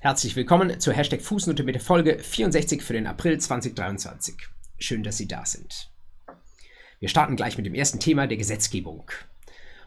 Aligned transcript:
Herzlich 0.00 0.36
willkommen 0.36 0.78
zur 0.78 0.94
Hashtag 0.94 1.22
Fußnote 1.22 1.64
mit 1.64 1.74
der 1.74 1.82
Folge 1.82 2.20
64 2.20 2.84
für 2.84 2.92
den 2.92 3.08
April 3.08 3.36
2023. 3.40 4.36
Schön, 4.78 5.02
dass 5.02 5.16
Sie 5.16 5.26
da 5.26 5.44
sind. 5.44 5.90
Wir 7.00 7.08
starten 7.08 7.34
gleich 7.34 7.56
mit 7.56 7.66
dem 7.66 7.74
ersten 7.74 7.98
Thema 7.98 8.28
der 8.28 8.36
Gesetzgebung. 8.36 9.10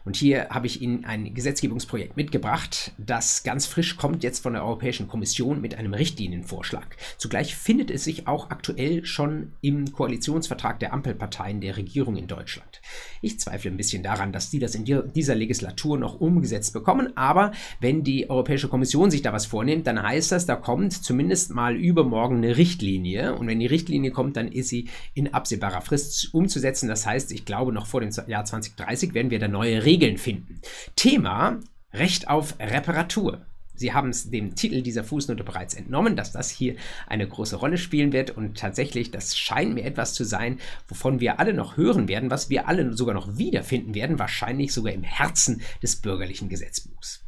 Und 0.04 0.16
hier 0.16 0.48
habe 0.50 0.66
ich 0.66 0.82
Ihnen 0.82 1.04
ein 1.04 1.32
Gesetzgebungsprojekt 1.32 2.16
mitgebracht, 2.16 2.92
das 2.98 3.44
ganz 3.44 3.66
frisch 3.66 3.96
kommt 3.96 4.24
jetzt 4.24 4.40
von 4.40 4.54
der 4.54 4.64
Europäischen 4.64 5.06
Kommission 5.06 5.60
mit 5.60 5.76
einem 5.76 5.94
Richtlinienvorschlag. 5.94 6.96
Zugleich 7.18 7.54
findet 7.54 7.90
es 7.90 8.04
sich 8.04 8.26
auch 8.26 8.50
aktuell 8.50 9.04
schon 9.04 9.52
im 9.60 9.92
Koalitionsvertrag 9.92 10.80
der 10.80 10.92
Ampelparteien 10.92 11.60
der 11.60 11.76
Regierung 11.76 12.16
in 12.16 12.26
Deutschland. 12.26 12.80
Ich 13.20 13.38
zweifle 13.38 13.70
ein 13.70 13.76
bisschen 13.76 14.02
daran, 14.02 14.32
dass 14.32 14.50
die 14.50 14.58
das 14.58 14.74
in 14.74 14.84
dieser 15.14 15.36
Legislatur 15.36 15.96
noch 15.98 16.20
umgesetzt 16.20 16.72
bekommen, 16.72 17.16
aber 17.16 17.52
wenn 17.80 18.02
die 18.02 18.28
Europäische 18.28 18.68
Kommission 18.68 19.10
sich 19.10 19.22
da 19.22 19.32
was 19.32 19.46
vornimmt, 19.46 19.86
dann 19.86 20.02
heißt 20.02 20.32
das, 20.32 20.46
da 20.46 20.56
kommt 20.56 20.92
zumindest 20.92 21.54
mal 21.54 21.76
übermorgen 21.76 22.38
eine 22.38 22.56
Richtlinie 22.56 23.34
und 23.36 23.46
wenn 23.46 23.60
die 23.60 23.66
Richtlinie 23.66 24.10
kommt, 24.10 24.36
dann 24.36 24.48
ist 24.48 24.68
sie 24.68 24.88
in 25.14 25.32
absehbarer 25.32 25.80
Frist 25.80 26.34
umzusetzen. 26.34 26.88
Das 26.88 27.06
heißt, 27.06 27.30
ich 27.30 27.44
glaube, 27.44 27.72
noch 27.72 27.86
vor 27.86 28.00
dem 28.00 28.10
Jahr 28.26 28.44
2030 28.44 29.14
werden 29.14 29.30
wir 29.30 29.38
da 29.38 29.46
neue 29.46 29.84
Regeln 29.84 29.91
Regeln 29.92 30.16
finden. 30.16 30.58
Thema 30.96 31.60
Recht 31.92 32.28
auf 32.28 32.58
Reparatur. 32.58 33.44
Sie 33.74 33.92
haben 33.92 34.08
es 34.08 34.30
dem 34.30 34.54
Titel 34.54 34.80
dieser 34.80 35.04
Fußnote 35.04 35.44
bereits 35.44 35.74
entnommen, 35.74 36.16
dass 36.16 36.32
das 36.32 36.48
hier 36.48 36.76
eine 37.06 37.28
große 37.28 37.56
Rolle 37.56 37.76
spielen 37.76 38.14
wird 38.14 38.30
und 38.30 38.56
tatsächlich, 38.56 39.10
das 39.10 39.36
scheint 39.36 39.74
mir 39.74 39.84
etwas 39.84 40.14
zu 40.14 40.24
sein, 40.24 40.60
wovon 40.88 41.20
wir 41.20 41.40
alle 41.40 41.52
noch 41.52 41.76
hören 41.76 42.08
werden, 42.08 42.30
was 42.30 42.48
wir 42.48 42.68
alle 42.68 42.96
sogar 42.96 43.14
noch 43.14 43.36
wiederfinden 43.36 43.94
werden, 43.94 44.18
wahrscheinlich 44.18 44.72
sogar 44.72 44.94
im 44.94 45.02
Herzen 45.02 45.60
des 45.82 45.96
bürgerlichen 45.96 46.48
Gesetzbuchs. 46.48 47.26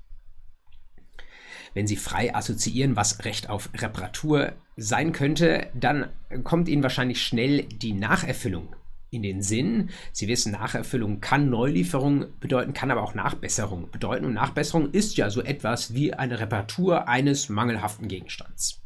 Wenn 1.74 1.86
Sie 1.86 1.96
frei 1.96 2.34
assoziieren, 2.34 2.96
was 2.96 3.26
Recht 3.26 3.50
auf 3.50 3.68
Reparatur 3.74 4.52
sein 4.76 5.12
könnte, 5.12 5.66
dann 5.74 6.08
kommt 6.44 6.68
Ihnen 6.68 6.82
wahrscheinlich 6.82 7.22
schnell 7.22 7.64
die 7.64 7.92
Nacherfüllung 7.92 8.74
in 9.14 9.22
den 9.22 9.42
Sinn. 9.42 9.90
Sie 10.12 10.28
wissen, 10.28 10.52
Nacherfüllung 10.52 11.20
kann 11.20 11.50
Neulieferung 11.50 12.26
bedeuten, 12.40 12.74
kann 12.74 12.90
aber 12.90 13.02
auch 13.02 13.14
Nachbesserung 13.14 13.90
bedeuten. 13.90 14.24
Und 14.26 14.34
Nachbesserung 14.34 14.90
ist 14.90 15.16
ja 15.16 15.30
so 15.30 15.42
etwas 15.42 15.94
wie 15.94 16.12
eine 16.12 16.40
Reparatur 16.40 17.08
eines 17.08 17.48
mangelhaften 17.48 18.08
Gegenstands. 18.08 18.82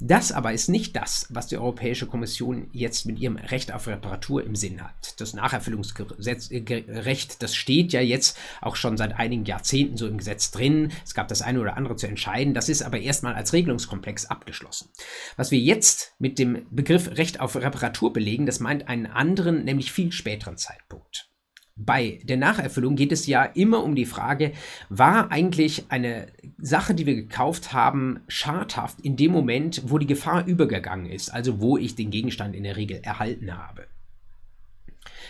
Das 0.00 0.30
aber 0.30 0.52
ist 0.52 0.68
nicht 0.68 0.94
das, 0.94 1.26
was 1.30 1.46
die 1.46 1.56
Europäische 1.56 2.06
Kommission 2.06 2.68
jetzt 2.72 3.06
mit 3.06 3.18
ihrem 3.18 3.36
Recht 3.36 3.72
auf 3.72 3.86
Reparatur 3.86 4.44
im 4.44 4.54
Sinn 4.54 4.82
hat. 4.82 5.18
Das 5.20 5.32
Nacherfüllungsrecht, 5.32 7.42
das 7.42 7.54
steht 7.54 7.94
ja 7.94 8.02
jetzt 8.02 8.38
auch 8.60 8.76
schon 8.76 8.98
seit 8.98 9.18
einigen 9.18 9.46
Jahrzehnten 9.46 9.96
so 9.96 10.06
im 10.06 10.18
Gesetz 10.18 10.50
drin. 10.50 10.92
Es 11.04 11.14
gab 11.14 11.28
das 11.28 11.40
eine 11.40 11.60
oder 11.60 11.78
andere 11.78 11.96
zu 11.96 12.06
entscheiden. 12.06 12.52
Das 12.52 12.68
ist 12.68 12.82
aber 12.82 13.00
erstmal 13.00 13.32
als 13.34 13.54
Regelungskomplex 13.54 14.26
abgeschlossen. 14.26 14.90
Was 15.36 15.50
wir 15.50 15.60
jetzt 15.60 16.12
mit 16.18 16.38
dem 16.38 16.66
Begriff 16.70 17.16
Recht 17.16 17.40
auf 17.40 17.56
Reparatur 17.56 18.12
belegen, 18.12 18.44
das 18.44 18.60
meint 18.60 18.88
einen 18.88 19.06
anderen, 19.06 19.64
nämlich 19.64 19.92
viel 19.92 20.12
späteren 20.12 20.58
Zeitpunkt. 20.58 21.30
Bei 21.78 22.20
der 22.24 22.38
Nacherfüllung 22.38 22.96
geht 22.96 23.12
es 23.12 23.26
ja 23.26 23.44
immer 23.44 23.84
um 23.84 23.94
die 23.94 24.06
Frage, 24.06 24.52
war 24.88 25.30
eigentlich 25.30 25.84
eine 25.90 26.28
Sache, 26.56 26.94
die 26.94 27.04
wir 27.04 27.14
gekauft 27.14 27.74
haben, 27.74 28.20
schadhaft 28.28 29.02
in 29.02 29.16
dem 29.16 29.32
Moment, 29.32 29.82
wo 29.84 29.98
die 29.98 30.06
Gefahr 30.06 30.46
übergegangen 30.46 31.04
ist, 31.04 31.28
also 31.28 31.60
wo 31.60 31.76
ich 31.76 31.94
den 31.94 32.10
Gegenstand 32.10 32.56
in 32.56 32.64
der 32.64 32.76
Regel 32.76 33.00
erhalten 33.02 33.58
habe. 33.58 33.86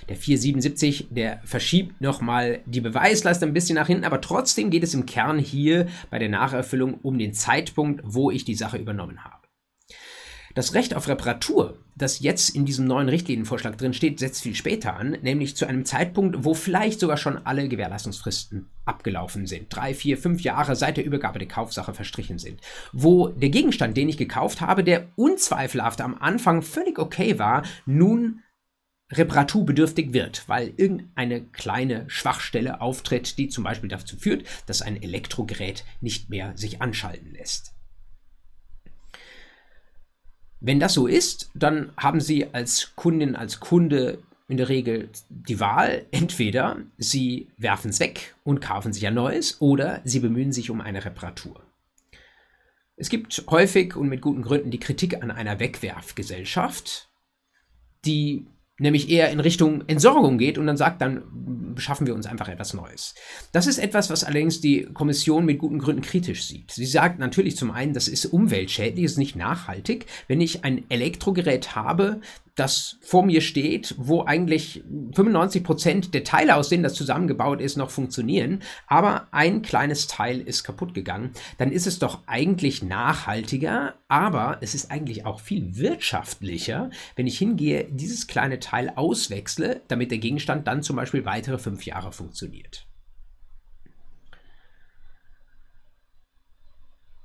Der 0.09 0.17
477, 0.17 1.09
der 1.11 1.41
verschiebt 1.45 2.01
nochmal 2.01 2.61
die 2.65 2.81
Beweislast 2.81 3.43
ein 3.43 3.53
bisschen 3.53 3.75
nach 3.75 3.89
hinten, 3.89 4.05
aber 4.05 4.21
trotzdem 4.21 4.71
geht 4.71 4.85
es 4.85 4.95
im 4.95 5.05
Kern 5.05 5.41
hier 5.41 5.89
bei 6.11 6.21
der 6.21 6.29
Nacherfüllung 6.29 6.95
um 7.03 7.19
den 7.19 7.35
Zeitpunkt, 7.35 8.03
wo 8.05 8.31
ich 8.31 8.45
die 8.45 8.55
Sache 8.55 8.79
übernommen 8.79 9.25
habe. 9.25 9.36
Das 10.57 10.73
Recht 10.73 10.97
auf 10.97 11.07
Reparatur, 11.07 11.77
das 11.97 12.21
jetzt 12.21 12.49
in 12.49 12.65
diesem 12.65 12.87
neuen 12.87 13.11
Richtlinienvorschlag 13.11 13.77
drin 13.77 13.93
steht, 13.93 14.19
setzt 14.19 14.43
viel 14.43 14.55
später 14.55 14.97
an, 14.97 15.11
nämlich 15.21 15.55
zu 15.55 15.67
einem 15.67 15.85
Zeitpunkt, 15.85 16.47
wo 16.47 16.55
vielleicht 16.55 16.99
sogar 16.99 17.19
schon 17.19 17.37
alle 17.45 17.69
Gewährleistungsfristen 17.69 18.67
abgelaufen 18.87 19.47
sind. 19.47 19.67
Drei, 19.69 19.93
vier, 19.93 20.17
fünf 20.17 20.41
Jahre 20.41 20.75
seit 20.75 20.97
der 20.97 21.05
Übergabe 21.05 21.39
der 21.39 21.47
Kaufsache 21.47 21.93
verstrichen 21.93 22.39
sind. 22.39 22.63
Wo 22.95 23.29
der 23.29 23.51
Gegenstand, 23.51 23.99
den 23.99 24.09
ich 24.09 24.17
gekauft 24.17 24.63
habe, 24.63 24.83
der 24.83 25.09
unzweifelhaft 25.17 26.01
am 26.01 26.15
Anfang 26.19 26.63
völlig 26.63 26.99
okay 26.99 27.39
war, 27.39 27.63
nun 27.85 28.41
reparaturbedürftig 29.13 30.15
wird, 30.15 30.49
weil 30.49 30.73
irgendeine 30.79 31.43
kleine 31.43 32.09
Schwachstelle 32.09 32.81
auftritt, 32.81 33.37
die 33.37 33.49
zum 33.49 33.63
Beispiel 33.63 33.91
dazu 33.91 34.17
führt, 34.17 34.47
dass 34.65 34.81
ein 34.81 35.03
Elektrogerät 35.03 35.85
nicht 36.01 36.31
mehr 36.31 36.57
sich 36.57 36.81
anschalten 36.81 37.35
lässt. 37.35 37.76
Wenn 40.61 40.81
das 40.81 40.95
so 40.95 41.07
ist, 41.07 41.51
dann 41.55 41.93
haben 41.97 42.21
Sie 42.21 42.53
als 42.53 42.95
Kundin, 42.97 43.37
als 43.37 43.61
Kunde 43.61 44.19
in 44.49 44.57
der 44.57 44.69
Regel 44.69 45.11
die 45.29 45.61
Wahl, 45.61 46.07
entweder 46.11 46.79
Sie 46.99 47.49
werfen 47.57 47.91
es 47.91 48.01
weg 48.01 48.35
und 48.45 48.61
kaufen 48.61 48.93
sich 48.93 49.07
ein 49.07 49.15
neues 49.15 49.61
oder 49.61 50.01
Sie 50.05 50.21
bemühen 50.21 50.53
sich 50.53 50.71
um 50.71 50.81
eine 50.81 51.05
Reparatur. 51.05 51.61
Es 52.97 53.11
gibt 53.11 53.45
häufig 53.51 53.95
und 53.97 54.09
mit 54.09 54.23
guten 54.23 54.43
Gründen 54.43 54.71
die 54.71 54.81
Kritik 54.81 55.23
an 55.23 55.31
einer 55.31 55.61
Wegwerfgesellschaft, 55.61 57.11
die 58.07 58.47
nämlich 58.79 59.09
eher 59.11 59.31
in 59.31 59.41
Richtung 59.41 59.85
Entsorgung 59.87 60.39
geht 60.39 60.59
und 60.59 60.67
dann 60.67 60.77
sagt, 60.77 61.01
dann 61.01 61.23
beschaffen 61.75 62.07
wir 62.07 62.15
uns 62.15 62.27
einfach 62.27 62.49
etwas 62.49 62.75
Neues. 62.75 63.15
Das 63.53 63.67
ist 63.67 63.79
etwas, 63.79 64.11
was 64.11 64.25
allerdings 64.25 64.61
die 64.61 64.83
Kommission 64.93 65.45
mit 65.45 65.59
guten 65.59 65.79
Gründen 65.79 66.03
kritisch 66.03 66.45
sieht. 66.45 66.71
Sie 66.73 66.87
sagt 66.87 67.19
natürlich 67.19 67.57
zum 67.57 67.71
einen, 67.71 67.93
das 67.93 68.09
ist 68.09 68.27
umweltschädlich, 68.27 69.05
ist 69.05 69.19
nicht 69.19 69.37
nachhaltig. 69.37 70.07
Wenn 70.29 70.41
ich 70.41 70.65
ein 70.65 70.85
Elektrogerät 70.91 71.77
habe, 71.77 72.21
das 72.57 72.99
vor 73.03 73.25
mir 73.25 73.43
steht, 73.43 73.95
wo 73.99 74.25
eigentlich 74.25 74.83
95 75.13 75.63
Prozent 75.63 76.15
der 76.15 76.25
Teile, 76.25 76.57
aus 76.57 76.71
denen 76.71 76.83
das 76.83 76.95
zusammengebaut 76.95 77.61
ist, 77.61 77.77
noch 77.77 77.91
funktionieren, 77.91 78.63
aber 78.87 79.29
ein 79.31 79.63
kleines 79.63 80.07
Teil 80.07 80.41
ist 80.41 80.65
kaputt 80.65 80.95
gegangen, 80.95 81.31
dann 81.59 81.71
ist 81.71 81.87
es 81.87 81.99
doch 81.99 82.23
eigentlich 82.27 82.83
nachhaltiger, 82.83 83.95
aber 84.09 84.59
es 84.63 84.75
ist 84.75 84.91
eigentlich 84.91 85.27
auch 85.27 85.41
viel 85.41 85.77
wirtschaftlicher, 85.77 86.91
wenn 87.15 87.27
ich 87.27 87.39
hingehe, 87.39 87.87
dieses 87.91 88.27
kleine 88.27 88.59
Teil 88.59 88.91
auswechsle, 88.97 89.83
damit 89.89 90.11
der 90.11 90.19
Gegenstand 90.19 90.67
dann 90.67 90.83
zum 90.83 90.97
Beispiel 90.97 91.27
weitere 91.27 91.59
fünf 91.59 91.85
Jahre 91.85 92.11
funktioniert. 92.11 92.87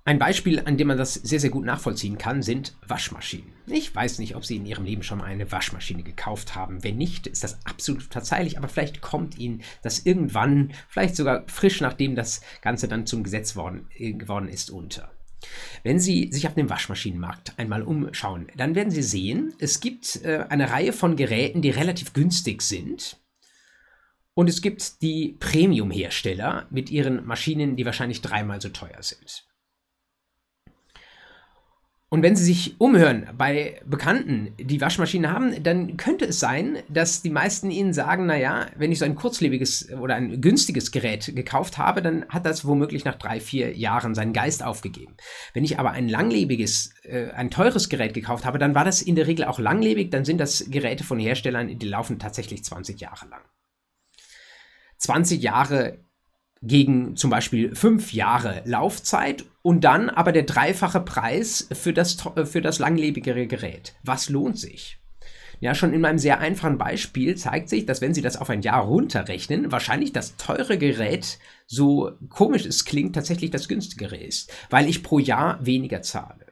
Ein 0.04 0.18
Beispiel, 0.18 0.60
an 0.60 0.78
dem 0.78 0.88
man 0.88 0.98
das 0.98 1.14
sehr, 1.14 1.40
sehr 1.40 1.52
gut 1.52 1.64
nachvollziehen 1.64 2.18
kann, 2.18 2.42
sind 2.42 2.76
Waschmaschinen. 2.88 3.54
Ich 3.68 3.94
weiß 3.94 4.18
nicht, 4.18 4.36
ob 4.36 4.44
Sie 4.44 4.56
in 4.56 4.66
Ihrem 4.66 4.84
Leben 4.84 5.04
schon 5.04 5.20
mal 5.20 5.26
eine 5.26 5.52
Waschmaschine 5.52 6.02
gekauft 6.02 6.56
haben. 6.56 6.84
Wenn 6.84 6.98
nicht, 6.98 7.28
ist 7.28 7.44
das 7.44 7.64
absolut 7.68 8.02
verzeihlich, 8.04 8.58
aber 8.58 8.68
vielleicht 8.68 9.02
kommt 9.02 9.38
Ihnen 9.38 9.62
das 9.84 10.00
irgendwann, 10.00 10.74
vielleicht 10.90 11.16
sogar 11.16 11.44
frisch 11.48 11.82
nachdem 11.82 12.16
das 12.16 12.42
Ganze 12.62 12.88
dann 12.88 13.06
zum 13.06 13.24
Gesetz 13.24 13.56
worden, 13.56 13.90
äh, 13.96 14.14
geworden 14.14 14.48
ist, 14.48 14.72
unter. 14.72 15.12
Wenn 15.84 16.00
Sie 16.00 16.32
sich 16.32 16.48
auf 16.48 16.56
dem 16.56 16.70
Waschmaschinenmarkt 16.70 17.54
einmal 17.58 17.84
umschauen, 17.84 18.48
dann 18.58 18.74
werden 18.74 18.92
Sie 18.92 19.04
sehen, 19.04 19.54
es 19.60 19.82
gibt 19.82 20.24
äh, 20.24 20.46
eine 20.50 20.72
Reihe 20.72 20.94
von 20.94 21.16
Geräten, 21.16 21.62
die 21.62 21.70
relativ 21.70 22.14
günstig 22.14 22.64
sind. 22.64 23.18
Und 24.34 24.50
es 24.50 24.64
gibt 24.64 25.04
die 25.04 25.36
Premium-Hersteller 25.40 26.66
mit 26.72 26.90
ihren 26.90 27.24
Maschinen, 27.26 27.76
die 27.76 27.86
wahrscheinlich 27.86 28.22
dreimal 28.22 28.62
so 28.62 28.70
teuer 28.70 29.04
sind. 29.04 29.46
Und 32.14 32.24
wenn 32.24 32.36
Sie 32.36 32.44
sich 32.44 32.76
umhören 32.78 33.30
bei 33.38 33.80
Bekannten, 33.86 34.54
die 34.60 34.82
Waschmaschinen 34.82 35.32
haben, 35.32 35.64
dann 35.64 35.96
könnte 35.96 36.26
es 36.26 36.42
sein, 36.42 36.80
dass 36.90 37.22
die 37.22 37.30
meisten 37.30 37.72
Ihnen 37.72 37.94
sagen, 37.94 38.26
naja, 38.26 38.66
wenn 38.76 38.92
ich 38.92 39.00
so 39.00 39.06
ein 39.06 39.16
kurzlebiges 39.16 39.94
oder 39.94 40.16
ein 40.16 40.42
günstiges 40.42 40.92
Gerät 40.92 41.34
gekauft 41.34 41.78
habe, 41.78 42.02
dann 42.02 42.26
hat 42.28 42.46
das 42.46 42.66
womöglich 42.66 43.06
nach 43.06 43.16
drei, 43.16 43.40
vier 43.40 43.78
Jahren 43.78 44.14
seinen 44.14 44.34
Geist 44.34 44.62
aufgegeben. 44.62 45.16
Wenn 45.54 45.64
ich 45.64 45.80
aber 45.80 45.92
ein 45.92 46.10
langlebiges, 46.10 46.94
äh, 47.04 47.30
ein 47.30 47.50
teures 47.50 47.88
Gerät 47.88 48.14
gekauft 48.14 48.44
habe, 48.44 48.60
dann 48.60 48.76
war 48.76 48.84
das 48.84 49.02
in 49.02 49.16
der 49.16 49.28
Regel 49.28 49.46
auch 49.46 49.60
langlebig, 49.60 50.12
dann 50.12 50.26
sind 50.26 50.40
das 50.40 50.66
Geräte 50.70 51.06
von 51.06 51.18
Herstellern, 51.18 51.80
die 51.80 51.88
laufen 51.88 52.20
tatsächlich 52.20 52.62
20 52.66 53.00
Jahre 53.00 53.30
lang. 53.30 53.42
20 54.98 55.42
Jahre 55.42 56.04
gegen 56.62 57.16
zum 57.16 57.30
Beispiel 57.30 57.74
fünf 57.74 58.12
Jahre 58.12 58.64
Laufzeit 58.66 59.46
und 59.62 59.84
dann 59.84 60.10
aber 60.10 60.32
der 60.32 60.44
dreifache 60.44 61.02
Preis 61.02 61.68
für 61.72 61.94
das, 61.94 62.18
für 62.46 62.62
das 62.62 62.80
langlebigere 62.80 63.48
Gerät. 63.48 63.94
Was 64.04 64.30
lohnt 64.30 64.58
sich? 64.58 64.98
Ja, 65.60 65.76
schon 65.76 65.94
in 65.94 66.02
meinem 66.02 66.18
sehr 66.18 66.40
einfachen 66.40 66.80
Beispiel 66.80 67.38
zeigt 67.38 67.70
sich, 67.70 67.86
dass 67.86 68.02
wenn 68.02 68.16
Sie 68.16 68.24
das 68.24 68.36
auf 68.36 68.50
ein 68.50 68.64
Jahr 68.64 68.84
runterrechnen, 68.84 69.72
wahrscheinlich 69.72 70.12
das 70.12 70.36
teure 70.36 70.80
Gerät, 70.80 71.38
so 71.68 72.14
komisch 72.30 72.66
es 72.66 72.84
klingt, 72.84 73.14
tatsächlich 73.14 73.52
das 73.52 73.68
günstigere 73.68 74.18
ist, 74.18 74.52
weil 74.72 74.90
ich 74.90 75.04
pro 75.04 75.20
Jahr 75.20 75.64
weniger 75.64 76.02
zahle. 76.02 76.48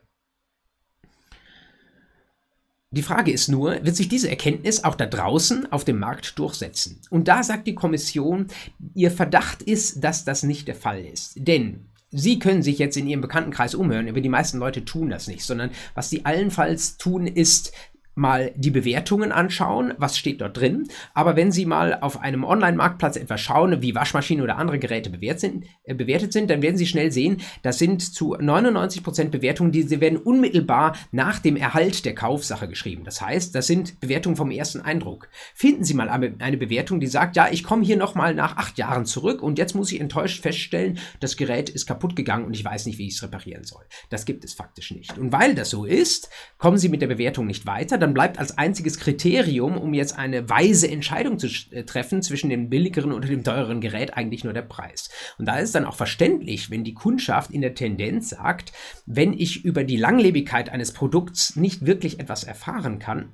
Die 2.91 3.03
Frage 3.03 3.31
ist 3.31 3.49
nur, 3.49 3.83
wird 3.83 3.95
sich 3.95 4.09
diese 4.09 4.29
Erkenntnis 4.29 4.83
auch 4.83 4.95
da 4.95 5.07
draußen 5.07 5.71
auf 5.71 5.85
dem 5.85 5.99
Markt 5.99 6.37
durchsetzen? 6.37 7.01
Und 7.09 7.27
da 7.27 7.41
sagt 7.43 7.65
die 7.67 7.75
Kommission, 7.75 8.47
ihr 8.93 9.11
Verdacht 9.11 9.63
ist, 9.63 10.03
dass 10.03 10.25
das 10.25 10.43
nicht 10.43 10.67
der 10.67 10.75
Fall 10.75 11.03
ist. 11.03 11.33
Denn 11.35 11.88
Sie 12.11 12.39
können 12.39 12.63
sich 12.63 12.79
jetzt 12.79 12.97
in 12.97 13.07
Ihrem 13.07 13.21
Bekanntenkreis 13.21 13.75
umhören, 13.75 14.09
aber 14.09 14.21
die 14.21 14.29
meisten 14.29 14.57
Leute 14.57 14.83
tun 14.83 15.09
das 15.09 15.27
nicht, 15.27 15.43
sondern 15.43 15.69
was 15.93 16.09
Sie 16.09 16.25
allenfalls 16.25 16.97
tun, 16.97 17.27
ist 17.27 17.71
mal 18.19 18.51
die 18.55 18.69
Bewertungen 18.69 19.31
anschauen, 19.31 19.93
was 19.97 20.17
steht 20.17 20.41
dort 20.41 20.57
drin. 20.57 20.87
Aber 21.13 21.35
wenn 21.35 21.51
Sie 21.51 21.65
mal 21.65 21.97
auf 22.01 22.19
einem 22.19 22.43
Online-Marktplatz 22.43 23.15
etwas 23.15 23.41
schauen, 23.41 23.81
wie 23.81 23.95
Waschmaschinen 23.95 24.43
oder 24.43 24.57
andere 24.57 24.77
Geräte 24.77 25.09
bewährt 25.09 25.39
sind, 25.39 25.65
äh, 25.83 25.95
bewertet 25.95 26.33
sind, 26.33 26.49
dann 26.49 26.61
werden 26.61 26.77
Sie 26.77 26.85
schnell 26.85 27.11
sehen, 27.11 27.37
das 27.63 27.79
sind 27.79 28.01
zu 28.01 28.35
99% 28.35 29.29
Bewertungen, 29.29 29.71
die 29.71 30.01
werden 30.01 30.17
unmittelbar 30.17 30.95
nach 31.11 31.39
dem 31.39 31.55
Erhalt 31.55 32.05
der 32.05 32.13
Kaufsache 32.13 32.67
geschrieben. 32.67 33.03
Das 33.05 33.21
heißt, 33.21 33.55
das 33.55 33.67
sind 33.67 33.99
Bewertungen 34.01 34.35
vom 34.35 34.51
ersten 34.51 34.81
Eindruck. 34.81 35.29
Finden 35.55 35.83
Sie 35.83 35.93
mal 35.93 36.09
eine 36.09 36.57
Bewertung, 36.57 36.99
die 36.99 37.07
sagt, 37.07 37.37
ja, 37.37 37.47
ich 37.49 37.63
komme 37.63 37.85
hier 37.85 37.97
nochmal 37.97 38.35
nach 38.35 38.57
acht 38.57 38.77
Jahren 38.77 39.05
zurück 39.05 39.41
und 39.41 39.57
jetzt 39.57 39.75
muss 39.75 39.91
ich 39.91 40.01
enttäuscht 40.01 40.43
feststellen, 40.43 40.99
das 41.21 41.37
Gerät 41.37 41.69
ist 41.69 41.85
kaputt 41.85 42.15
gegangen 42.15 42.45
und 42.45 42.53
ich 42.53 42.65
weiß 42.65 42.85
nicht, 42.85 42.97
wie 42.97 43.07
ich 43.07 43.15
es 43.15 43.23
reparieren 43.23 43.63
soll. 43.63 43.83
Das 44.09 44.25
gibt 44.25 44.43
es 44.43 44.53
faktisch 44.53 44.91
nicht. 44.91 45.17
Und 45.17 45.31
weil 45.31 45.55
das 45.55 45.69
so 45.69 45.85
ist, 45.85 46.29
kommen 46.57 46.77
Sie 46.77 46.89
mit 46.89 47.01
der 47.01 47.07
Bewertung 47.07 47.47
nicht 47.47 47.65
weiter. 47.65 47.97
Dann 47.97 48.08
dann 48.09 48.15
bleibt 48.15 48.39
als 48.39 48.57
einziges 48.57 48.97
Kriterium, 48.97 49.77
um 49.77 49.93
jetzt 49.93 50.17
eine 50.17 50.49
weise 50.49 50.89
Entscheidung 50.89 51.37
zu 51.37 51.47
äh, 51.69 51.83
treffen 51.83 52.23
zwischen 52.23 52.49
dem 52.49 52.69
billigeren 52.69 53.11
und 53.11 53.27
dem 53.27 53.43
teureren 53.43 53.81
Gerät, 53.81 54.17
eigentlich 54.17 54.43
nur 54.43 54.53
der 54.53 54.63
Preis. 54.63 55.09
Und 55.37 55.45
da 55.45 55.59
ist 55.59 55.75
dann 55.75 55.85
auch 55.85 55.95
verständlich, 55.95 56.71
wenn 56.71 56.83
die 56.83 56.95
Kundschaft 56.95 57.51
in 57.51 57.61
der 57.61 57.75
Tendenz 57.75 58.29
sagt, 58.29 58.73
wenn 59.05 59.33
ich 59.33 59.63
über 59.63 59.83
die 59.83 59.97
Langlebigkeit 59.97 60.69
eines 60.69 60.91
Produkts 60.91 61.55
nicht 61.55 61.85
wirklich 61.85 62.19
etwas 62.19 62.43
erfahren 62.43 62.97
kann, 62.97 63.33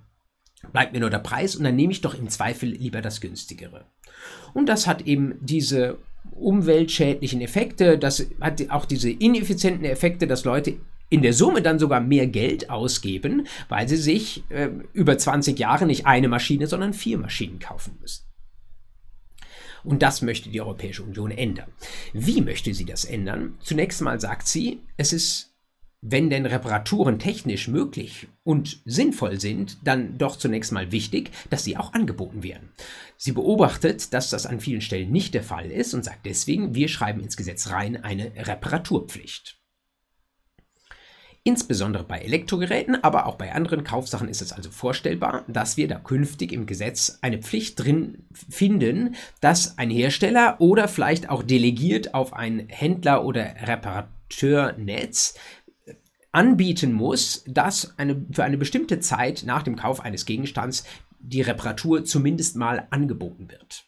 bleibt 0.74 0.92
mir 0.92 1.00
nur 1.00 1.10
der 1.10 1.20
Preis 1.20 1.56
und 1.56 1.64
dann 1.64 1.76
nehme 1.76 1.94
ich 1.94 2.02
doch 2.02 2.16
im 2.16 2.28
Zweifel 2.28 2.70
lieber 2.70 3.02
das 3.02 3.22
günstigere. 3.22 3.86
Und 4.54 4.68
das 4.68 4.88
hat 4.88 5.04
eben 5.04 5.36
diese 5.40 6.00
umweltschädlichen 6.32 7.40
Effekte, 7.40 7.98
das 7.98 8.28
hat 8.42 8.70
auch 8.70 8.86
diese 8.86 9.10
ineffizienten 9.10 9.86
Effekte, 9.86 10.28
dass 10.28 10.44
Leute 10.44 10.78
in 11.16 11.22
der 11.22 11.32
Summe 11.32 11.62
dann 11.62 11.80
sogar 11.80 12.02
mehr 12.02 12.28
Geld 12.28 12.70
ausgeben, 12.70 13.48
weil 13.70 13.88
sie 13.88 13.96
sich 13.96 14.44
äh, 14.50 14.68
über 14.92 15.18
20 15.18 15.58
Jahre 15.58 15.86
nicht 15.86 16.06
eine 16.06 16.28
Maschine, 16.28 16.68
sondern 16.68 16.94
vier 16.94 17.18
Maschinen 17.18 17.60
kaufen 17.60 17.98
müssen. 18.02 18.26
Und 19.86 20.02
das 20.02 20.22
möchte 20.22 20.50
die 20.50 20.60
Europäische 20.60 21.04
Union 21.04 21.32
ändern. 21.32 21.70
Wie 22.12 22.42
möchte 22.42 22.74
sie 22.74 22.84
das 22.84 23.06
ändern? 23.06 23.58
Zunächst 23.62 24.02
mal 24.02 24.20
sagt 24.20 24.46
sie, 24.46 24.82
es 24.98 25.14
ist, 25.14 25.56
wenn 26.02 26.30
denn 26.30 26.46
Reparaturen 26.46 27.18
technisch 27.18 27.70
möglich 27.70 28.28
und 28.44 28.82
sinnvoll 28.84 29.40
sind, 29.40 29.78
dann 29.86 30.18
doch 30.18 30.36
zunächst 30.36 30.74
mal 30.74 30.92
wichtig, 30.92 31.32
dass 31.50 31.64
sie 31.64 31.78
auch 31.78 31.94
angeboten 31.94 32.44
werden. 32.44 32.74
Sie 33.16 33.32
beobachtet, 33.32 34.14
dass 34.14 34.32
das 34.32 34.46
an 34.46 34.60
vielen 34.60 34.82
Stellen 34.82 35.14
nicht 35.14 35.34
der 35.34 35.44
Fall 35.44 35.72
ist 35.72 35.94
und 35.94 36.04
sagt 36.04 36.26
deswegen, 36.26 36.76
wir 36.76 36.90
schreiben 36.90 37.22
ins 37.22 37.38
Gesetz 37.38 37.70
rein 37.70 38.04
eine 38.04 38.34
Reparaturpflicht. 38.36 39.62
Insbesondere 41.48 42.04
bei 42.04 42.22
Elektrogeräten, 42.22 43.04
aber 43.04 43.28
auch 43.28 43.36
bei 43.36 43.54
anderen 43.54 43.84
Kaufsachen 43.84 44.30
ist 44.30 44.42
es 44.42 44.52
also 44.52 44.72
vorstellbar, 44.72 45.46
dass 45.48 45.78
wir 45.78 45.88
da 45.88 46.00
künftig 46.00 46.52
im 46.52 46.66
Gesetz 46.66 47.20
eine 47.22 47.38
Pflicht 47.38 47.80
drin 47.80 48.26
finden, 48.50 49.14
dass 49.42 49.78
ein 49.78 49.92
Hersteller 49.92 50.56
oder 50.58 50.88
vielleicht 50.88 51.30
auch 51.30 51.44
delegiert 51.44 52.16
auf 52.16 52.34
ein 52.34 52.68
Händler- 52.68 53.24
oder 53.24 53.44
Reparateurnetz 53.62 55.36
anbieten 56.32 56.94
muss, 56.94 57.44
dass 57.48 57.96
eine, 58.00 58.26
für 58.32 58.44
eine 58.44 58.58
bestimmte 58.58 59.00
Zeit 59.00 59.44
nach 59.46 59.62
dem 59.62 59.76
Kauf 59.76 60.00
eines 60.00 60.26
Gegenstands 60.26 60.84
die 61.20 61.42
Reparatur 61.42 62.06
zumindest 62.06 62.56
mal 62.56 62.88
angeboten 62.90 63.52
wird. 63.52 63.85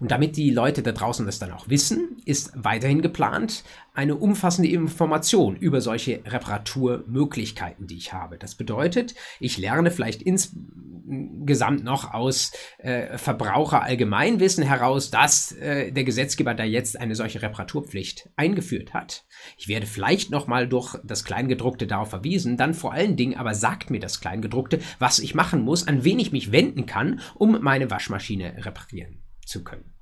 Und 0.00 0.10
damit 0.10 0.36
die 0.36 0.50
Leute 0.50 0.82
da 0.82 0.92
draußen 0.92 1.26
das 1.26 1.38
dann 1.38 1.52
auch 1.52 1.68
wissen, 1.68 2.20
ist 2.24 2.52
weiterhin 2.54 3.02
geplant 3.02 3.64
eine 3.96 4.14
umfassende 4.14 4.70
Information 4.70 5.56
über 5.56 5.80
solche 5.80 6.20
Reparaturmöglichkeiten, 6.26 7.86
die 7.86 7.96
ich 7.96 8.12
habe. 8.12 8.36
Das 8.36 8.54
bedeutet, 8.54 9.14
ich 9.40 9.56
lerne 9.56 9.90
vielleicht 9.90 10.20
insgesamt 10.20 11.82
noch 11.82 12.12
aus 12.12 12.52
äh, 12.78 13.16
Verbraucherallgemeinwissen 13.16 14.64
heraus, 14.64 15.10
dass 15.10 15.52
äh, 15.52 15.92
der 15.92 16.04
Gesetzgeber 16.04 16.52
da 16.52 16.64
jetzt 16.64 17.00
eine 17.00 17.14
solche 17.14 17.40
Reparaturpflicht 17.40 18.28
eingeführt 18.36 18.92
hat. 18.92 19.24
Ich 19.56 19.66
werde 19.66 19.86
vielleicht 19.86 20.30
noch 20.30 20.46
mal 20.46 20.68
durch 20.68 20.96
das 21.02 21.24
Kleingedruckte 21.24 21.86
darauf 21.86 22.10
verwiesen, 22.10 22.58
dann 22.58 22.74
vor 22.74 22.92
allen 22.92 23.16
Dingen 23.16 23.38
aber 23.38 23.54
sagt 23.54 23.88
mir 23.88 24.00
das 24.00 24.20
Kleingedruckte, 24.20 24.80
was 24.98 25.18
ich 25.20 25.34
machen 25.34 25.62
muss, 25.62 25.88
an 25.88 26.04
wen 26.04 26.18
ich 26.18 26.32
mich 26.32 26.52
wenden 26.52 26.84
kann, 26.84 27.20
um 27.34 27.62
meine 27.62 27.90
Waschmaschine 27.90 28.64
reparieren 28.66 29.25
zu 29.46 29.64
können. 29.64 29.96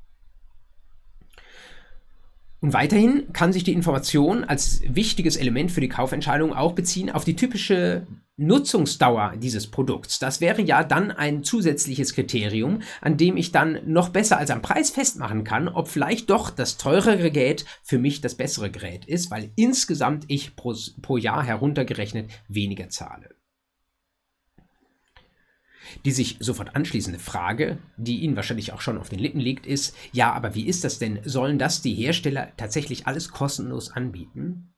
Und 2.65 2.73
weiterhin 2.73 3.31
kann 3.35 3.53
sich 3.53 3.63
die 3.63 3.75
Information 3.75 4.43
als 4.43 4.81
wichtiges 4.89 5.37
Element 5.37 5.71
für 5.71 5.83
die 5.83 5.91
Kaufentscheidung 5.91 6.55
auch 6.55 6.73
beziehen 6.73 7.11
auf 7.11 7.25
die 7.25 7.37
typische 7.37 8.07
Nutzungsdauer 8.37 9.35
dieses 9.37 9.71
Produkts. 9.71 10.19
Das 10.19 10.41
wäre 10.41 10.63
ja 10.63 10.83
dann 10.83 11.11
ein 11.11 11.45
zusätzliches 11.45 12.15
Kriterium, 12.15 12.81
an 13.03 13.19
dem 13.19 13.37
ich 13.37 13.53
dann 13.53 13.81
noch 13.85 14.09
besser 14.09 14.39
als 14.39 14.51
am 14.51 14.63
Preis 14.63 14.89
festmachen 14.89 15.45
kann, 15.45 15.69
ob 15.69 15.89
vielleicht 15.89 16.31
doch 16.31 16.49
das 16.49 16.79
teurere 16.79 17.31
Gerät 17.31 17.67
für 17.83 17.99
mich 17.99 18.23
das 18.23 18.35
bessere 18.35 18.71
Gerät 18.71 19.05
ist, 19.05 19.31
weil 19.31 19.51
insgesamt 19.57 20.25
ich 20.29 20.57
pro, 20.57 20.75
pro 21.03 21.19
Jahr 21.19 21.45
heruntergerechnet 21.45 22.31
weniger 22.49 22.89
zahle. 22.89 23.29
Die 26.05 26.13
sich 26.13 26.37
sofort 26.41 26.75
anschließende 26.77 27.19
Frage, 27.19 27.79
die 27.97 28.21
Ihnen 28.21 28.37
wahrscheinlich 28.37 28.73
auch 28.73 28.81
schon 28.81 28.99
auf 28.99 29.09
den 29.09 29.19
Lippen 29.19 29.41
liegt, 29.41 29.67
ist, 29.67 29.97
ja, 30.13 30.33
aber 30.33 30.55
wie 30.55 30.67
ist 30.67 30.85
das 30.85 30.99
denn? 30.99 31.21
Sollen 31.25 31.59
das 31.59 31.83
die 31.83 31.95
Hersteller 31.95 32.53
tatsächlich 32.57 33.07
alles 33.07 33.31
kostenlos 33.31 33.91
anbieten? 33.91 34.74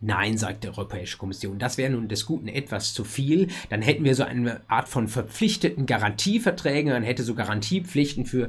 Nein, 0.00 0.38
sagt 0.38 0.64
die 0.64 0.68
Europäische 0.68 1.18
Kommission, 1.18 1.58
das 1.58 1.78
wäre 1.78 1.90
nun 1.90 2.08
des 2.08 2.26
Guten 2.26 2.48
etwas 2.48 2.94
zu 2.94 3.04
viel. 3.04 3.48
Dann 3.70 3.82
hätten 3.82 4.04
wir 4.04 4.14
so 4.14 4.22
eine 4.22 4.60
Art 4.68 4.88
von 4.88 5.08
verpflichteten 5.08 5.86
Garantieverträgen, 5.86 6.92
man 6.92 7.02
hätte 7.02 7.22
so 7.22 7.34
Garantiepflichten 7.34 8.26
für 8.26 8.48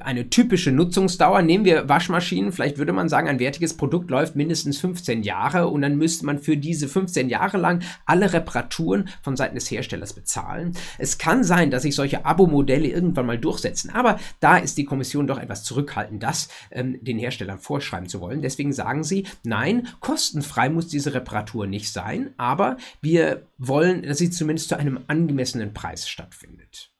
eine 0.00 0.30
typische 0.30 0.72
Nutzungsdauer. 0.72 1.42
Nehmen 1.42 1.64
wir 1.64 1.88
Waschmaschinen, 1.88 2.52
vielleicht 2.52 2.78
würde 2.78 2.92
man 2.92 3.08
sagen, 3.08 3.28
ein 3.28 3.38
wertiges 3.38 3.74
Produkt 3.74 4.10
läuft 4.10 4.36
mindestens 4.36 4.78
15 4.78 5.22
Jahre 5.22 5.68
und 5.68 5.82
dann 5.82 5.96
müsste 5.96 6.26
man 6.26 6.38
für 6.38 6.56
diese 6.56 6.88
15 6.88 7.28
Jahre 7.28 7.58
lang 7.58 7.82
alle 8.06 8.32
Reparaturen 8.32 9.08
von 9.22 9.36
Seiten 9.36 9.54
des 9.54 9.70
Herstellers 9.70 10.12
bezahlen. 10.12 10.74
Es 10.98 11.18
kann 11.18 11.44
sein, 11.44 11.70
dass 11.70 11.82
sich 11.82 11.94
solche 11.94 12.24
Abo-Modelle 12.24 12.88
irgendwann 12.88 13.26
mal 13.26 13.38
durchsetzen, 13.38 13.90
aber 13.90 14.18
da 14.40 14.56
ist 14.56 14.78
die 14.78 14.84
Kommission 14.84 15.26
doch 15.26 15.38
etwas 15.38 15.64
zurückhaltend, 15.64 16.22
das 16.22 16.48
ähm, 16.70 17.02
den 17.02 17.18
Herstellern 17.18 17.58
vorschreiben 17.58 18.08
zu 18.08 18.20
wollen. 18.20 18.42
Deswegen 18.42 18.72
sagen 18.72 19.04
sie, 19.04 19.26
nein, 19.44 19.88
kostenfrei 20.00 20.61
frei 20.62 20.68
muss 20.68 20.86
diese 20.86 21.12
Reparatur 21.12 21.66
nicht 21.66 21.92
sein, 21.92 22.34
aber 22.36 22.76
wir 23.00 23.48
wollen, 23.58 24.02
dass 24.02 24.18
sie 24.18 24.30
zumindest 24.30 24.68
zu 24.68 24.78
einem 24.78 25.00
angemessenen 25.08 25.74
Preis 25.74 26.08
stattfindet. 26.08 26.92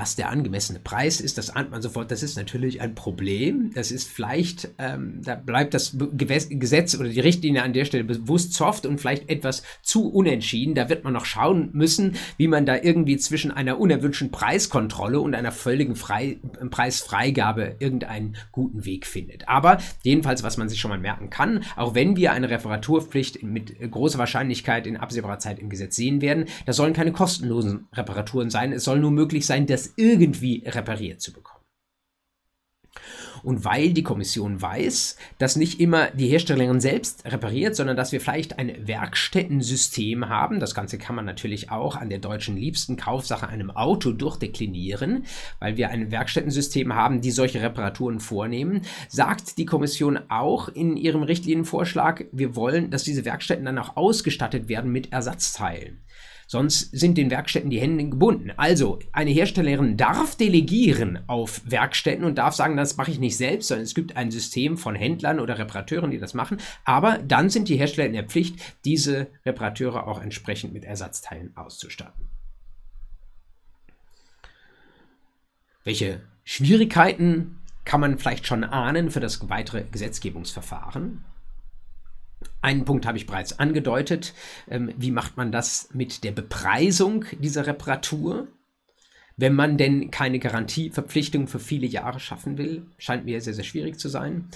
Was 0.00 0.16
der 0.16 0.30
angemessene 0.30 0.78
Preis 0.78 1.20
ist, 1.20 1.36
das 1.36 1.50
ahnt 1.50 1.72
man 1.72 1.82
sofort, 1.82 2.10
das 2.10 2.22
ist 2.22 2.34
natürlich 2.34 2.80
ein 2.80 2.94
Problem. 2.94 3.70
Das 3.74 3.90
ist 3.90 4.08
vielleicht, 4.08 4.70
ähm, 4.78 5.20
da 5.22 5.34
bleibt 5.34 5.74
das 5.74 5.94
Gesetz 6.16 6.98
oder 6.98 7.10
die 7.10 7.20
Richtlinie 7.20 7.62
an 7.62 7.74
der 7.74 7.84
Stelle 7.84 8.04
bewusst 8.04 8.54
soft 8.54 8.86
und 8.86 8.98
vielleicht 8.98 9.28
etwas 9.28 9.62
zu 9.82 10.10
unentschieden. 10.10 10.74
Da 10.74 10.88
wird 10.88 11.04
man 11.04 11.12
noch 11.12 11.26
schauen 11.26 11.68
müssen, 11.74 12.14
wie 12.38 12.48
man 12.48 12.64
da 12.64 12.78
irgendwie 12.80 13.18
zwischen 13.18 13.50
einer 13.50 13.78
unerwünschten 13.78 14.30
Preiskontrolle 14.30 15.20
und 15.20 15.34
einer 15.34 15.52
völligen 15.52 15.96
Frei 15.96 16.38
Preisfreigabe 16.70 17.76
irgendeinen 17.78 18.36
guten 18.52 18.86
Weg 18.86 19.06
findet. 19.06 19.50
Aber 19.50 19.82
jedenfalls, 20.02 20.42
was 20.42 20.56
man 20.56 20.70
sich 20.70 20.80
schon 20.80 20.88
mal 20.88 20.98
merken 20.98 21.28
kann, 21.28 21.62
auch 21.76 21.94
wenn 21.94 22.16
wir 22.16 22.32
eine 22.32 22.48
Reparaturpflicht 22.48 23.42
mit 23.42 23.78
großer 23.78 24.18
Wahrscheinlichkeit 24.18 24.86
in 24.86 24.96
absehbarer 24.96 25.40
Zeit 25.40 25.58
im 25.58 25.68
Gesetz 25.68 25.94
sehen 25.94 26.22
werden, 26.22 26.46
das 26.64 26.76
sollen 26.76 26.94
keine 26.94 27.12
kostenlosen 27.12 27.86
Reparaturen 27.92 28.48
sein. 28.48 28.72
Es 28.72 28.84
soll 28.84 28.98
nur 28.98 29.10
möglich 29.10 29.44
sein, 29.44 29.66
dass 29.66 29.89
irgendwie 29.96 30.64
repariert 30.66 31.20
zu 31.20 31.32
bekommen. 31.32 31.60
Und 33.42 33.64
weil 33.64 33.92
die 33.92 34.02
Kommission 34.02 34.60
weiß, 34.60 35.16
dass 35.38 35.56
nicht 35.56 35.80
immer 35.80 36.10
die 36.10 36.28
Herstellerin 36.28 36.80
selbst 36.80 37.24
repariert, 37.24 37.74
sondern 37.74 37.96
dass 37.96 38.12
wir 38.12 38.20
vielleicht 38.20 38.58
ein 38.58 38.86
Werkstättensystem 38.86 40.28
haben, 40.28 40.60
das 40.60 40.74
Ganze 40.74 40.98
kann 40.98 41.16
man 41.16 41.24
natürlich 41.24 41.70
auch 41.70 41.96
an 41.96 42.10
der 42.10 42.18
deutschen 42.18 42.56
liebsten 42.56 42.96
Kaufsache 42.96 43.48
einem 43.48 43.70
Auto 43.70 44.12
durchdeklinieren, 44.12 45.24
weil 45.58 45.76
wir 45.76 45.90
ein 45.90 46.10
Werkstättensystem 46.10 46.94
haben, 46.94 47.20
die 47.20 47.30
solche 47.30 47.62
Reparaturen 47.62 48.20
vornehmen, 48.20 48.82
sagt 49.08 49.58
die 49.58 49.66
Kommission 49.66 50.18
auch 50.28 50.68
in 50.68 50.96
ihrem 50.96 51.22
Richtlinienvorschlag, 51.22 52.26
wir 52.32 52.56
wollen, 52.56 52.90
dass 52.90 53.04
diese 53.04 53.24
Werkstätten 53.24 53.64
dann 53.64 53.78
auch 53.78 53.96
ausgestattet 53.96 54.68
werden 54.68 54.92
mit 54.92 55.12
Ersatzteilen. 55.12 56.02
Sonst 56.50 56.90
sind 56.90 57.16
den 57.16 57.30
Werkstätten 57.30 57.70
die 57.70 57.80
Hände 57.80 58.08
gebunden. 58.08 58.50
Also, 58.56 58.98
eine 59.12 59.30
Herstellerin 59.30 59.96
darf 59.96 60.34
delegieren 60.34 61.20
auf 61.28 61.62
Werkstätten 61.64 62.24
und 62.24 62.38
darf 62.38 62.56
sagen, 62.56 62.76
das 62.76 62.96
mache 62.96 63.12
ich 63.12 63.20
nicht 63.20 63.36
selbst, 63.36 63.68
sondern 63.68 63.84
es 63.84 63.94
gibt 63.94 64.16
ein 64.16 64.32
System 64.32 64.76
von 64.76 64.96
Händlern 64.96 65.38
oder 65.38 65.58
Reparateuren, 65.58 66.10
die 66.10 66.18
das 66.18 66.34
machen. 66.34 66.58
Aber 66.84 67.18
dann 67.18 67.50
sind 67.50 67.68
die 67.68 67.76
Hersteller 67.76 68.08
in 68.08 68.14
der 68.14 68.24
Pflicht, 68.24 68.56
diese 68.84 69.28
Reparateure 69.46 70.08
auch 70.08 70.20
entsprechend 70.20 70.72
mit 70.72 70.84
Ersatzteilen 70.84 71.56
auszustatten. 71.56 72.28
Welche 75.84 76.20
Schwierigkeiten 76.42 77.60
kann 77.84 78.00
man 78.00 78.18
vielleicht 78.18 78.48
schon 78.48 78.64
ahnen 78.64 79.12
für 79.12 79.20
das 79.20 79.48
weitere 79.48 79.84
Gesetzgebungsverfahren. 79.84 81.24
Einen 82.62 82.84
Punkt 82.84 83.06
habe 83.06 83.18
ich 83.18 83.26
bereits 83.26 83.58
angedeutet. 83.58 84.34
Ähm, 84.68 84.92
wie 84.96 85.10
macht 85.10 85.36
man 85.36 85.52
das 85.52 85.88
mit 85.92 86.24
der 86.24 86.32
Bepreisung 86.32 87.24
dieser 87.38 87.66
Reparatur? 87.66 88.48
Wenn 89.36 89.54
man 89.54 89.78
denn 89.78 90.10
keine 90.10 90.38
Garantieverpflichtung 90.38 91.46
für 91.46 91.58
viele 91.58 91.86
Jahre 91.86 92.20
schaffen 92.20 92.58
will, 92.58 92.86
scheint 92.98 93.24
mir 93.24 93.40
sehr, 93.40 93.54
sehr 93.54 93.64
schwierig 93.64 93.98
zu 93.98 94.10
sein. 94.10 94.50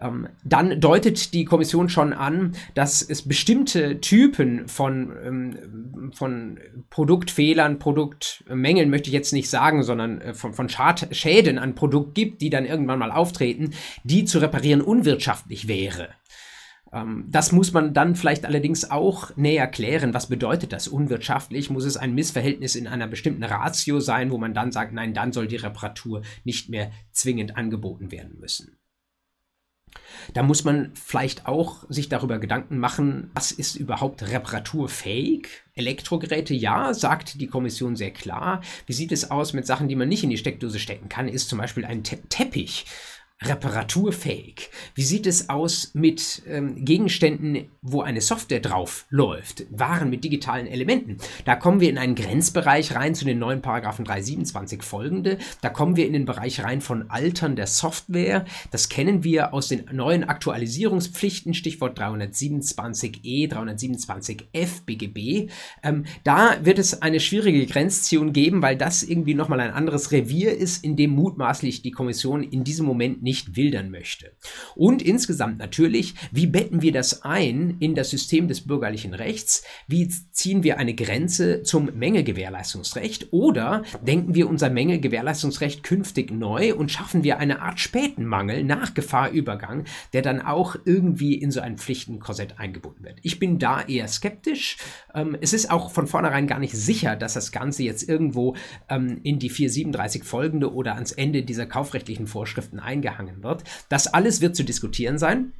Ähm, 0.00 0.28
dann 0.44 0.80
deutet 0.80 1.32
die 1.32 1.44
Kommission 1.44 1.88
schon 1.88 2.12
an, 2.12 2.54
dass 2.74 3.02
es 3.02 3.22
bestimmte 3.22 4.00
Typen 4.00 4.68
von, 4.68 5.12
ähm, 5.24 6.12
von 6.14 6.58
Produktfehlern, 6.90 7.78
Produktmängeln 7.78 8.90
möchte 8.90 9.08
ich 9.08 9.14
jetzt 9.14 9.32
nicht 9.32 9.50
sagen, 9.50 9.82
sondern 9.82 10.20
äh, 10.20 10.34
von, 10.34 10.52
von 10.52 10.68
Schad 10.68 11.08
Schäden 11.12 11.58
an 11.58 11.74
Produkt 11.74 12.14
gibt, 12.14 12.42
die 12.42 12.50
dann 12.50 12.66
irgendwann 12.66 12.98
mal 12.98 13.10
auftreten, 13.10 13.72
die 14.04 14.24
zu 14.24 14.38
reparieren 14.38 14.82
unwirtschaftlich 14.82 15.68
wäre. 15.68 16.10
Ähm, 16.92 17.24
das 17.28 17.52
muss 17.52 17.72
man 17.72 17.94
dann 17.94 18.16
vielleicht 18.16 18.44
allerdings 18.44 18.90
auch 18.90 19.36
näher 19.36 19.66
klären. 19.66 20.14
Was 20.14 20.28
bedeutet 20.28 20.72
das 20.72 20.88
unwirtschaftlich? 20.88 21.70
Muss 21.70 21.84
es 21.84 21.96
ein 21.96 22.14
Missverhältnis 22.14 22.74
in 22.74 22.86
einer 22.86 23.06
bestimmten 23.06 23.44
Ratio 23.44 24.00
sein, 24.00 24.30
wo 24.30 24.38
man 24.38 24.54
dann 24.54 24.72
sagt, 24.72 24.92
nein, 24.92 25.14
dann 25.14 25.32
soll 25.32 25.48
die 25.48 25.56
Reparatur 25.56 26.22
nicht 26.44 26.68
mehr 26.68 26.90
zwingend 27.12 27.56
angeboten 27.56 28.10
werden 28.10 28.38
müssen? 28.38 28.78
Da 30.34 30.42
muss 30.42 30.64
man 30.64 30.90
vielleicht 30.94 31.46
auch 31.46 31.84
sich 31.88 32.08
darüber 32.08 32.38
Gedanken 32.38 32.78
machen, 32.78 33.30
was 33.34 33.52
ist 33.52 33.76
überhaupt 33.76 34.22
reparaturfähig? 34.28 35.48
Elektrogeräte, 35.74 36.54
ja, 36.54 36.92
sagt 36.92 37.40
die 37.40 37.46
Kommission 37.46 37.96
sehr 37.96 38.10
klar. 38.10 38.60
Wie 38.86 38.92
sieht 38.92 39.12
es 39.12 39.30
aus 39.30 39.52
mit 39.52 39.66
Sachen, 39.66 39.88
die 39.88 39.96
man 39.96 40.08
nicht 40.08 40.24
in 40.24 40.30
die 40.30 40.36
Steckdose 40.36 40.78
stecken 40.78 41.08
kann? 41.08 41.28
Ist 41.28 41.48
zum 41.48 41.58
Beispiel 41.58 41.84
ein 41.84 42.02
Te 42.04 42.18
Teppich 42.28 42.84
reparaturfähig? 43.42 44.70
Wie 44.94 45.02
sieht 45.02 45.26
es 45.26 45.48
aus 45.48 45.92
mit 45.94 46.42
ähm, 46.48 46.84
Gegenständen, 46.84 47.68
wo 47.82 48.02
eine 48.02 48.20
Software 48.20 48.60
drauf 48.60 49.06
läuft? 49.10 49.64
Waren 49.70 50.10
mit 50.10 50.24
digitalen 50.24 50.66
Elementen? 50.66 51.18
Da 51.44 51.54
kommen 51.54 51.80
wir 51.80 51.88
in 51.88 51.98
einen 51.98 52.16
Grenzbereich 52.16 52.96
rein 52.96 53.14
zu 53.14 53.24
den 53.24 53.38
neuen 53.38 53.62
Paragraphen 53.62 54.04
327 54.04 54.82
folgende. 54.82 55.38
Da 55.60 55.70
kommen 55.70 55.96
wir 55.96 56.06
in 56.06 56.14
den 56.14 56.24
Bereich 56.24 56.64
rein 56.64 56.80
von 56.80 57.10
Altern 57.10 57.54
der 57.54 57.68
Software. 57.68 58.44
Das 58.72 58.88
kennen 58.88 59.22
wir 59.22 59.54
aus 59.54 59.68
den 59.68 59.84
neuen 59.92 60.24
Aktualisierungspflichten, 60.24 61.54
Stichwort 61.54 61.98
327e, 61.98 63.48
327f 63.52 64.84
BGB. 64.84 65.50
Ähm, 65.84 66.06
da 66.24 66.64
wird 66.64 66.80
es 66.80 67.02
eine 67.02 67.20
schwierige 67.20 67.66
Grenzziehung 67.66 68.32
geben, 68.32 68.62
weil 68.62 68.76
das 68.76 69.04
irgendwie 69.04 69.34
nochmal 69.34 69.60
ein 69.60 69.70
anderes 69.70 70.10
Revier 70.10 70.56
ist, 70.56 70.82
in 70.82 70.96
dem 70.96 71.10
mutmaßlich 71.10 71.82
die 71.82 71.92
Kommission 71.92 72.42
in 72.42 72.64
diesem 72.64 72.84
Moment 72.84 73.22
nicht 73.22 73.27
wildern 73.56 73.90
möchte. 73.90 74.32
Und 74.74 75.02
insgesamt 75.02 75.58
natürlich, 75.58 76.14
wie 76.32 76.46
betten 76.46 76.82
wir 76.82 76.92
das 76.92 77.22
ein 77.22 77.76
in 77.80 77.94
das 77.94 78.10
System 78.10 78.48
des 78.48 78.62
bürgerlichen 78.62 79.12
Rechts? 79.12 79.62
Wie 79.86 80.08
ziehen 80.08 80.62
wir 80.62 80.78
eine 80.78 80.94
Grenze 80.94 81.62
zum 81.62 81.90
Mängelgewährleistungsrecht? 81.94 83.32
Oder 83.32 83.82
denken 84.02 84.34
wir 84.34 84.48
unser 84.48 84.70
Mängelgewährleistungsrecht 84.70 85.82
künftig 85.82 86.30
neu 86.30 86.74
und 86.74 86.90
schaffen 86.90 87.22
wir 87.22 87.38
eine 87.38 87.60
Art 87.60 87.80
späten 87.80 88.24
Mangel 88.24 88.64
nach 88.64 88.94
Gefahrübergang, 88.94 89.84
der 90.12 90.22
dann 90.22 90.40
auch 90.40 90.76
irgendwie 90.86 91.34
in 91.34 91.50
so 91.50 91.60
ein 91.60 91.76
Pflichtenkorsett 91.76 92.58
eingebunden 92.58 93.04
wird? 93.04 93.18
Ich 93.22 93.38
bin 93.38 93.58
da 93.58 93.82
eher 93.82 94.08
skeptisch. 94.08 94.78
Ähm, 95.14 95.36
es 95.40 95.52
ist 95.52 95.70
auch 95.70 95.90
von 95.90 96.06
vornherein 96.06 96.46
gar 96.46 96.58
nicht 96.58 96.74
sicher, 96.74 97.14
dass 97.14 97.34
das 97.34 97.52
Ganze 97.52 97.82
jetzt 97.82 98.08
irgendwo 98.08 98.56
ähm, 98.88 99.20
in 99.22 99.38
die 99.38 99.50
437 99.50 100.24
folgende 100.24 100.72
oder 100.72 100.94
ans 100.94 101.12
Ende 101.12 101.42
dieser 101.42 101.66
kaufrechtlichen 101.66 102.26
Vorschriften 102.26 102.78
eingehalten 102.78 103.17
angehangen 103.18 103.42
wird. 103.42 103.64
Das 103.88 104.06
alles 104.06 104.40
wird 104.40 104.56
zu 104.56 104.64
diskutieren 104.64 105.18
sein. 105.18 105.52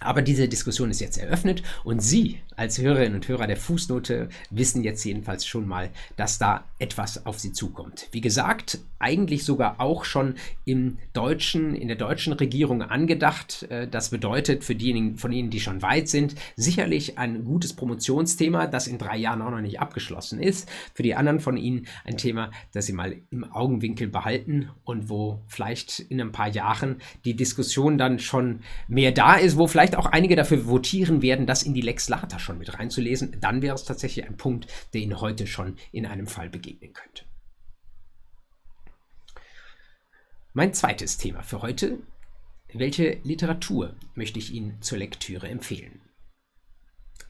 Aber 0.00 0.22
diese 0.22 0.48
Diskussion 0.48 0.90
ist 0.90 1.00
jetzt 1.00 1.18
eröffnet 1.18 1.62
und 1.84 2.00
Sie 2.00 2.40
als 2.56 2.78
Hörerinnen 2.78 3.14
und 3.14 3.28
Hörer 3.28 3.46
der 3.46 3.56
Fußnote 3.56 4.28
wissen 4.50 4.82
jetzt 4.82 5.04
jedenfalls 5.04 5.46
schon 5.46 5.66
mal, 5.66 5.90
dass 6.16 6.38
da 6.38 6.64
etwas 6.78 7.24
auf 7.26 7.38
Sie 7.38 7.52
zukommt. 7.52 8.08
Wie 8.10 8.20
gesagt, 8.20 8.80
eigentlich 8.98 9.44
sogar 9.44 9.80
auch 9.80 10.04
schon 10.04 10.34
im 10.64 10.98
deutschen, 11.12 11.76
in 11.76 11.86
der 11.86 11.96
deutschen 11.96 12.32
Regierung 12.32 12.82
angedacht. 12.82 13.64
Äh, 13.70 13.86
das 13.88 14.10
bedeutet 14.10 14.64
für 14.64 14.74
diejenigen 14.74 15.18
von 15.18 15.32
Ihnen, 15.32 15.50
die 15.50 15.60
schon 15.60 15.82
weit 15.82 16.08
sind, 16.08 16.34
sicherlich 16.56 17.18
ein 17.18 17.44
gutes 17.44 17.74
Promotionsthema, 17.74 18.66
das 18.66 18.88
in 18.88 18.98
drei 18.98 19.16
Jahren 19.16 19.42
auch 19.42 19.50
noch 19.50 19.60
nicht 19.60 19.80
abgeschlossen 19.80 20.40
ist. 20.40 20.68
Für 20.94 21.04
die 21.04 21.14
anderen 21.14 21.40
von 21.40 21.56
Ihnen 21.56 21.86
ein 22.04 22.16
Thema, 22.16 22.50
das 22.72 22.86
Sie 22.86 22.92
mal 22.92 23.16
im 23.30 23.44
Augenwinkel 23.44 24.08
behalten 24.08 24.70
und 24.84 25.08
wo 25.08 25.40
vielleicht 25.46 26.00
in 26.00 26.20
ein 26.20 26.32
paar 26.32 26.48
Jahren 26.48 26.96
die 27.24 27.36
Diskussion 27.36 27.98
dann 27.98 28.18
schon 28.18 28.60
mehr 28.88 29.12
da 29.12 29.34
ist, 29.34 29.56
wo 29.56 29.68
vielleicht 29.68 29.87
vielleicht 29.88 30.06
auch 30.06 30.12
einige 30.12 30.36
dafür 30.36 30.66
votieren 30.66 31.22
werden, 31.22 31.46
das 31.46 31.62
in 31.62 31.72
die 31.72 31.80
Lex 31.80 32.10
Lata 32.10 32.38
schon 32.38 32.58
mit 32.58 32.78
reinzulesen, 32.78 33.40
dann 33.40 33.62
wäre 33.62 33.74
es 33.74 33.84
tatsächlich 33.84 34.26
ein 34.26 34.36
Punkt, 34.36 34.66
der 34.92 35.00
Ihnen 35.00 35.20
heute 35.20 35.46
schon 35.46 35.78
in 35.92 36.04
einem 36.04 36.26
Fall 36.26 36.50
begegnen 36.50 36.92
könnte. 36.92 37.24
Mein 40.52 40.74
zweites 40.74 41.16
Thema 41.16 41.42
für 41.42 41.62
heute. 41.62 41.98
Welche 42.74 43.18
Literatur 43.22 43.96
möchte 44.14 44.38
ich 44.38 44.52
Ihnen 44.52 44.82
zur 44.82 44.98
Lektüre 44.98 45.48
empfehlen? 45.48 46.02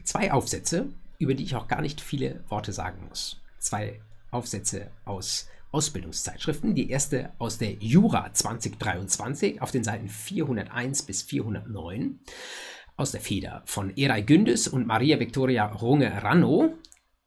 Zwei 0.03 0.33
Aufsätze, 0.33 0.89
über 1.17 1.35
die 1.35 1.43
ich 1.43 1.55
auch 1.55 1.69
gar 1.69 1.81
nicht 1.81 2.01
viele 2.01 2.43
Worte 2.49 2.73
sagen 2.73 3.05
muss. 3.07 3.41
Zwei 3.59 4.01
Aufsätze 4.31 4.91
aus 5.05 5.47
Ausbildungszeitschriften. 5.71 6.75
Die 6.75 6.89
erste 6.89 7.31
aus 7.37 7.57
der 7.57 7.73
Jura 7.73 8.33
2023 8.33 9.61
auf 9.61 9.71
den 9.71 9.83
Seiten 9.83 10.07
401 10.07 11.03
bis 11.03 11.23
409 11.23 12.19
aus 12.97 13.11
der 13.11 13.21
Feder 13.21 13.63
von 13.65 13.95
Eray 13.95 14.23
Gündes 14.23 14.67
und 14.67 14.85
Maria 14.87 15.19
Victoria 15.19 15.65
Runge-Ranno. 15.65 16.73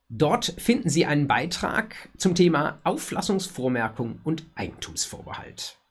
Dort 0.08 0.54
finden 0.58 0.90
Sie 0.90 1.06
einen 1.06 1.26
Beitrag 1.26 2.10
zum 2.18 2.34
Thema 2.34 2.80
Auflassungsvormerkung 2.84 4.20
und 4.24 4.44
Eigentumsvorbehalt. 4.54 5.81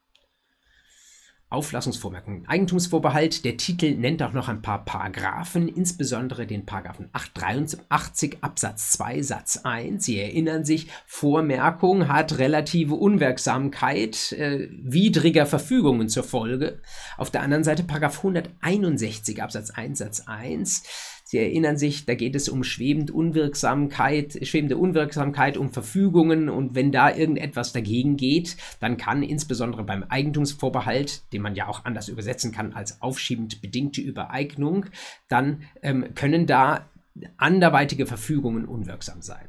Auflassungsvormerkung, 1.51 2.46
Eigentumsvorbehalt. 2.48 3.43
Der 3.43 3.58
Titel 3.58 3.91
nennt 3.96 4.24
auch 4.24 4.31
noch 4.31 4.48
ein 4.48 4.62
paar 4.62 4.86
Paragraphen, 4.86 5.67
insbesondere 5.67 6.48
den 6.48 6.65
Paragraphen 6.65 7.10
883 7.12 8.38
Absatz 8.41 8.91
2 8.93 9.22
Satz 9.22 9.58
1. 9.63 10.03
Sie 10.03 10.17
erinnern 10.17 10.63
sich, 10.63 10.88
Vormerkung 11.05 12.08
hat 12.08 12.38
relative 12.38 12.96
Unwirksamkeit 12.96 14.31
äh, 14.31 14.70
widriger 14.72 15.46
Verfügungen 15.46 16.08
zur 16.08 16.24
Folge. 16.24 16.81
Auf 17.17 17.29
der 17.29 17.41
anderen 17.41 17.65
Seite 17.65 17.84
Paragraph 17.84 18.17
161 18.17 19.43
Absatz 19.43 19.72
1 19.72 20.00
Satz 20.00 20.24
1 20.25 20.84
Sie 21.31 21.38
erinnern 21.38 21.77
sich, 21.77 22.05
da 22.05 22.13
geht 22.13 22.35
es 22.35 22.50
um 22.50 22.61
schwebend 22.61 23.09
Unwirksamkeit, 23.09 24.38
schwebende 24.45 24.75
Unwirksamkeit, 24.75 25.55
um 25.55 25.71
Verfügungen 25.71 26.50
und 26.50 26.75
wenn 26.75 26.91
da 26.91 27.09
irgendetwas 27.09 27.71
dagegen 27.71 28.17
geht, 28.17 28.57
dann 28.81 28.97
kann 28.97 29.23
insbesondere 29.23 29.85
beim 29.85 30.03
Eigentumsvorbehalt, 30.03 31.31
den 31.31 31.41
man 31.41 31.55
ja 31.55 31.69
auch 31.69 31.85
anders 31.85 32.09
übersetzen 32.09 32.51
kann 32.51 32.73
als 32.73 33.01
aufschiebend 33.01 33.61
bedingte 33.61 34.01
Übereignung, 34.01 34.88
dann 35.29 35.61
ähm, 35.81 36.13
können 36.15 36.47
da 36.47 36.89
anderweitige 37.38 38.05
Verfügungen 38.05 38.65
unwirksam 38.65 39.21
sein. 39.21 39.47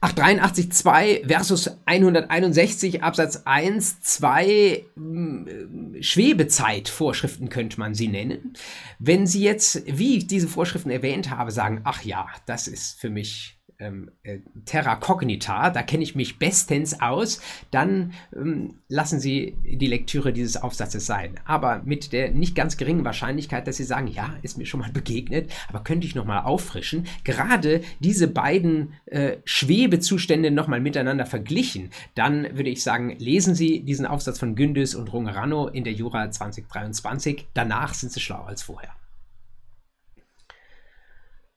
883.2 0.00 1.26
versus 1.26 1.70
161 1.86 3.02
Absatz 3.02 3.42
1, 3.44 4.00
2 4.00 4.84
hm, 4.94 5.96
Schwebezeitvorschriften 6.00 7.48
könnte 7.48 7.80
man 7.80 7.94
sie 7.94 8.06
nennen. 8.06 8.52
Wenn 9.00 9.26
Sie 9.26 9.42
jetzt, 9.42 9.82
wie 9.86 10.18
ich 10.18 10.28
diese 10.28 10.46
Vorschriften 10.46 10.90
erwähnt 10.90 11.30
habe, 11.30 11.50
sagen, 11.50 11.80
ach 11.82 12.04
ja, 12.04 12.28
das 12.46 12.68
ist 12.68 13.00
für 13.00 13.10
mich 13.10 13.57
ähm, 13.78 14.10
äh, 14.24 14.38
Terra 14.64 14.96
Cognita, 14.96 15.70
da 15.70 15.82
kenne 15.82 16.02
ich 16.02 16.14
mich 16.14 16.38
bestens 16.38 17.00
aus, 17.00 17.40
dann 17.70 18.12
ähm, 18.34 18.74
lassen 18.88 19.20
Sie 19.20 19.56
die 19.64 19.86
Lektüre 19.86 20.32
dieses 20.32 20.56
Aufsatzes 20.56 21.06
sein. 21.06 21.38
Aber 21.44 21.82
mit 21.84 22.12
der 22.12 22.32
nicht 22.32 22.54
ganz 22.54 22.76
geringen 22.76 23.04
Wahrscheinlichkeit, 23.04 23.66
dass 23.66 23.76
Sie 23.76 23.84
sagen, 23.84 24.08
ja, 24.08 24.34
ist 24.42 24.58
mir 24.58 24.66
schon 24.66 24.80
mal 24.80 24.90
begegnet, 24.90 25.50
aber 25.68 25.84
könnte 25.84 26.06
ich 26.06 26.14
nochmal 26.14 26.44
auffrischen. 26.44 27.06
Gerade 27.24 27.82
diese 28.00 28.26
beiden 28.26 28.94
äh, 29.06 29.36
Schwebezustände 29.44 30.50
nochmal 30.50 30.80
miteinander 30.80 31.26
verglichen, 31.26 31.90
dann 32.14 32.56
würde 32.56 32.70
ich 32.70 32.82
sagen, 32.82 33.16
lesen 33.18 33.54
Sie 33.54 33.80
diesen 33.80 34.06
Aufsatz 34.06 34.38
von 34.38 34.56
Gündüs 34.56 34.94
und 34.94 35.12
Rungerano 35.12 35.68
in 35.68 35.84
der 35.84 35.92
Jura 35.92 36.30
2023. 36.30 37.46
Danach 37.54 37.94
sind 37.94 38.12
Sie 38.12 38.20
schlauer 38.20 38.48
als 38.48 38.62
vorher. 38.62 38.97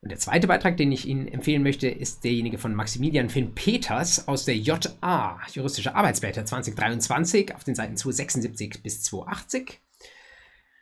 Und 0.01 0.09
der 0.09 0.17
zweite 0.17 0.47
Beitrag, 0.47 0.77
den 0.77 0.91
ich 0.91 1.07
Ihnen 1.07 1.27
empfehlen 1.27 1.61
möchte, 1.61 1.87
ist 1.87 2.23
derjenige 2.23 2.57
von 2.57 2.73
Maximilian 2.73 3.29
Finn 3.29 3.53
Peters 3.53 4.27
aus 4.27 4.45
der 4.45 4.57
JA, 4.57 5.39
Juristische 5.53 5.93
Arbeitsblätter 5.93 6.43
2023, 6.43 7.53
auf 7.53 7.63
den 7.63 7.75
Seiten 7.75 7.95
276 7.95 8.81
bis 8.81 9.03
280. 9.03 9.79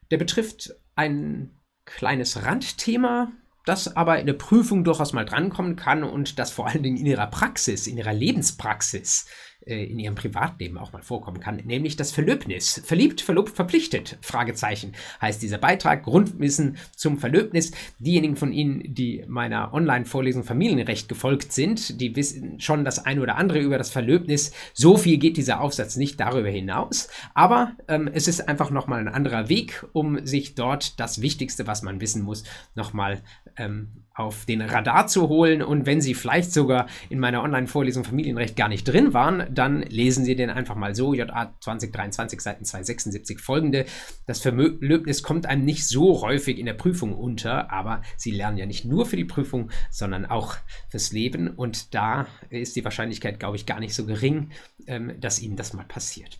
Der 0.10 0.18
betrifft 0.18 0.74
ein 0.96 1.52
kleines 1.84 2.46
Randthema, 2.46 3.34
das 3.66 3.94
aber 3.94 4.20
in 4.20 4.26
der 4.26 4.34
Prüfung 4.34 4.86
durchaus 4.86 5.12
mal 5.12 5.26
drankommen 5.26 5.76
kann 5.76 6.06
und 6.06 6.40
das 6.40 6.50
vor 6.50 6.68
allen 6.68 6.82
Dingen 6.82 6.98
in 6.98 7.06
ihrer 7.06 7.28
Praxis, 7.28 7.88
in 7.88 7.98
ihrer 7.98 8.14
Lebenspraxis 8.14 9.28
äh, 9.66 9.84
in 9.86 10.00
ihrem 10.00 10.16
Privatleben 10.16 10.78
auch 10.78 10.94
mal 10.94 11.02
vorkommen 11.02 11.40
kann, 11.40 11.58
nämlich 11.58 11.96
das 11.96 12.12
Verlöbnis. 12.12 12.82
Verliebt, 12.86 13.22
verlobt, 13.22 13.50
verpflichtet, 13.50 14.18
Fragezeichen, 14.22 14.94
heißt 15.22 15.42
dieser 15.42 15.58
Beitrag. 15.58 16.04
Grundwissen 16.04 16.78
zum 16.96 17.18
Verlöbnis. 17.18 17.72
Diejenigen 18.00 18.36
von 18.36 18.54
Ihnen, 18.54 18.94
die 18.94 19.26
meiner 19.28 19.74
Online-Vorlesung 19.74 20.44
Familienrecht 20.44 21.10
gefolgt 21.10 21.52
sind, 21.52 22.00
die 22.00 22.16
wissen 22.16 22.60
schon 22.60 22.86
das 22.86 23.06
eine 23.06 23.22
oder 23.22 23.36
andere 23.36 23.60
über 23.60 23.78
das 23.78 23.90
Verlöbnis. 23.90 24.54
So 24.74 24.98
viel 24.98 25.18
geht 25.18 25.38
dieser 25.38 25.60
Aufsatz 25.60 25.98
nicht 25.98 26.20
darüber 26.20 26.50
hinaus, 26.50 27.10
aber 27.34 27.74
ähm, 27.88 28.10
es 28.14 28.28
ist 28.28 28.48
einfach 28.48 28.72
nochmal 28.72 29.00
ein 29.00 29.08
anderer 29.08 29.50
Weg, 29.50 29.86
um 29.94 30.26
sich 30.26 30.56
dort 30.56 31.00
das 31.00 31.22
Wichtigste, 31.22 31.68
was 31.68 31.82
man 31.82 32.00
wissen 32.02 32.24
muss, 32.24 32.44
nochmal 32.76 33.22
ähm, 33.58 34.06
auf 34.20 34.46
den 34.46 34.62
Radar 34.62 35.08
zu 35.08 35.30
holen. 35.30 35.62
Und 35.62 35.86
wenn 35.86 36.02
Sie 36.02 36.14
vielleicht 36.14 36.52
sogar 36.52 36.88
in 37.10 37.20
meiner 37.20 37.42
Online-Vorlesung 37.42 38.04
Familienrecht 38.04 38.56
gar 38.56 38.68
nicht 38.68 38.84
drin 38.84 39.14
waren, 39.14 39.48
dann 39.54 39.82
lesen 39.84 40.26
Sie 40.26 40.36
den 40.36 40.50
einfach 40.50 40.76
mal 40.76 40.94
so, 40.94 41.14
JA 41.14 41.54
2023, 41.62 42.42
Seiten 42.42 42.66
276 42.66 43.40
folgende. 43.40 43.86
Das 44.28 44.42
Verlöbnis 44.42 45.24
kommt 45.24 45.46
einem 45.46 45.64
nicht 45.64 45.88
so 45.88 46.22
häufig 46.22 46.60
in 46.60 46.66
der 46.66 46.74
Prüfung 46.74 47.14
unter, 47.14 47.72
aber 47.72 48.02
Sie 48.18 48.32
lernen 48.32 48.58
ja 48.58 48.66
nicht 48.66 48.84
nur 48.84 49.06
für 49.06 49.16
die 49.16 49.26
Prüfung, 49.26 49.72
sondern 49.90 50.26
auch 50.26 50.56
fürs 50.90 51.14
Leben. 51.14 51.48
Und 51.48 51.94
da 51.96 52.28
ist 52.50 52.76
die 52.76 52.84
Wahrscheinlichkeit, 52.84 53.40
glaube 53.40 53.56
ich, 53.56 53.66
gar 53.66 53.80
nicht 53.80 53.96
so 53.96 54.06
gering, 54.06 54.52
ähm, 54.86 55.14
dass 55.20 55.40
Ihnen 55.40 55.56
das 55.56 55.74
mal 55.74 55.86
passiert. 55.86 56.40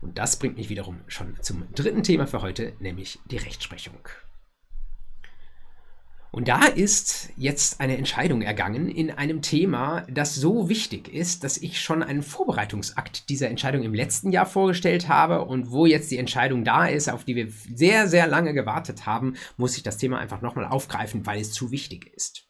Und 0.00 0.18
das 0.18 0.38
bringt 0.38 0.56
mich 0.56 0.70
wiederum 0.70 1.00
schon 1.08 1.36
zum 1.42 1.64
dritten 1.74 2.04
Thema 2.04 2.26
für 2.26 2.42
heute, 2.42 2.74
nämlich 2.78 3.18
die 3.26 3.36
Rechtsprechung. 3.36 3.98
Und 6.32 6.46
da 6.46 6.64
ist 6.64 7.30
jetzt 7.36 7.80
eine 7.80 7.96
Entscheidung 7.96 8.40
ergangen 8.40 8.88
in 8.88 9.10
einem 9.10 9.42
Thema, 9.42 10.06
das 10.08 10.36
so 10.36 10.68
wichtig 10.68 11.12
ist, 11.12 11.42
dass 11.42 11.58
ich 11.58 11.80
schon 11.80 12.04
einen 12.04 12.22
Vorbereitungsakt 12.22 13.28
dieser 13.28 13.48
Entscheidung 13.48 13.82
im 13.82 13.94
letzten 13.94 14.30
Jahr 14.30 14.46
vorgestellt 14.46 15.08
habe 15.08 15.44
und 15.44 15.72
wo 15.72 15.86
jetzt 15.86 16.10
die 16.10 16.18
Entscheidung 16.18 16.64
da 16.64 16.86
ist, 16.86 17.08
auf 17.08 17.24
die 17.24 17.34
wir 17.34 17.48
sehr, 17.50 18.06
sehr 18.06 18.28
lange 18.28 18.54
gewartet 18.54 19.06
haben, 19.06 19.34
muss 19.56 19.76
ich 19.76 19.82
das 19.82 19.96
Thema 19.96 20.18
einfach 20.18 20.40
nochmal 20.40 20.66
aufgreifen, 20.66 21.26
weil 21.26 21.40
es 21.40 21.52
zu 21.52 21.72
wichtig 21.72 22.12
ist. 22.14 22.46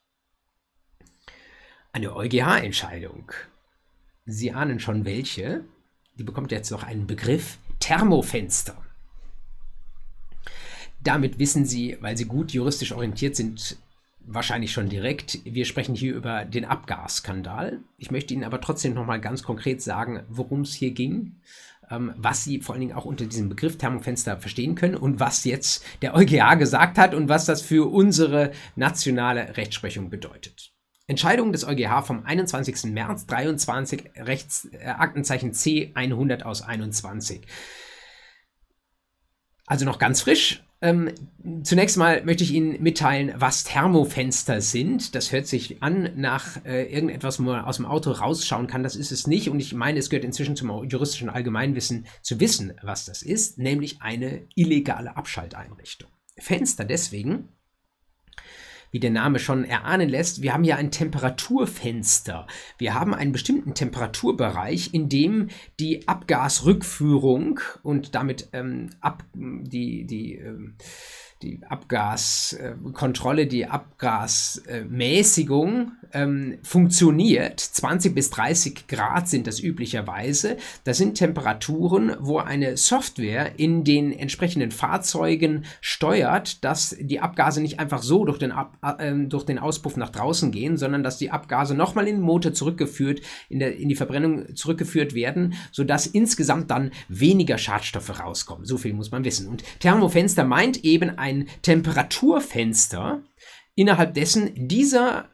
Eine 1.93 2.15
EuGH-Entscheidung. 2.15 3.33
Sie 4.27 4.53
ahnen 4.53 4.79
schon 4.79 5.07
welche. 5.07 5.65
Die 6.19 6.23
bekommt 6.23 6.53
jetzt 6.53 6.71
noch 6.71 6.83
einen 6.83 7.07
Begriff 7.07 7.59
Thermofenster. 7.81 8.77
Damit 11.03 11.39
wissen 11.39 11.65
Sie, 11.65 11.97
weil 12.01 12.17
Sie 12.17 12.27
gut 12.27 12.53
juristisch 12.53 12.93
orientiert 12.93 13.35
sind, 13.35 13.79
wahrscheinlich 14.21 14.73
schon 14.73 14.89
direkt. 14.89 15.39
Wir 15.45 15.65
sprechen 15.65 15.95
hier 15.95 16.15
über 16.15 16.45
den 16.45 16.65
Abgasskandal. 16.65 17.81
Ich 17.97 18.11
möchte 18.11 18.35
Ihnen 18.35 18.45
aber 18.45 18.61
trotzdem 18.61 18.95
noch 18.95 19.07
mal 19.07 19.21
ganz 19.21 19.43
konkret 19.43 19.83
sagen, 19.83 20.23
worum 20.29 20.61
es 20.61 20.75
hier 20.75 20.91
ging, 20.93 21.37
ähm, 21.91 22.13
was 22.17 22.45
Sie 22.45 22.61
vor 22.61 22.75
allen 22.75 22.81
Dingen 22.81 22.93
auch 22.95 23.07
unter 23.07 23.25
diesem 23.25 23.49
Begriff 23.49 23.79
Thermofenster 23.79 24.37
verstehen 24.37 24.75
können 24.75 24.95
und 24.95 25.21
was 25.21 25.45
jetzt 25.45 25.85
der 26.03 26.15
EuGH 26.15 26.59
gesagt 26.59 26.99
hat 26.99 27.15
und 27.15 27.29
was 27.29 27.47
das 27.47 27.63
für 27.63 27.91
unsere 27.91 28.53
nationale 28.77 29.57
Rechtsprechung 29.57 30.11
bedeutet. 30.11 30.73
Entscheidung 31.07 31.51
des 31.51 31.67
EuGH 31.67 32.03
vom 32.05 32.25
21. 32.25 32.93
März 32.93 33.27
23, 33.27 34.11
Rechts, 34.17 34.69
äh, 34.73 34.87
Aktenzeichen 34.87 35.55
C 35.55 35.91
100 35.95 36.45
aus 36.45 36.63
21. 36.63 37.47
Also 39.67 39.85
noch 39.85 39.99
ganz 39.99 40.21
frisch, 40.21 40.63
ähm, 40.83 41.11
zunächst 41.63 41.99
mal 41.99 42.25
möchte 42.25 42.43
ich 42.43 42.53
Ihnen 42.55 42.83
mitteilen, 42.83 43.35
was 43.37 43.65
Thermofenster 43.65 44.63
sind. 44.63 45.15
Das 45.15 45.31
hört 45.31 45.47
sich 45.47 45.83
an 45.83 46.11
nach 46.17 46.65
äh, 46.65 46.85
irgendetwas, 46.93 47.39
wo 47.39 47.43
man 47.43 47.65
aus 47.65 47.77
dem 47.77 47.87
Auto 47.87 48.11
rausschauen 48.13 48.67
kann. 48.67 48.83
Das 48.83 48.97
ist 48.97 49.13
es 49.13 49.27
nicht. 49.27 49.51
Und 49.51 49.61
ich 49.61 49.75
meine, 49.75 49.99
es 49.99 50.09
gehört 50.09 50.25
inzwischen 50.25 50.57
zum 50.57 50.85
juristischen 50.85 51.29
Allgemeinwissen 51.29 52.07
zu 52.23 52.41
wissen, 52.41 52.73
was 52.83 53.05
das 53.05 53.23
ist, 53.23 53.59
nämlich 53.59 54.01
eine 54.01 54.47
illegale 54.55 55.17
Abschalteinrichtung. 55.17 56.09
Fenster 56.39 56.87
deswegen, 56.87 57.49
wie 58.91 59.01
der 59.01 59.11
Name 59.11 59.39
schon 59.39 59.65
erahnen 59.65 60.09
lässt, 60.09 60.43
wir 60.43 60.53
haben 60.53 60.65
ja 60.65 60.77
ein 60.77 60.91
Temperaturfenster. 60.91 62.47
Wir 62.79 62.95
haben 62.95 63.15
einen 63.15 63.33
bestimmten 63.33 63.75
Temperaturbereich, 63.75 64.93
in 64.93 65.09
dem 65.09 65.49
die 65.79 66.09
Abgasrückführung 66.09 67.61
und 67.83 68.15
damit 68.15 68.49
ähm, 68.53 68.91
ab, 69.01 69.25
die, 69.35 70.07
die 70.07 70.35
ähm, 70.37 70.77
die 71.43 71.61
Abgaskontrolle, 71.67 73.47
die 73.47 73.67
Abgasmäßigung 73.67 75.93
ähm, 76.13 76.59
funktioniert. 76.63 77.61
20 77.61 78.15
bis 78.15 78.29
30 78.31 78.87
Grad 78.89 79.27
sind 79.29 79.47
das 79.47 79.59
üblicherweise. 79.59 80.59
Das 80.85 80.99
sind 80.99 81.15
Temperaturen, 81.15 82.15
wo 82.21 82.37
eine 82.39 82.77
Software 82.77 83.59
in 83.59 83.85
den 83.85 84.13
entsprechenden 84.13 84.71
Fahrzeugen 84.71 85.65
steuert, 85.81 86.63
dass 86.63 86.95
die 87.01 87.21
Abgase 87.21 87.63
nicht 87.63 87.81
einfach 87.81 88.03
so 88.03 88.27
durch 88.27 88.37
den, 88.39 88.53
äh, 88.83 89.15
den 89.47 89.59
Auspuff 89.59 89.97
nach 89.97 90.11
draußen 90.11 90.51
gehen, 90.51 90.77
sondern 90.77 91.03
dass 91.03 91.17
die 91.17 91.31
Abgase 91.31 91.75
nochmal 91.75 92.07
in 92.07 92.17
den 92.17 92.25
Motor 92.25 92.53
zurückgeführt, 92.53 93.23
in, 93.49 93.61
der, 93.61 93.79
in 93.79 93.89
die 93.89 93.95
Verbrennung 93.95 94.55
zurückgeführt 94.55 95.15
werden, 95.15 95.55
sodass 95.73 96.07
insgesamt 96.07 96.71
dann 96.71 96.91
weniger 97.09 97.57
Schadstoffe 97.57 98.21
rauskommen. 98.21 98.67
So 98.67 98.77
viel 98.77 98.93
muss 98.93 99.11
man 99.11 99.25
wissen. 99.25 99.49
Und 99.49 99.65
Thermofenster 99.79 100.45
meint 100.45 100.85
eben 100.85 101.19
ein 101.19 101.30
ein 101.31 101.49
Temperaturfenster, 101.63 103.23
innerhalb 103.75 104.15
dessen 104.15 104.69
dieser 104.69 105.31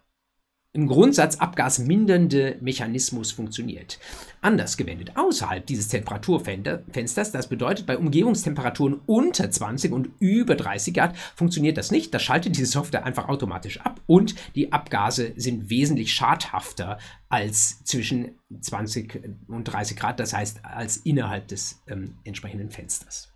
im 0.76 0.88
Grundsatz 0.88 1.37
abgasmindernde 1.37 2.59
Mechanismus 2.61 3.32
funktioniert. 3.32 3.98
Anders 4.42 4.76
gewendet, 4.76 5.12
außerhalb 5.16 5.64
dieses 5.66 5.88
Temperaturfensters, 5.88 7.32
das 7.32 7.48
bedeutet 7.48 7.87
bei 7.87 7.96
Umgebungstemperaturen 7.96 9.00
unter 9.06 9.50
20 9.50 9.90
und 9.90 10.11
über 10.18 10.54
30 10.54 10.92
Grad, 10.92 11.16
funktioniert 11.35 11.78
das 11.78 11.90
nicht. 11.90 12.12
Da 12.12 12.18
schaltet 12.18 12.56
diese 12.56 12.66
Software 12.66 13.06
einfach 13.06 13.28
automatisch 13.28 13.80
ab 13.80 14.02
und 14.06 14.35
die 14.54 14.70
Abgase 14.70 15.32
sind 15.37 15.70
wesentlich 15.70 16.12
schadhafter 16.12 16.98
als 17.30 17.82
zwischen 17.85 18.38
20 18.61 19.22
und 19.48 19.64
30 19.64 19.96
Grad, 19.96 20.20
das 20.20 20.35
heißt 20.35 20.62
als 20.62 20.98
innerhalb 20.98 21.48
des 21.48 21.82
ähm, 21.88 22.18
entsprechenden 22.24 22.70
Fensters. 22.70 23.32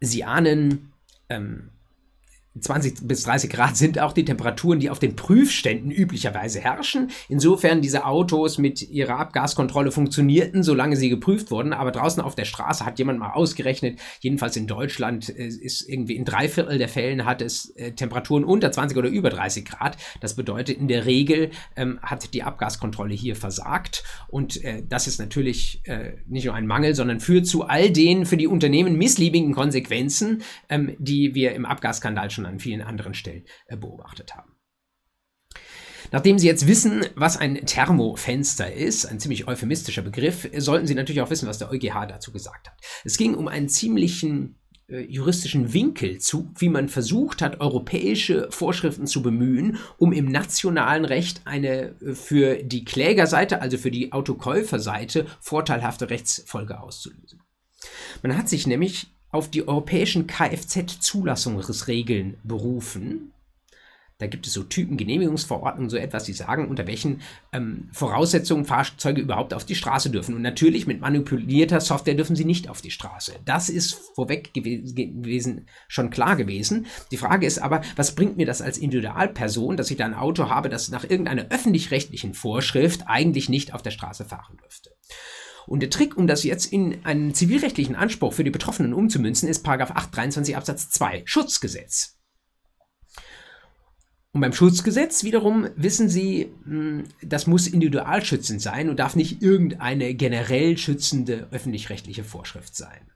Sie 0.00 0.24
ahnen, 0.24 0.92
ähm, 1.28 1.70
20 2.58 3.06
bis 3.06 3.22
30 3.22 3.48
Grad 3.48 3.76
sind 3.76 4.00
auch 4.00 4.12
die 4.12 4.24
Temperaturen, 4.24 4.80
die 4.80 4.90
auf 4.90 4.98
den 4.98 5.14
Prüfständen 5.14 5.92
üblicherweise 5.92 6.60
herrschen. 6.60 7.10
Insofern 7.28 7.80
diese 7.80 8.04
Autos 8.04 8.58
mit 8.58 8.82
ihrer 8.90 9.18
Abgaskontrolle 9.18 9.92
funktionierten, 9.92 10.64
solange 10.64 10.96
sie 10.96 11.08
geprüft 11.10 11.52
wurden. 11.52 11.72
Aber 11.72 11.92
draußen 11.92 12.20
auf 12.20 12.34
der 12.34 12.44
Straße 12.44 12.84
hat 12.84 12.98
jemand 12.98 13.20
mal 13.20 13.32
ausgerechnet, 13.32 14.00
jedenfalls 14.20 14.56
in 14.56 14.66
Deutschland 14.66 15.28
äh, 15.28 15.46
ist 15.46 15.88
irgendwie 15.88 16.16
in 16.16 16.24
drei 16.24 16.48
Viertel 16.48 16.78
der 16.78 16.88
Fällen 16.88 17.24
hat 17.24 17.40
es 17.40 17.70
äh, 17.76 17.92
Temperaturen 17.92 18.44
unter 18.44 18.72
20 18.72 18.98
oder 18.98 19.08
über 19.08 19.30
30 19.30 19.64
Grad. 19.64 19.96
Das 20.20 20.34
bedeutet, 20.34 20.76
in 20.76 20.88
der 20.88 21.06
Regel 21.06 21.50
ähm, 21.76 22.00
hat 22.02 22.34
die 22.34 22.42
Abgaskontrolle 22.42 23.14
hier 23.14 23.36
versagt. 23.36 24.02
Und 24.26 24.62
äh, 24.64 24.82
das 24.88 25.06
ist 25.06 25.20
natürlich 25.20 25.82
äh, 25.84 26.14
nicht 26.26 26.46
nur 26.46 26.54
ein 26.54 26.66
Mangel, 26.66 26.96
sondern 26.96 27.20
führt 27.20 27.46
zu 27.46 27.64
all 27.64 27.90
den 27.90 28.26
für 28.26 28.36
die 28.36 28.48
Unternehmen 28.48 28.96
missliebigen 28.96 29.54
Konsequenzen, 29.54 30.42
ähm, 30.68 30.96
die 30.98 31.36
wir 31.36 31.54
im 31.54 31.64
Abgasskandal 31.64 32.30
schon 32.30 32.39
schon 32.40 32.46
an 32.46 32.60
vielen 32.60 32.82
anderen 32.82 33.14
Stellen 33.14 33.44
äh, 33.66 33.76
beobachtet 33.76 34.34
haben. 34.34 34.52
Nachdem 36.12 36.38
Sie 36.38 36.46
jetzt 36.46 36.66
wissen, 36.66 37.04
was 37.14 37.36
ein 37.36 37.66
Thermofenster 37.66 38.72
ist, 38.72 39.06
ein 39.06 39.20
ziemlich 39.20 39.46
euphemistischer 39.46 40.02
Begriff, 40.02 40.48
sollten 40.56 40.86
Sie 40.86 40.94
natürlich 40.94 41.20
auch 41.20 41.30
wissen, 41.30 41.48
was 41.48 41.58
der 41.58 41.70
EuGH 41.70 42.06
dazu 42.08 42.32
gesagt 42.32 42.68
hat. 42.68 42.76
Es 43.04 43.16
ging 43.16 43.34
um 43.34 43.46
einen 43.46 43.68
ziemlichen 43.68 44.58
äh, 44.88 45.00
juristischen 45.02 45.72
Winkel 45.72 46.18
zu, 46.18 46.52
wie 46.58 46.68
man 46.68 46.88
versucht 46.88 47.42
hat, 47.42 47.60
europäische 47.60 48.48
Vorschriften 48.50 49.06
zu 49.06 49.22
bemühen, 49.22 49.78
um 49.98 50.12
im 50.12 50.24
nationalen 50.26 51.04
Recht 51.04 51.42
eine 51.44 51.94
äh, 52.00 52.14
für 52.14 52.56
die 52.56 52.84
Klägerseite, 52.84 53.60
also 53.60 53.78
für 53.78 53.92
die 53.92 54.12
Autokäuferseite, 54.12 55.26
vorteilhafte 55.40 56.10
Rechtsfolge 56.10 56.80
auszulösen. 56.80 57.42
Man 58.22 58.36
hat 58.36 58.48
sich 58.48 58.66
nämlich 58.66 59.14
auf 59.30 59.50
die 59.50 59.66
europäischen 59.66 60.26
Kfz-Zulassungsregeln 60.26 62.36
berufen. 62.42 63.32
Da 64.20 64.26
gibt 64.26 64.46
es 64.46 64.52
so 64.52 64.62
Typengenehmigungsverordnungen, 64.62 65.88
so 65.88 65.96
etwas, 65.96 66.24
die 66.24 66.34
sagen, 66.34 66.68
unter 66.68 66.86
welchen 66.86 67.22
ähm, 67.52 67.88
Voraussetzungen 67.90 68.66
Fahrzeuge 68.66 69.22
überhaupt 69.22 69.54
auf 69.54 69.64
die 69.64 69.74
Straße 69.74 70.10
dürfen. 70.10 70.34
Und 70.34 70.42
natürlich 70.42 70.86
mit 70.86 71.00
manipulierter 71.00 71.80
Software 71.80 72.14
dürfen 72.14 72.36
sie 72.36 72.44
nicht 72.44 72.68
auf 72.68 72.82
die 72.82 72.90
Straße. 72.90 73.36
Das 73.46 73.70
ist 73.70 73.94
vorweg 74.14 74.52
gew 74.52 74.62
gewesen, 74.62 75.66
schon 75.88 76.10
klar 76.10 76.36
gewesen. 76.36 76.86
Die 77.10 77.16
Frage 77.16 77.46
ist 77.46 77.60
aber, 77.60 77.80
was 77.96 78.14
bringt 78.14 78.36
mir 78.36 78.44
das 78.44 78.60
als 78.60 78.76
Individualperson, 78.76 79.78
dass 79.78 79.90
ich 79.90 79.96
da 79.96 80.04
ein 80.04 80.14
Auto 80.14 80.50
habe, 80.50 80.68
das 80.68 80.90
nach 80.90 81.04
irgendeiner 81.04 81.46
öffentlich-rechtlichen 81.48 82.34
Vorschrift 82.34 83.04
eigentlich 83.06 83.48
nicht 83.48 83.72
auf 83.72 83.80
der 83.80 83.90
Straße 83.90 84.26
fahren 84.26 84.58
dürfte? 84.58 84.90
Und 85.66 85.80
der 85.80 85.90
Trick, 85.90 86.16
um 86.16 86.26
das 86.26 86.42
jetzt 86.44 86.72
in 86.72 87.04
einen 87.04 87.34
zivilrechtlichen 87.34 87.96
Anspruch 87.96 88.32
für 88.32 88.44
die 88.44 88.50
Betroffenen 88.50 88.92
umzumünzen, 88.92 89.48
ist 89.48 89.66
823 89.66 90.56
Absatz 90.56 90.90
2 90.90 91.22
Schutzgesetz. 91.24 92.16
Und 94.32 94.42
beim 94.42 94.52
Schutzgesetz 94.52 95.24
wiederum 95.24 95.68
wissen 95.74 96.08
Sie, 96.08 96.52
hm, 96.64 97.04
das 97.22 97.46
muss 97.46 97.66
individualschützend 97.66 98.62
sein 98.62 98.88
und 98.88 98.98
darf 99.00 99.16
nicht 99.16 99.42
irgendeine 99.42 100.14
generell 100.14 100.78
schützende 100.78 101.48
öffentlich-rechtliche 101.50 102.22
Vorschrift 102.22 102.76
sein. 102.76 103.10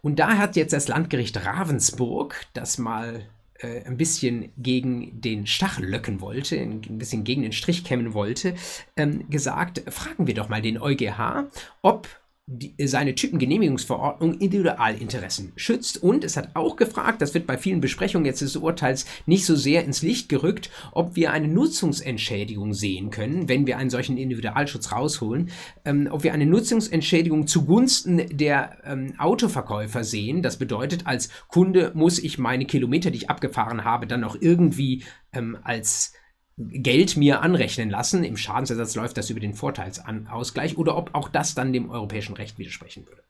Und 0.00 0.18
da 0.18 0.38
hat 0.38 0.56
jetzt 0.56 0.72
das 0.72 0.88
Landgericht 0.88 1.44
Ravensburg, 1.44 2.46
das 2.54 2.78
mal 2.78 3.26
äh, 3.60 3.84
ein 3.84 3.96
bisschen 3.96 4.52
gegen 4.56 5.20
den 5.20 5.46
Stachel 5.46 5.86
löcken 5.86 6.20
wollte, 6.20 6.56
ein 6.58 6.80
bisschen 6.98 7.24
gegen 7.24 7.42
den 7.42 7.52
Strich 7.52 7.84
kämmen 7.84 8.14
wollte, 8.14 8.54
ähm, 8.96 9.28
gesagt, 9.30 9.82
fragen 9.88 10.26
wir 10.26 10.34
doch 10.34 10.48
mal 10.48 10.62
den 10.62 10.80
EuGH, 10.80 11.50
ob 11.82 12.08
die, 12.46 12.74
seine 12.86 13.14
Typengenehmigungsverordnung 13.14 14.34
Individualinteressen 14.34 15.52
schützt. 15.56 16.02
Und 16.02 16.24
es 16.24 16.36
hat 16.36 16.50
auch 16.54 16.76
gefragt, 16.76 17.22
das 17.22 17.32
wird 17.32 17.46
bei 17.46 17.56
vielen 17.56 17.80
Besprechungen 17.80 18.26
jetzt 18.26 18.42
des 18.42 18.56
Urteils 18.56 19.06
nicht 19.24 19.46
so 19.46 19.56
sehr 19.56 19.84
ins 19.84 20.02
Licht 20.02 20.28
gerückt, 20.28 20.70
ob 20.92 21.16
wir 21.16 21.32
eine 21.32 21.48
Nutzungsentschädigung 21.48 22.74
sehen 22.74 23.10
können, 23.10 23.48
wenn 23.48 23.66
wir 23.66 23.78
einen 23.78 23.88
solchen 23.88 24.18
Individualschutz 24.18 24.92
rausholen, 24.92 25.50
ähm, 25.86 26.08
ob 26.10 26.22
wir 26.22 26.34
eine 26.34 26.46
Nutzungsentschädigung 26.46 27.46
zugunsten 27.46 28.36
der 28.36 28.76
ähm, 28.84 29.14
Autoverkäufer 29.18 30.04
sehen. 30.04 30.42
Das 30.42 30.58
bedeutet, 30.58 31.06
als 31.06 31.30
Kunde 31.48 31.92
muss 31.94 32.18
ich 32.18 32.38
meine 32.38 32.66
Kilometer, 32.66 33.10
die 33.10 33.18
ich 33.18 33.30
abgefahren 33.30 33.84
habe, 33.84 34.06
dann 34.06 34.22
auch 34.22 34.36
irgendwie 34.38 35.02
ähm, 35.32 35.56
als 35.62 36.12
Geld 36.56 37.16
mir 37.16 37.42
anrechnen 37.42 37.90
lassen. 37.90 38.24
Im 38.24 38.36
Schadensersatz 38.36 38.94
läuft 38.94 39.16
das 39.16 39.30
über 39.30 39.40
den 39.40 39.54
Vorteilsausgleich 39.54 40.78
oder 40.78 40.96
ob 40.96 41.14
auch 41.14 41.28
das 41.28 41.54
dann 41.54 41.72
dem 41.72 41.90
europäischen 41.90 42.34
Recht 42.34 42.58
widersprechen 42.58 43.06
würde. 43.06 43.22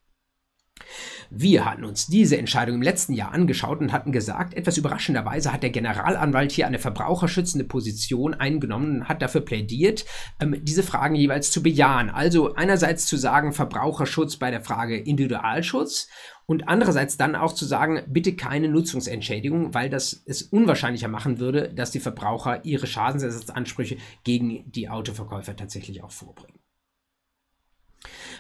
Wir 1.30 1.64
hatten 1.64 1.84
uns 1.84 2.06
diese 2.06 2.36
Entscheidung 2.36 2.76
im 2.76 2.82
letzten 2.82 3.12
Jahr 3.12 3.32
angeschaut 3.32 3.80
und 3.80 3.92
hatten 3.92 4.12
gesagt, 4.12 4.54
etwas 4.54 4.76
überraschenderweise 4.76 5.52
hat 5.52 5.62
der 5.62 5.70
Generalanwalt 5.70 6.52
hier 6.52 6.66
eine 6.66 6.78
verbraucherschützende 6.78 7.64
Position 7.64 8.34
eingenommen 8.34 9.00
und 9.00 9.08
hat 9.08 9.22
dafür 9.22 9.40
plädiert, 9.40 10.04
ähm, 10.40 10.56
diese 10.62 10.82
Fragen 10.82 11.14
jeweils 11.14 11.50
zu 11.50 11.62
bejahen. 11.62 12.10
Also 12.10 12.54
einerseits 12.54 13.06
zu 13.06 13.16
sagen, 13.16 13.52
Verbraucherschutz 13.52 14.36
bei 14.36 14.50
der 14.50 14.62
Frage 14.62 14.96
Individualschutz 14.96 16.08
und 16.46 16.68
andererseits 16.68 17.16
dann 17.16 17.36
auch 17.36 17.54
zu 17.54 17.64
sagen, 17.64 18.02
bitte 18.06 18.36
keine 18.36 18.68
Nutzungsentschädigung, 18.68 19.72
weil 19.72 19.88
das 19.88 20.22
es 20.26 20.42
unwahrscheinlicher 20.42 21.08
machen 21.08 21.38
würde, 21.38 21.72
dass 21.72 21.90
die 21.90 22.00
Verbraucher 22.00 22.64
ihre 22.64 22.86
Schadensersatzansprüche 22.86 23.96
gegen 24.24 24.70
die 24.70 24.88
Autoverkäufer 24.88 25.56
tatsächlich 25.56 26.02
auch 26.02 26.10
vorbringen. 26.10 26.58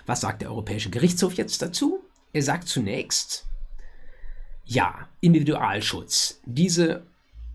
Was 0.06 0.20
sagt 0.20 0.42
der 0.42 0.50
Europäische 0.50 0.90
Gerichtshof 0.90 1.34
jetzt 1.34 1.62
dazu? 1.62 2.02
Er 2.34 2.42
sagt 2.42 2.66
zunächst, 2.66 3.46
ja, 4.64 5.08
Individualschutz. 5.20 6.40
Diese 6.44 7.06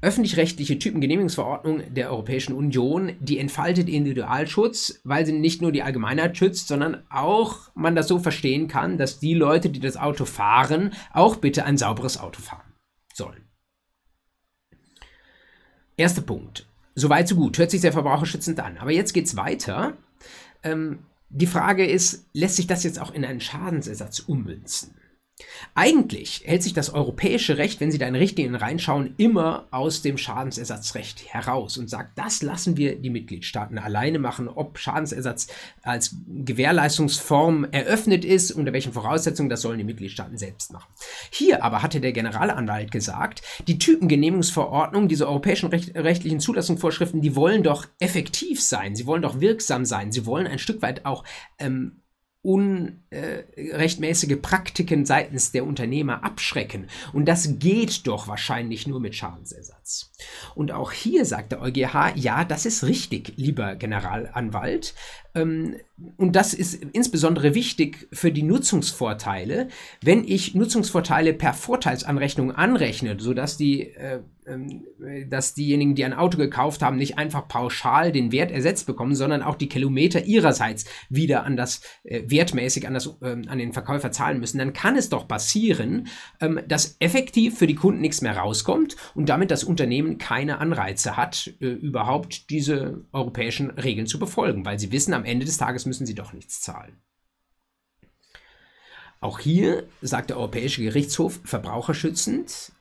öffentlich-rechtliche 0.02 0.80
Typengenehmigungsverordnung 0.80 1.94
der 1.94 2.10
Europäischen 2.10 2.54
Union, 2.54 3.12
die 3.20 3.39
entfaltet 3.39 3.89
Individualschutz, 3.89 5.02
weil 5.04 5.26
sie 5.26 5.34
nicht 5.34 5.62
nur 5.62 5.74
die 5.74 5.84
Allgemeinheit 5.84 6.38
schützt, 6.38 6.70
sondern 6.70 7.04
auch 7.10 7.70
man 7.76 7.94
das 7.94 8.08
so 8.08 8.20
verstehen 8.20 8.70
kann, 8.70 8.98
dass 8.98 9.20
die 9.20 9.34
Leute, 9.34 9.70
die 9.70 9.82
das 9.82 9.98
Auto 9.98 10.24
fahren, 10.24 10.94
auch 11.12 11.36
bitte 11.36 11.65
ein 11.65 11.78
sauberes 11.78 12.18
Auto 12.18 12.42
fahren 12.42 12.74
sollen. 13.13 13.44
Erster 15.98 16.22
Punkt. 16.22 16.65
Soweit 16.96 17.28
so 17.28 17.36
gut. 17.36 17.58
Hört 17.58 17.72
sich 17.72 17.82
sehr 17.82 17.92
verbraucherschützend 17.92 18.62
an. 18.62 18.78
Aber 18.78 18.92
jetzt 18.92 19.12
geht 19.12 19.26
es 19.26 19.36
weiter. 19.36 19.98
Ähm, 20.63 21.00
die 21.30 21.48
Frage 21.48 21.86
ist, 21.86 22.26
lässt 22.34 22.56
sich 22.56 22.68
das 22.68 22.84
jetzt 22.84 23.00
auch 23.00 23.12
in 23.12 23.24
einen 23.24 23.42
Schadensersatz 23.42 24.20
ummünzen? 24.20 24.96
Eigentlich 25.75 26.43
hält 26.45 26.63
sich 26.63 26.73
das 26.73 26.93
europäische 26.93 27.58
Recht, 27.58 27.80
wenn 27.80 27.91
Sie 27.91 27.97
da 27.97 28.08
in 28.08 28.15
Richtlinien 28.15 28.56
reinschauen, 28.56 29.13
immer 29.17 29.67
aus 29.71 30.02
dem 30.02 30.17
Schadensersatzrecht 30.17 31.34
heraus 31.34 31.78
und 31.78 31.89
sagt, 31.89 32.17
das 32.17 32.41
lassen 32.41 32.78
wir 32.78 32.95
die 32.95 33.10
Mitgliedstaaten 33.10 33.78
alleine 33.78 34.19
machen, 34.19 34.47
ob 34.49 34.78
Schadensersatz 34.78 35.47
als 35.82 36.15
Gewährleistungsform 36.28 37.67
eröffnet 37.71 38.25
ist, 38.25 38.52
unter 38.52 38.73
welchen 38.73 38.93
Voraussetzungen, 38.93 39.49
das 39.49 39.62
sollen 39.62 39.78
die 39.78 39.84
Mitgliedstaaten 39.84 40.38
selbst 40.38 40.73
machen. 40.73 40.91
Hier 41.32 41.63
aber 41.63 41.82
hatte 41.82 42.02
der 42.02 42.12
Generalanwalt 42.12 42.91
gesagt, 42.91 43.41
die 43.67 43.80
Typengenehmigungsverordnung, 43.80 45.08
diese 45.08 45.28
europäischen 45.28 45.69
recht, 45.69 45.95
rechtlichen 45.95 46.39
Zulassungsvorschriften, 46.39 47.21
die 47.21 47.36
wollen 47.36 47.63
doch 47.63 47.88
effektiv 47.99 48.62
sein, 48.62 48.95
sie 48.95 49.06
wollen 49.06 49.21
doch 49.21 49.39
wirksam 49.39 49.86
sein, 49.86 50.12
sie 50.12 50.25
wollen 50.25 50.47
ein 50.47 50.60
Stück 50.60 50.82
weit 50.82 51.06
auch 51.06 51.23
ähm, 51.58 52.02
unrechtmäßige 52.41 54.38
Praktiken 54.41 55.06
seitens 55.06 55.52
der 55.52 55.65
Unternehmer 55.65 56.23
abschrecken. 56.23 56.88
Und 57.12 57.25
das 57.25 57.60
geht 57.60 58.08
doch 58.08 58.30
wahrscheinlich 58.30 58.88
nur 58.88 59.02
mit 59.02 59.13
Schadensersatz. 59.15 60.12
Und 60.56 60.71
auch 60.71 60.93
hier 60.93 61.25
sagt 61.25 61.52
der 61.52 61.62
EuGH, 61.62 62.15
ja, 62.15 62.45
das 62.45 62.65
ist 62.65 62.86
richtig, 62.86 63.34
lieber 63.36 63.75
Generalanwalt. 63.75 64.93
Ähm, 65.36 65.76
und 66.18 66.36
das 66.36 66.54
ist 66.54 66.76
insbesondere 66.94 67.56
wichtig 67.56 68.08
für 68.13 68.32
die 68.32 68.44
Nutzungsvorteile. 68.44 69.68
Wenn 70.02 70.24
ich 70.24 70.56
Nutzungsvorteile 70.56 71.34
per 71.34 71.54
Vorteilsanrechnung 71.54 72.52
anrechne, 72.52 73.18
sodass 73.20 73.58
die, 73.58 73.94
äh, 73.94 74.20
äh, 74.46 75.26
dass 75.26 75.54
diejenigen, 75.54 75.96
die 75.96 76.06
ein 76.06 76.13
Auto 76.13 76.38
gekauft 76.38 76.82
haben, 76.82 76.98
nicht 76.98 77.18
einfach 77.18 77.48
pauschal 77.48 78.12
den 78.12 78.32
Wert 78.32 78.52
ersetzt 78.52 78.86
bekommen, 78.88 79.15
sondern 79.15 79.42
auch 79.42 79.56
die 79.56 79.70
Kilometer 79.70 80.24
ihrerseits 80.26 80.86
wieder 81.10 81.44
an 81.44 81.58
das 81.58 81.82
äh, 82.04 82.24
wertmäßig 82.26 82.88
an, 82.88 82.94
das, 82.94 83.08
äh, 83.22 83.36
an 83.48 83.58
den 83.58 83.74
Verkäufer 83.74 84.12
zahlen 84.12 84.39
müssen, 84.39 84.58
dann 84.58 84.74
kann 84.74 84.96
es 84.96 85.10
doch 85.10 85.28
passieren, 85.28 86.08
ähm, 86.39 86.62
dass 86.68 86.96
effektiv 87.00 87.58
für 87.58 87.68
die 87.68 87.76
Kunden 87.76 88.02
nichts 88.02 88.22
mehr 88.22 88.38
rauskommt 88.38 88.96
und 89.15 89.28
damit 89.28 89.52
das 89.52 89.63
Unternehmen 89.63 90.18
keine 90.18 90.60
Anreize 90.60 91.18
hat, 91.18 91.54
äh, 91.60 91.68
überhaupt 91.68 92.50
diese 92.50 93.06
europäischen 93.12 93.72
Regeln 93.72 94.08
zu 94.08 94.20
befolgen, 94.20 94.65
weil 94.65 94.80
sie 94.80 94.92
wissen, 94.92 95.13
am 95.19 95.25
Ende 95.25 95.45
des 95.45 95.58
Tages 95.58 95.86
müssen 95.86 96.05
sie 96.05 96.15
doch 96.15 96.34
nichts 96.34 96.62
zahlen. 96.62 96.97
Auch 99.21 99.39
hier 99.39 99.88
sagt 100.01 100.29
der 100.29 100.38
Europäische 100.38 100.82
Gerichtshof 100.82 101.39
verbraucherschützend, 101.43 102.71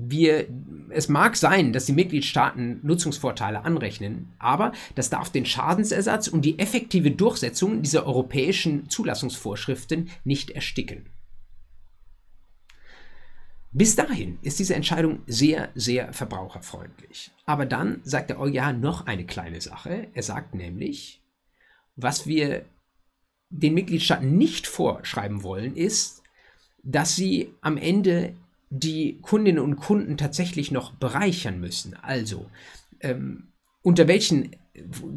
wir, 0.00 0.46
es 0.90 1.08
mag 1.08 1.36
sein, 1.36 1.72
dass 1.72 1.86
die 1.86 1.92
Mitgliedstaaten 1.92 2.78
Nutzungsvorteile 2.84 3.64
anrechnen, 3.64 4.32
aber 4.38 4.72
das 4.94 5.10
darf 5.10 5.30
den 5.30 5.44
Schadensersatz 5.44 6.28
und 6.28 6.42
die 6.42 6.60
effektive 6.60 7.10
Durchsetzung 7.10 7.82
dieser 7.82 8.06
europäischen 8.06 8.88
Zulassungsvorschriften 8.88 10.08
nicht 10.22 10.50
ersticken. 10.50 11.06
Bis 13.70 13.96
dahin 13.96 14.38
ist 14.42 14.58
diese 14.58 14.74
Entscheidung 14.74 15.20
sehr, 15.26 15.70
sehr 15.74 16.12
verbraucherfreundlich. 16.12 17.30
Aber 17.44 17.66
dann 17.66 18.00
sagt 18.02 18.30
der 18.30 18.40
EuGH 18.40 18.72
noch 18.72 19.06
eine 19.06 19.26
kleine 19.26 19.60
Sache. 19.60 20.08
Er 20.14 20.22
sagt 20.22 20.54
nämlich, 20.54 21.22
was 21.96 22.26
wir 22.26 22.64
den 23.50 23.74
Mitgliedstaaten 23.74 24.36
nicht 24.36 24.66
vorschreiben 24.66 25.42
wollen, 25.42 25.76
ist, 25.76 26.22
dass 26.82 27.16
sie 27.16 27.52
am 27.60 27.76
Ende 27.76 28.34
die 28.70 29.18
Kundinnen 29.20 29.62
und 29.62 29.76
Kunden 29.76 30.16
tatsächlich 30.16 30.70
noch 30.70 30.92
bereichern 30.92 31.60
müssen. 31.60 31.94
Also, 31.94 32.50
ähm, 33.00 33.52
unter 33.82 34.08
welchen 34.08 34.56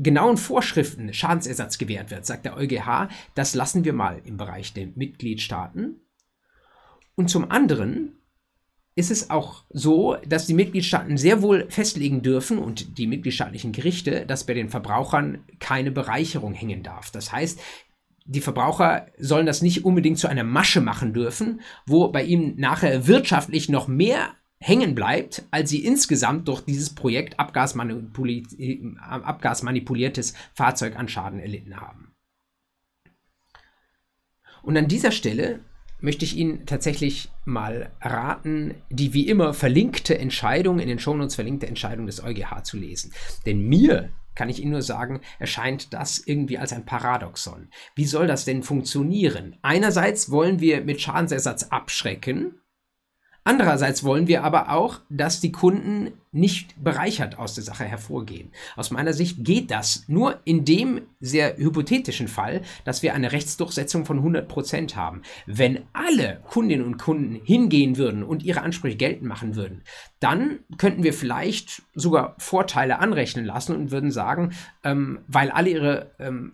genauen 0.01 0.37
Vorschriften 0.37 1.13
Schadensersatz 1.13 1.77
gewährt 1.77 2.11
wird, 2.11 2.25
sagt 2.25 2.45
der 2.45 2.57
EuGH, 2.57 3.09
das 3.35 3.53
lassen 3.53 3.83
wir 3.85 3.93
mal 3.93 4.21
im 4.25 4.37
Bereich 4.37 4.73
der 4.73 4.87
Mitgliedstaaten. 4.95 6.01
Und 7.15 7.29
zum 7.29 7.51
anderen 7.51 8.20
ist 9.01 9.09
es 9.09 9.31
auch 9.31 9.63
so, 9.71 10.15
dass 10.27 10.45
die 10.45 10.53
Mitgliedstaaten 10.53 11.17
sehr 11.17 11.41
wohl 11.41 11.65
festlegen 11.69 12.21
dürfen 12.21 12.59
und 12.59 12.99
die 12.99 13.07
mitgliedstaatlichen 13.07 13.71
Gerichte, 13.71 14.27
dass 14.27 14.45
bei 14.45 14.53
den 14.53 14.69
Verbrauchern 14.69 15.43
keine 15.59 15.91
Bereicherung 15.91 16.53
hängen 16.53 16.83
darf. 16.83 17.09
Das 17.09 17.31
heißt, 17.31 17.59
die 18.25 18.41
Verbraucher 18.41 19.07
sollen 19.17 19.47
das 19.47 19.63
nicht 19.63 19.83
unbedingt 19.85 20.19
zu 20.19 20.27
einer 20.27 20.43
Masche 20.43 20.81
machen 20.81 21.13
dürfen, 21.13 21.61
wo 21.87 22.09
bei 22.09 22.23
ihnen 22.23 22.59
nachher 22.59 23.07
wirtschaftlich 23.07 23.69
noch 23.69 23.87
mehr 23.87 24.35
hängen 24.59 24.93
bleibt, 24.93 25.43
als 25.49 25.71
sie 25.71 25.83
insgesamt 25.83 26.47
durch 26.47 26.61
dieses 26.61 26.93
Projekt 26.93 27.39
abgasmanipuli 27.39 28.45
abgasmanipuliertes 28.99 30.35
Fahrzeug 30.53 30.95
an 30.95 31.07
Schaden 31.07 31.39
erlitten 31.39 31.81
haben. 31.81 32.13
Und 34.61 34.77
an 34.77 34.87
dieser 34.87 35.11
Stelle 35.11 35.61
möchte 36.01 36.25
ich 36.25 36.35
Ihnen 36.35 36.65
tatsächlich 36.65 37.29
mal 37.45 37.91
raten, 38.01 38.75
die 38.89 39.13
wie 39.13 39.27
immer 39.27 39.53
verlinkte 39.53 40.17
Entscheidung, 40.17 40.79
in 40.79 40.87
den 40.87 40.99
Shownotes 40.99 41.35
verlinkte 41.35 41.67
Entscheidung 41.67 42.07
des 42.07 42.23
EuGH 42.23 42.63
zu 42.63 42.77
lesen. 42.77 43.13
Denn 43.45 43.61
mir 43.61 44.09
kann 44.35 44.49
ich 44.49 44.61
Ihnen 44.61 44.71
nur 44.71 44.81
sagen, 44.81 45.21
erscheint 45.39 45.93
das 45.93 46.19
irgendwie 46.19 46.57
als 46.57 46.73
ein 46.73 46.85
Paradoxon. 46.85 47.69
Wie 47.95 48.05
soll 48.05 48.27
das 48.27 48.45
denn 48.45 48.63
funktionieren? 48.63 49.57
Einerseits 49.61 50.31
wollen 50.31 50.59
wir 50.59 50.81
mit 50.81 51.01
Schadensersatz 51.01 51.63
abschrecken, 51.63 52.55
andererseits 53.43 54.03
wollen 54.03 54.27
wir 54.27 54.43
aber 54.43 54.71
auch, 54.71 55.01
dass 55.09 55.41
die 55.41 55.51
Kunden 55.51 56.13
nicht 56.33 56.81
bereichert 56.81 57.37
aus 57.37 57.55
der 57.55 57.63
Sache 57.63 57.83
hervorgehen. 57.83 58.51
Aus 58.77 58.89
meiner 58.89 59.11
Sicht 59.11 59.43
geht 59.43 59.69
das 59.69 60.05
nur 60.07 60.39
in 60.45 60.63
dem 60.63 61.01
sehr 61.19 61.57
hypothetischen 61.57 62.29
Fall, 62.29 62.61
dass 62.85 63.03
wir 63.03 63.13
eine 63.13 63.33
Rechtsdurchsetzung 63.33 64.05
von 64.05 64.17
100 64.17 64.47
Prozent 64.47 64.95
haben. 64.95 65.23
Wenn 65.45 65.83
alle 65.91 66.39
Kundinnen 66.47 66.85
und 66.85 66.97
Kunden 66.97 67.35
hingehen 67.43 67.97
würden 67.97 68.23
und 68.23 68.43
ihre 68.43 68.61
Ansprüche 68.61 68.95
geltend 68.95 69.27
machen 69.27 69.55
würden, 69.55 69.83
dann 70.21 70.59
könnten 70.77 71.03
wir 71.03 71.13
vielleicht 71.13 71.81
sogar 71.95 72.35
Vorteile 72.37 72.99
anrechnen 72.99 73.43
lassen 73.43 73.75
und 73.75 73.91
würden 73.91 74.11
sagen, 74.11 74.53
ähm, 74.85 75.19
weil 75.27 75.51
alle 75.51 75.69
ihre 75.69 76.11
ähm, 76.19 76.53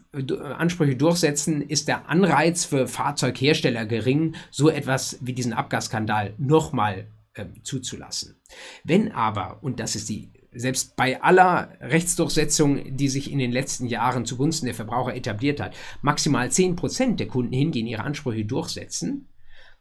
Ansprüche 0.58 0.96
durchsetzen, 0.96 1.62
ist 1.62 1.88
der 1.88 2.10
Anreiz 2.10 2.66
für 2.66 2.88
Fahrzeughersteller 2.88 3.86
gering, 3.86 4.36
so 4.50 4.70
etwas 4.70 5.20
wie 5.22 5.34
diesen 5.34 5.54
Abgasskandal 5.54 6.34
nochmal 6.38 7.06
äh, 7.38 7.46
zuzulassen. 7.64 8.42
Wenn 8.84 9.12
aber, 9.12 9.64
und 9.64 9.80
das 9.80 9.96
ist 9.96 10.10
die 10.10 10.32
selbst 10.52 10.96
bei 10.96 11.22
aller 11.22 11.78
Rechtsdurchsetzung, 11.82 12.96
die 12.98 13.10
sich 13.10 13.32
in 13.32 13.40
den 13.40 13.52
letzten 13.52 13.86
Jahren 13.86 14.26
zugunsten 14.26 14.66
der 14.66 14.76
Verbraucher 14.76 15.16
etabliert 15.16 15.60
hat, 15.60 15.76
maximal 16.02 16.48
10% 16.48 17.16
der 17.16 17.28
Kunden 17.28 17.54
hingehen, 17.54 17.88
ihre 17.88 18.04
Ansprüche 18.04 18.46
durchsetzen, 18.46 19.30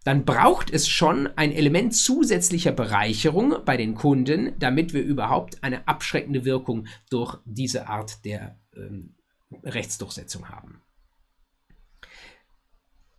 dann 0.04 0.24
braucht 0.24 0.70
es 0.70 0.88
schon 0.88 1.26
ein 1.36 1.50
Element 1.50 1.94
zusätzlicher 1.94 2.72
Bereicherung 2.72 3.56
bei 3.64 3.76
den 3.76 3.94
Kunden, 3.94 4.52
damit 4.58 4.92
wir 4.92 5.02
überhaupt 5.02 5.64
eine 5.64 5.88
abschreckende 5.88 6.44
Wirkung 6.44 6.86
durch 7.10 7.38
diese 7.44 7.88
Art 7.88 8.24
der 8.24 8.60
ähm, 8.76 9.16
Rechtsdurchsetzung 9.64 10.48
haben. 10.48 10.82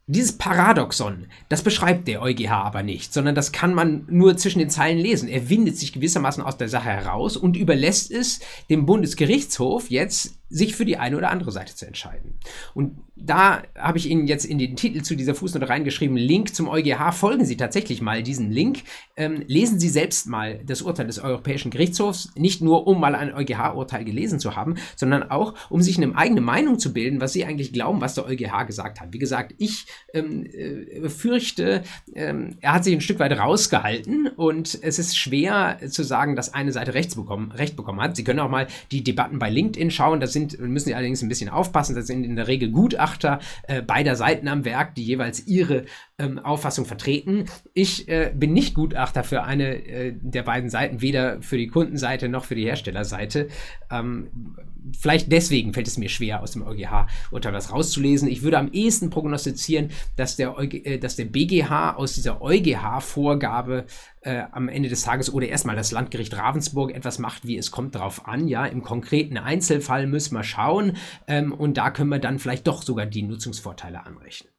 Dieses 0.10 0.38
Paradoxon, 0.38 1.26
das 1.50 1.64
beschreibt 1.64 2.08
der 2.08 2.22
EuGH 2.22 2.50
aber 2.50 2.82
nicht, 2.82 3.14
sondern 3.14 3.36
das 3.36 3.52
kann 3.52 3.74
man 3.74 4.06
nur 4.10 4.38
zwischen 4.38 4.60
den 4.60 4.70
Zeilen 4.70 5.00
lesen. 5.00 5.28
Er 5.28 5.50
windet 5.50 5.78
sich 5.78 5.92
gewissermaßen 5.92 6.42
aus 6.42 6.56
der 6.56 6.70
Sache 6.70 6.88
heraus 6.88 7.36
und 7.36 7.58
überlässt 7.58 8.10
es 8.12 8.40
dem 8.70 8.86
Bundesgerichtshof 8.86 9.90
jetzt 9.90 10.36
sich 10.50 10.76
für 10.76 10.86
die 10.86 10.98
eine 10.98 11.18
oder 11.18 11.32
andere 11.32 11.52
Seite 11.52 11.76
zu 11.76 11.86
entscheiden. 11.86 12.36
Und 12.74 12.98
da 13.16 13.64
habe 13.78 13.98
ich 13.98 14.10
Ihnen 14.10 14.28
jetzt 14.28 14.46
in 14.46 14.60
den 14.60 14.76
Titel 14.76 15.02
zu 15.02 15.16
dieser 15.16 15.36
Fußnote 15.36 15.68
reingeschrieben, 15.68 16.16
Link 16.16 16.54
zum 16.54 16.70
EuGH. 16.70 17.14
Folgen 17.14 17.46
Sie 17.46 17.58
tatsächlich 17.58 18.02
mal 18.02 18.24
diesem 18.24 18.52
Link. 18.52 18.84
Ähm, 19.16 19.44
lesen 19.48 19.80
Sie 19.80 19.90
selbst 19.90 20.28
mal 20.28 20.60
das 20.66 20.82
Urteil 20.84 21.08
des 21.08 21.20
Europäischen 21.20 21.72
Gerichtshofs, 21.72 22.32
nicht 22.36 22.62
nur 22.62 22.88
um 22.88 23.00
mal 23.00 23.16
ein 23.16 23.34
EuGH-Urteil 23.34 24.06
gelesen 24.06 24.40
zu 24.40 24.56
haben, 24.56 24.76
sondern 24.96 25.24
auch 25.32 25.56
um 25.70 25.82
sich 25.82 25.98
eine 25.98 26.16
eigene 26.16 26.42
Meinung 26.42 26.80
zu 26.80 26.94
bilden, 26.94 27.20
was 27.20 27.34
Sie 27.34 27.44
eigentlich 27.44 27.74
glauben, 27.74 28.02
was 28.02 28.14
der 28.14 28.26
EuGH 28.26 28.66
gesagt 28.68 29.02
hat. 29.02 29.14
Wie 29.14 29.20
gesagt, 29.20 29.56
ich 29.58 29.88
ähm, 30.14 30.46
äh, 30.46 31.10
fürchte, 31.10 31.84
ähm, 32.14 32.58
er 32.62 32.74
hat 32.74 32.84
sich 32.84 32.94
ein 32.94 33.02
Stück 33.02 33.20
weit 33.20 33.38
rausgehalten 33.38 34.28
und 34.28 34.78
es 34.82 35.00
ist 35.00 35.18
schwer 35.18 35.80
zu 35.90 36.04
sagen, 36.04 36.36
dass 36.36 36.54
eine 36.54 36.72
Seite 36.72 36.94
rechts 36.94 37.16
bekommen, 37.16 37.52
recht 37.52 37.76
bekommen 37.76 38.00
hat. 38.00 38.16
Sie 38.16 38.24
können 38.24 38.40
auch 38.40 38.50
mal 38.50 38.68
die 38.92 39.04
Debatten 39.04 39.40
bei 39.40 39.50
LinkedIn 39.50 39.92
schauen. 39.92 40.20
Das 40.20 40.34
sind, 40.38 40.60
müssen 40.60 40.86
Sie 40.86 40.96
allerdings 40.96 41.22
ein 41.22 41.30
bisschen 41.30 41.50
aufpassen. 41.50 41.96
Das 41.96 42.08
sind 42.08 42.24
in 42.24 42.36
der 42.36 42.48
Regel 42.48 42.72
Gutachter 42.72 43.40
äh, 43.64 43.82
beider 43.82 44.16
Seiten 44.16 44.48
am 44.48 44.66
Werk, 44.66 44.96
die 44.96 45.04
jeweils 45.04 45.46
ihre 45.48 45.86
ähm, 46.20 46.40
Auffassung 46.40 46.86
vertreten. 46.86 47.46
Ich 47.74 48.08
äh, 48.08 48.32
bin 48.34 48.54
nicht 48.54 48.74
Gutachter 48.74 49.24
für 49.24 49.44
eine 49.44 49.86
äh, 49.86 50.14
der 50.20 50.44
beiden 50.44 50.70
Seiten, 50.70 51.02
weder 51.02 51.42
für 51.42 51.58
die 51.58 51.68
Kundenseite 51.68 52.28
noch 52.28 52.46
für 52.46 52.56
die 52.56 52.66
Herstellerseite. 52.66 53.50
Ähm, 53.92 54.56
vielleicht 54.98 55.32
deswegen 55.32 55.74
fällt 55.74 55.88
es 55.88 55.98
mir 55.98 56.10
schwer, 56.10 56.42
aus 56.42 56.54
dem 56.54 56.64
EuGH-Urteil 56.64 57.54
was 57.54 57.72
rauszulesen. 57.72 58.28
Ich 58.30 58.42
würde 58.42 58.58
am 58.58 58.72
ehesten 58.72 59.12
prognostizieren, 59.12 59.92
dass 60.16 60.36
der, 60.36 60.58
EuG, 60.58 60.74
äh, 60.86 60.98
dass 60.98 61.18
der 61.18 61.26
BGH 61.26 61.96
aus 61.96 62.14
dieser 62.14 62.42
EuGH-Vorgabe 62.42 63.86
äh, 64.22 64.42
am 64.52 64.70
Ende 64.70 64.90
des 64.90 65.04
Tages 65.04 65.32
oder 65.32 65.48
erstmal 65.48 65.76
das 65.76 65.92
Landgericht 65.92 66.36
Ravensburg 66.36 66.96
etwas 66.96 67.20
macht, 67.20 67.46
wie 67.46 67.58
es 67.58 67.70
kommt 67.70 67.94
darauf 67.94 68.28
an. 68.28 68.48
Ja, 68.48 68.66
im 68.66 68.82
konkreten 68.82 69.38
Einzelfall 69.38 70.08
müssen 70.08 70.34
wir 70.34 70.44
schauen 70.44 70.98
ähm, 71.28 71.54
und 71.54 71.78
da 71.78 71.92
können 71.92 72.10
wir 72.10 72.20
dann 72.20 72.40
vielleicht 72.40 72.66
doch 72.66 72.82
sogar 72.82 73.06
die 73.06 73.22
Nutzungsvorteile 73.22 74.04
anrechnen. 74.04 74.57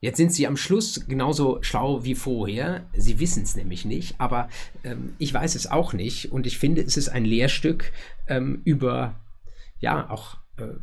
Jetzt 0.00 0.16
sind 0.16 0.32
sie 0.32 0.46
am 0.46 0.56
Schluss 0.56 1.06
genauso 1.08 1.62
schlau 1.62 2.04
wie 2.04 2.14
vorher. 2.14 2.86
Sie 2.96 3.18
wissen 3.18 3.42
es 3.42 3.56
nämlich 3.56 3.84
nicht, 3.84 4.20
aber 4.20 4.48
ähm, 4.84 5.14
ich 5.18 5.34
weiß 5.34 5.56
es 5.56 5.66
auch 5.66 5.92
nicht. 5.92 6.30
Und 6.30 6.46
ich 6.46 6.58
finde, 6.58 6.82
es 6.82 6.96
ist 6.96 7.08
ein 7.08 7.24
Lehrstück 7.24 7.92
ähm, 8.28 8.60
über, 8.64 9.18
ja, 9.80 10.08
auch 10.08 10.36
äh, 10.56 10.74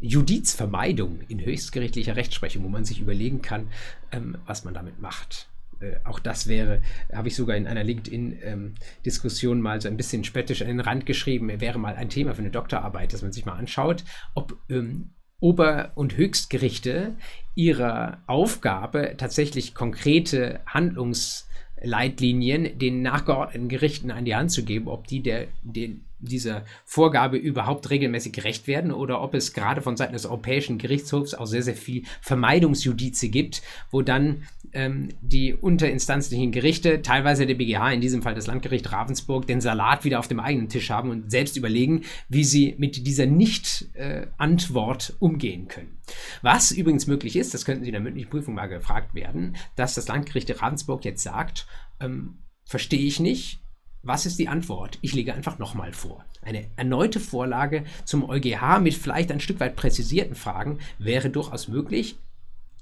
Judizvermeidung 0.00 1.20
in 1.28 1.44
höchstgerichtlicher 1.44 2.16
Rechtsprechung, 2.16 2.62
wo 2.62 2.68
man 2.68 2.84
sich 2.84 3.00
überlegen 3.00 3.42
kann, 3.42 3.68
ähm, 4.12 4.38
was 4.46 4.64
man 4.64 4.74
damit 4.74 5.00
macht. 5.00 5.48
Äh, 5.80 5.96
auch 6.04 6.20
das 6.20 6.46
wäre, 6.46 6.80
habe 7.12 7.28
ich 7.28 7.34
sogar 7.34 7.56
in 7.56 7.66
einer 7.66 7.82
LinkedIn-Diskussion 7.82 9.56
ähm, 9.56 9.62
mal 9.62 9.80
so 9.80 9.88
ein 9.88 9.96
bisschen 9.96 10.22
spöttisch 10.22 10.62
an 10.62 10.68
den 10.68 10.80
Rand 10.80 11.06
geschrieben, 11.06 11.60
wäre 11.60 11.78
mal 11.78 11.96
ein 11.96 12.08
Thema 12.08 12.34
für 12.34 12.42
eine 12.42 12.50
Doktorarbeit, 12.50 13.12
dass 13.12 13.22
man 13.22 13.32
sich 13.32 13.46
mal 13.46 13.56
anschaut, 13.56 14.04
ob 14.34 14.56
ähm, 14.68 15.10
Ober- 15.40 15.92
und 15.94 16.16
Höchstgerichte 16.16 17.14
ihrer 17.54 18.22
Aufgabe 18.26 19.14
tatsächlich 19.18 19.74
konkrete 19.74 20.60
Handlungsleitlinien 20.66 22.78
den 22.78 23.02
nachgeordneten 23.02 23.68
Gerichten 23.68 24.10
an 24.10 24.24
die 24.24 24.34
Hand 24.34 24.50
zu 24.50 24.64
geben, 24.64 24.88
ob 24.88 25.06
die 25.06 25.22
der, 25.22 25.48
den, 25.62 26.05
dieser 26.18 26.64
Vorgabe 26.84 27.36
überhaupt 27.36 27.90
regelmäßig 27.90 28.32
gerecht 28.32 28.66
werden 28.66 28.92
oder 28.92 29.20
ob 29.20 29.34
es 29.34 29.52
gerade 29.52 29.82
von 29.82 29.96
Seiten 29.96 30.14
des 30.14 30.26
Europäischen 30.26 30.78
Gerichtshofs 30.78 31.34
auch 31.34 31.46
sehr, 31.46 31.62
sehr 31.62 31.74
viel 31.74 32.04
Vermeidungsjudize 32.20 33.28
gibt, 33.28 33.62
wo 33.90 34.02
dann 34.02 34.44
ähm, 34.72 35.10
die 35.20 35.54
unterinstanzlichen 35.54 36.52
Gerichte, 36.52 37.02
teilweise 37.02 37.46
der 37.46 37.54
BGH, 37.54 37.92
in 37.92 38.00
diesem 38.00 38.22
Fall 38.22 38.34
das 38.34 38.46
Landgericht 38.46 38.90
Ravensburg, 38.92 39.46
den 39.46 39.60
Salat 39.60 40.04
wieder 40.04 40.18
auf 40.18 40.28
dem 40.28 40.40
eigenen 40.40 40.68
Tisch 40.68 40.90
haben 40.90 41.10
und 41.10 41.30
selbst 41.30 41.56
überlegen, 41.56 42.02
wie 42.28 42.44
sie 42.44 42.74
mit 42.78 43.06
dieser 43.06 43.26
Nicht-Antwort 43.26 45.10
äh, 45.10 45.12
umgehen 45.18 45.68
können. 45.68 45.98
Was 46.42 46.70
übrigens 46.70 47.06
möglich 47.06 47.36
ist, 47.36 47.54
das 47.54 47.64
könnten 47.64 47.82
Sie 47.82 47.90
in 47.90 47.94
der 47.94 48.02
mündlichen 48.02 48.30
Prüfung 48.30 48.54
mal 48.54 48.66
gefragt 48.66 49.14
werden, 49.14 49.56
dass 49.74 49.94
das 49.94 50.08
Landgericht 50.08 50.62
Ravensburg 50.62 51.04
jetzt 51.04 51.22
sagt, 51.22 51.66
ähm, 52.00 52.38
verstehe 52.64 53.06
ich 53.06 53.20
nicht, 53.20 53.60
was 54.06 54.24
ist 54.24 54.38
die 54.38 54.48
Antwort? 54.48 54.98
Ich 55.02 55.14
lege 55.14 55.34
einfach 55.34 55.58
nochmal 55.58 55.92
vor. 55.92 56.24
Eine 56.42 56.70
erneute 56.76 57.18
Vorlage 57.18 57.84
zum 58.04 58.28
EuGH 58.28 58.78
mit 58.80 58.94
vielleicht 58.94 59.32
ein 59.32 59.40
Stück 59.40 59.58
weit 59.58 59.74
präzisierten 59.74 60.36
Fragen 60.36 60.78
wäre 60.98 61.28
durchaus 61.28 61.66
möglich. 61.68 62.16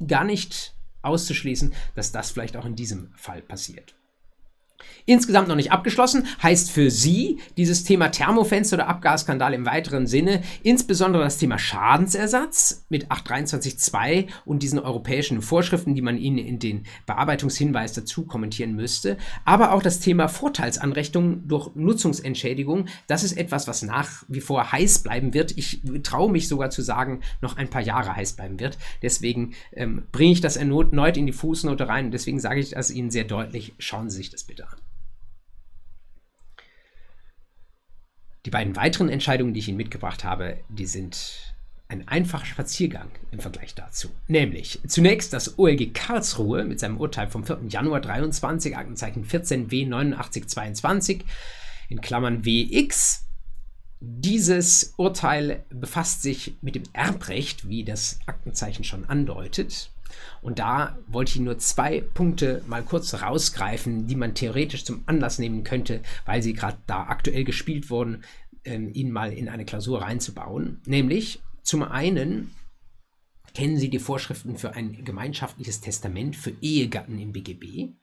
Gar 0.06 0.24
nicht 0.24 0.74
auszuschließen, 1.02 1.72
dass 1.94 2.12
das 2.12 2.30
vielleicht 2.30 2.56
auch 2.56 2.66
in 2.66 2.76
diesem 2.76 3.12
Fall 3.16 3.40
passiert. 3.40 3.94
Insgesamt 5.06 5.48
noch 5.48 5.56
nicht 5.56 5.70
abgeschlossen, 5.70 6.26
heißt 6.42 6.70
für 6.70 6.90
Sie 6.90 7.38
dieses 7.58 7.84
Thema 7.84 8.08
Thermofenster 8.08 8.76
oder 8.76 8.88
Abgasskandal 8.88 9.52
im 9.52 9.66
weiteren 9.66 10.06
Sinne 10.06 10.42
insbesondere 10.62 11.22
das 11.22 11.36
Thema 11.36 11.58
Schadensersatz 11.58 12.86
mit 12.88 13.10
823.2 13.10 14.28
und 14.46 14.62
diesen 14.62 14.78
europäischen 14.78 15.42
Vorschriften, 15.42 15.94
die 15.94 16.00
man 16.00 16.16
Ihnen 16.16 16.38
in 16.38 16.58
den 16.58 16.86
Bearbeitungshinweis 17.04 17.92
dazu 17.92 18.24
kommentieren 18.24 18.74
müsste, 18.74 19.18
aber 19.44 19.72
auch 19.72 19.82
das 19.82 20.00
Thema 20.00 20.28
Vorteilsanrechnung 20.28 21.46
durch 21.46 21.74
Nutzungsentschädigung. 21.74 22.86
Das 23.06 23.24
ist 23.24 23.36
etwas, 23.36 23.68
was 23.68 23.82
nach 23.82 24.24
wie 24.28 24.40
vor 24.40 24.72
heiß 24.72 25.00
bleiben 25.00 25.34
wird. 25.34 25.56
Ich 25.58 25.82
traue 26.02 26.32
mich 26.32 26.48
sogar 26.48 26.70
zu 26.70 26.80
sagen, 26.80 27.20
noch 27.42 27.58
ein 27.58 27.68
paar 27.68 27.82
Jahre 27.82 28.16
heiß 28.16 28.34
bleiben 28.34 28.58
wird. 28.58 28.78
Deswegen 29.02 29.52
ähm, 29.72 30.04
bringe 30.12 30.32
ich 30.32 30.40
das 30.40 30.56
erneut 30.56 31.16
in 31.18 31.26
die 31.26 31.32
Fußnote 31.32 31.88
rein 31.88 32.06
und 32.06 32.10
deswegen 32.12 32.40
sage 32.40 32.60
ich 32.60 32.70
das 32.70 32.90
Ihnen 32.90 33.10
sehr 33.10 33.24
deutlich. 33.24 33.74
Schauen 33.78 34.08
Sie 34.08 34.16
sich 34.16 34.30
das 34.30 34.44
bitte 34.44 34.66
an. 34.66 34.73
Die 38.44 38.50
beiden 38.50 38.76
weiteren 38.76 39.08
Entscheidungen, 39.08 39.54
die 39.54 39.60
ich 39.60 39.68
Ihnen 39.68 39.78
mitgebracht 39.78 40.22
habe, 40.22 40.58
die 40.68 40.86
sind 40.86 41.54
ein 41.88 42.08
einfacher 42.08 42.44
Spaziergang 42.46 43.08
im 43.30 43.40
Vergleich 43.40 43.74
dazu. 43.74 44.10
Nämlich 44.26 44.80
zunächst 44.86 45.32
das 45.32 45.58
OLG 45.58 45.94
Karlsruhe 45.94 46.64
mit 46.64 46.80
seinem 46.80 46.98
Urteil 46.98 47.28
vom 47.28 47.44
4. 47.44 47.60
Januar 47.68 48.00
23, 48.00 48.76
Aktenzeichen 48.76 49.24
14 49.24 49.70
W 49.70 49.84
8922 49.84 51.24
in 51.88 52.00
Klammern 52.00 52.44
WX. 52.44 53.26
Dieses 54.00 54.94
Urteil 54.96 55.64
befasst 55.70 56.22
sich 56.22 56.54
mit 56.60 56.74
dem 56.74 56.82
Erbrecht, 56.92 57.68
wie 57.68 57.84
das 57.84 58.18
Aktenzeichen 58.26 58.84
schon 58.84 59.08
andeutet. 59.08 59.90
Und 60.42 60.58
da 60.58 60.98
wollte 61.06 61.32
ich 61.32 61.40
nur 61.40 61.58
zwei 61.58 62.00
Punkte 62.00 62.62
mal 62.66 62.82
kurz 62.82 63.14
rausgreifen, 63.14 64.06
die 64.06 64.16
man 64.16 64.34
theoretisch 64.34 64.84
zum 64.84 65.02
Anlass 65.06 65.38
nehmen 65.38 65.64
könnte, 65.64 66.00
weil 66.26 66.42
sie 66.42 66.52
gerade 66.52 66.78
da 66.86 67.04
aktuell 67.04 67.44
gespielt 67.44 67.90
wurden, 67.90 68.24
ähm, 68.64 68.90
ihn 68.92 69.10
mal 69.10 69.32
in 69.32 69.48
eine 69.48 69.64
Klausur 69.64 70.02
reinzubauen. 70.02 70.80
Nämlich 70.86 71.42
zum 71.62 71.82
einen 71.82 72.50
kennen 73.54 73.78
Sie 73.78 73.88
die 73.88 73.98
Vorschriften 73.98 74.56
für 74.56 74.74
ein 74.74 75.04
gemeinschaftliches 75.04 75.80
Testament 75.80 76.36
für 76.36 76.52
Ehegatten 76.60 77.18
im 77.18 77.32
BGB. 77.32 77.94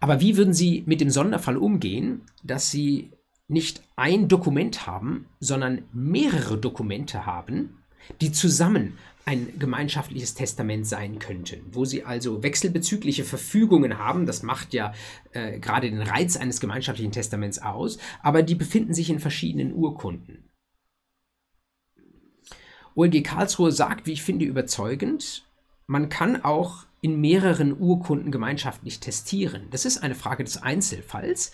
Aber 0.00 0.20
wie 0.20 0.36
würden 0.36 0.52
Sie 0.52 0.82
mit 0.86 1.00
dem 1.00 1.10
Sonderfall 1.10 1.56
umgehen, 1.56 2.22
dass 2.42 2.70
Sie 2.70 3.12
nicht 3.46 3.82
ein 3.96 4.28
Dokument 4.28 4.86
haben, 4.86 5.26
sondern 5.38 5.84
mehrere 5.92 6.58
Dokumente 6.58 7.24
haben, 7.24 7.84
die 8.20 8.32
zusammen 8.32 8.98
ein 9.26 9.58
gemeinschaftliches 9.58 10.34
Testament 10.34 10.86
sein 10.86 11.18
könnten, 11.18 11.62
wo 11.72 11.84
sie 11.84 12.04
also 12.04 12.42
wechselbezügliche 12.42 13.24
Verfügungen 13.24 13.98
haben. 13.98 14.26
Das 14.26 14.42
macht 14.42 14.74
ja 14.74 14.92
äh, 15.32 15.58
gerade 15.58 15.90
den 15.90 16.02
Reiz 16.02 16.36
eines 16.36 16.60
gemeinschaftlichen 16.60 17.12
Testaments 17.12 17.58
aus, 17.58 17.98
aber 18.22 18.42
die 18.42 18.54
befinden 18.54 18.92
sich 18.94 19.10
in 19.10 19.20
verschiedenen 19.20 19.72
Urkunden. 19.72 20.50
OLG 22.94 23.24
Karlsruhe 23.24 23.72
sagt, 23.72 24.06
wie 24.06 24.12
ich 24.12 24.22
finde, 24.22 24.44
überzeugend, 24.44 25.44
man 25.86 26.08
kann 26.08 26.44
auch 26.44 26.86
in 27.00 27.20
mehreren 27.20 27.78
Urkunden 27.78 28.30
gemeinschaftlich 28.30 29.00
testieren. 29.00 29.68
Das 29.70 29.84
ist 29.84 29.98
eine 29.98 30.14
Frage 30.14 30.44
des 30.44 30.62
Einzelfalls. 30.62 31.52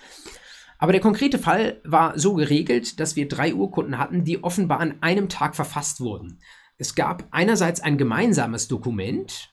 Aber 0.78 0.92
der 0.92 1.00
konkrete 1.00 1.38
Fall 1.38 1.80
war 1.85 2.18
so 2.18 2.35
geregelt, 2.35 3.00
dass 3.00 3.16
wir 3.16 3.28
drei 3.28 3.54
Urkunden 3.54 3.98
hatten, 3.98 4.24
die 4.24 4.42
offenbar 4.42 4.80
an 4.80 4.94
einem 5.02 5.28
Tag 5.28 5.56
verfasst 5.56 6.00
wurden. 6.00 6.38
Es 6.80 6.94
gab 6.94 7.28
einerseits 7.30 7.82
ein 7.82 7.98
gemeinsames 7.98 8.66
Dokument, 8.66 9.52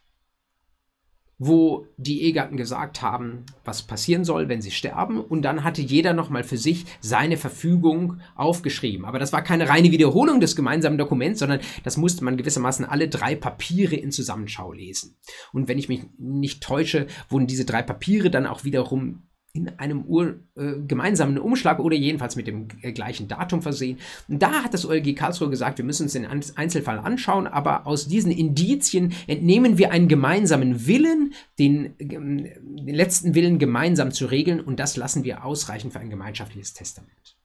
wo 1.38 1.86
die 1.98 2.22
Ehegatten 2.22 2.56
gesagt 2.56 3.02
haben, 3.02 3.46
was 3.66 3.84
passieren 3.84 4.24
soll, 4.24 4.48
wenn 4.48 4.62
sie 4.62 4.72
sterben. 4.72 5.20
Und 5.20 5.42
dann 5.42 5.66
hatte 5.66 5.82
jeder 5.82 6.14
nochmal 6.14 6.46
für 6.46 6.58
sich 6.58 6.86
seine 7.02 7.36
Verfügung 7.36 8.22
aufgeschrieben. 8.36 9.06
Aber 9.06 9.20
das 9.20 9.34
war 9.34 9.44
keine 9.44 9.68
reine 9.68 9.92
Wiederholung 9.92 10.40
des 10.40 10.56
gemeinsamen 10.56 10.98
Dokuments, 10.98 11.40
sondern 11.40 11.60
das 11.84 11.98
musste 11.98 12.24
man 12.24 12.38
gewissermaßen 12.38 12.86
alle 12.86 13.10
drei 13.10 13.36
Papiere 13.36 13.98
in 13.98 14.14
Zusammenschau 14.14 14.72
lesen. 14.72 15.18
Und 15.52 15.68
wenn 15.68 15.78
ich 15.78 15.90
mich 15.90 16.06
nicht 16.18 16.64
täusche, 16.64 17.08
wurden 17.28 17.46
diese 17.46 17.66
drei 17.66 17.82
Papiere 17.82 18.32
dann 18.32 18.48
auch 18.48 18.64
wiederum 18.64 19.27
in 19.58 19.80
einem 19.80 20.06
Ur, 20.06 20.36
äh, 20.56 20.74
gemeinsamen 20.88 21.40
Umschlag 21.40 21.80
oder 21.80 21.96
jedenfalls 21.96 22.36
mit 22.36 22.46
dem 22.46 22.68
äh, 22.84 22.92
gleichen 22.92 23.28
Datum 23.28 23.64
versehen. 23.64 23.98
Und 24.28 24.42
da 24.42 24.64
hat 24.64 24.74
das 24.74 24.86
OLG 24.86 25.16
Karlsruhe 25.16 25.50
gesagt, 25.50 25.80
wir 25.80 25.86
müssen 25.86 26.04
uns 26.04 26.14
den 26.14 26.28
Einzelfall 26.28 27.00
anschauen, 27.00 27.48
aber 27.48 27.88
aus 27.88 28.08
diesen 28.08 28.32
Indizien 28.32 29.14
entnehmen 29.26 29.80
wir 29.80 29.92
einen 29.92 30.08
gemeinsamen 30.08 30.86
Willen, 30.86 31.34
den, 31.58 31.96
ähm, 32.00 32.48
den 32.60 32.96
letzten 32.96 33.34
Willen 33.34 33.58
gemeinsam 33.58 34.12
zu 34.12 34.28
regeln 34.28 34.60
und 34.60 34.80
das 34.80 34.96
lassen 34.96 35.24
wir 35.24 35.44
ausreichen 35.44 35.90
für 35.90 36.00
ein 36.00 36.12
gemeinschaftliches 36.12 36.74
Testament. 36.74 37.36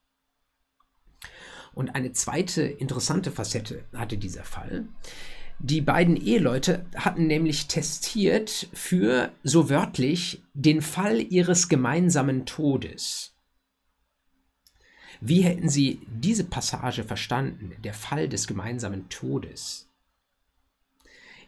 Und 1.74 1.94
eine 1.94 2.12
zweite 2.12 2.62
interessante 2.62 3.30
Facette 3.30 3.84
hatte 3.94 4.18
dieser 4.18 4.44
Fall. 4.44 4.84
Die 5.64 5.80
beiden 5.80 6.16
Eheleute 6.16 6.84
hatten 6.96 7.28
nämlich 7.28 7.68
testiert 7.68 8.68
für, 8.72 9.30
so 9.44 9.70
wörtlich, 9.70 10.42
den 10.54 10.82
Fall 10.82 11.20
ihres 11.20 11.68
gemeinsamen 11.68 12.46
Todes. 12.46 13.36
Wie 15.20 15.42
hätten 15.42 15.68
Sie 15.68 16.00
diese 16.08 16.42
Passage 16.42 17.04
verstanden, 17.04 17.76
der 17.84 17.94
Fall 17.94 18.28
des 18.28 18.48
gemeinsamen 18.48 19.08
Todes? 19.08 19.88